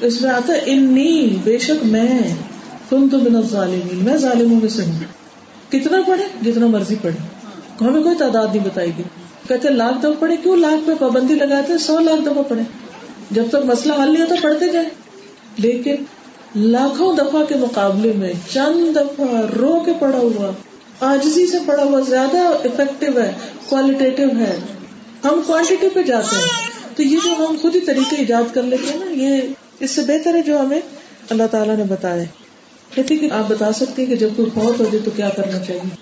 [0.00, 2.18] اس میں آتا انی بے شک میں
[2.88, 4.98] تم تو بنا ظالمین میں ظالموں میں سے ہوں۔
[5.72, 7.16] کتنا پڑھے؟ جتنا مرضی پڑھے۔
[7.80, 9.04] ہمیں کوئی تعداد نہیں بتائی گئی۔
[9.48, 12.62] کہتے لاکھ دفعہ پڑھے؟ کیوں لاکھ پہ پابندی لگاتے سو لاکھ دفعہ پڑھے۔
[13.30, 14.88] جب تک مسئلہ حل نہیں ہوتا، پڑھتے جائیں
[15.56, 15.94] لیکن
[16.56, 20.50] لاکھوں دفعہ کے مقابلے میں چند دفعہ رو کے پڑا ہوا
[21.00, 23.32] آجزی سے پڑا ہوا، زیادہ افیکٹو ہے
[23.68, 24.56] کوالٹیٹو ہے۔
[25.24, 28.92] ہم کوانٹٹی پہ جاتے ہیں۔ تو یہ جو ہم خود ہی طریقے ایجاد کر لیتے
[28.92, 29.40] ہیں نا، یہ
[29.80, 30.80] اس سے بہتر ہے جو ہمیں
[31.30, 32.24] اللہ تعالیٰ نے بتایا۔
[32.94, 35.58] کہتے کہ آپ بتا سکتے ہیں کہ جب کوئی فوت ہو جائے تو کیا کرنا
[35.58, 35.96] چاہیے؟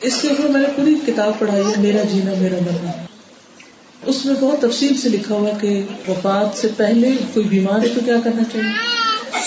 [0.00, 3.01] اس کے اوپر میں نے پوری کتاب پڑھائی ہے، میرا جینا، میرا مرنا۔
[4.06, 8.00] اس میں بہت تفصیل سے لکھا ہوا کہ وفات سے پہلے کوئی بیمار ہے تو
[8.04, 8.70] کیا کرنا چاہیے؟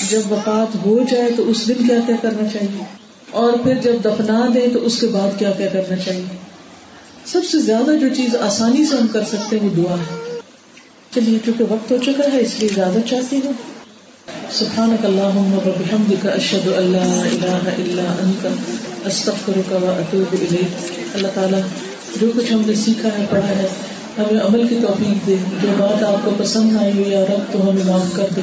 [0.09, 2.83] جب وفات ہو جائے تو اس دن کیا کیا کرنا چاہیے؟
[3.31, 6.37] اور پھر جب دفنا دیں تو اس کے بعد کیا کیا کرنا چاہیے؟
[7.25, 10.39] سب سے زیادہ جو چیز آسانی سے ہم کر سکتے ہیں وہ دعا ہے۔
[11.15, 13.53] چلیے، چونکہ وقت ہو چکا ہے، اس لیے زیادہ چاہتی ہوں
[14.51, 18.47] سبحانك اللهم وبحمدك اشهد ان لا اله الا انت
[19.07, 21.57] استغفرك واتوب اليك اللہ تعالی
[22.21, 23.67] جو کچھ ہم نے سیکھا ہے، پڑھا ہے
[24.17, 27.69] ہمیں عمل کی توفیق دے۔ جو بات آپ کو پسند آئی ہوئی یا رب تو
[27.69, 28.41] ہمیں معاف کر دے۔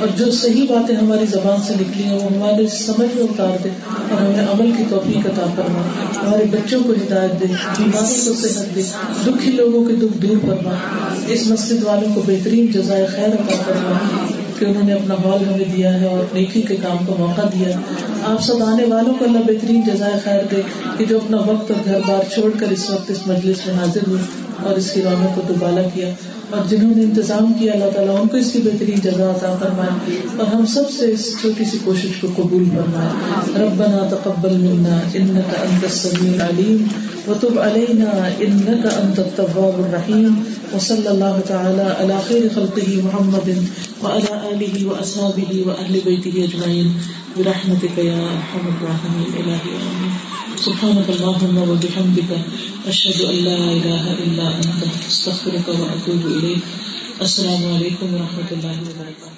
[0.00, 3.68] اور جو صحیح باتیں ہماری زبان سے نکلی ہیں، وہ ہمارے سمجھ میں اتار دے
[4.10, 5.82] اور ہمیں عمل کی توفیق عطا فرما۔
[6.26, 7.44] ہمارے بچوں کو ہدایت دے،
[7.78, 8.82] بیماروں کو صحت دے،
[9.26, 10.70] دکھی لوگوں کے دکھ دور فرما۔
[11.28, 14.26] اس مسجد والوں کو بہترین جزائے خیر عطا فرما۔
[14.64, 17.78] کہ انہوں نے اپنا ہال ہمیں دیا ہے اور نیکی کے کام کا موقع دیا
[18.26, 20.60] آپ سب آنے والوں کو اللہ بہترین جزائے خیر دے
[20.98, 24.00] کہ جو اپنا وقت اور گھر بار چھوڑ کر اس وقت اس مجلس میں حاضر
[24.08, 24.22] ہوئے
[24.62, 26.08] اور اس کی رونق کو دوبالا کیا۔
[26.50, 30.16] اور جنہوں نے انتظام کیا، اللہ تعالیٰ ان کو اس کی بہترین جگہ عطا فرمائے
[30.36, 33.10] اور ہم سب سے اس چھوٹی سی کوشش کو قبول فرمائے۔
[33.64, 36.86] ربنا تقبل منا انك انت السميع العليم
[37.28, 40.34] وتب علينا انك انت التواب الرحيم
[40.74, 43.68] وصلى الله تعالى على خير خلقه محمد
[44.02, 46.88] وعلى آله وأصحابه وأهل بيته أجمعين.
[47.36, 49.28] برحمتك يا أرحم الراحمين.
[49.40, 50.12] إلهي آمين.
[50.56, 52.30] سبحانك اللهم وبحمدك
[52.86, 56.62] أشهد أن لا إله إلا أنت، أستغفرك وأتوب إليك.
[57.22, 59.33] السلام عليكم ورحمة الله وبركاته.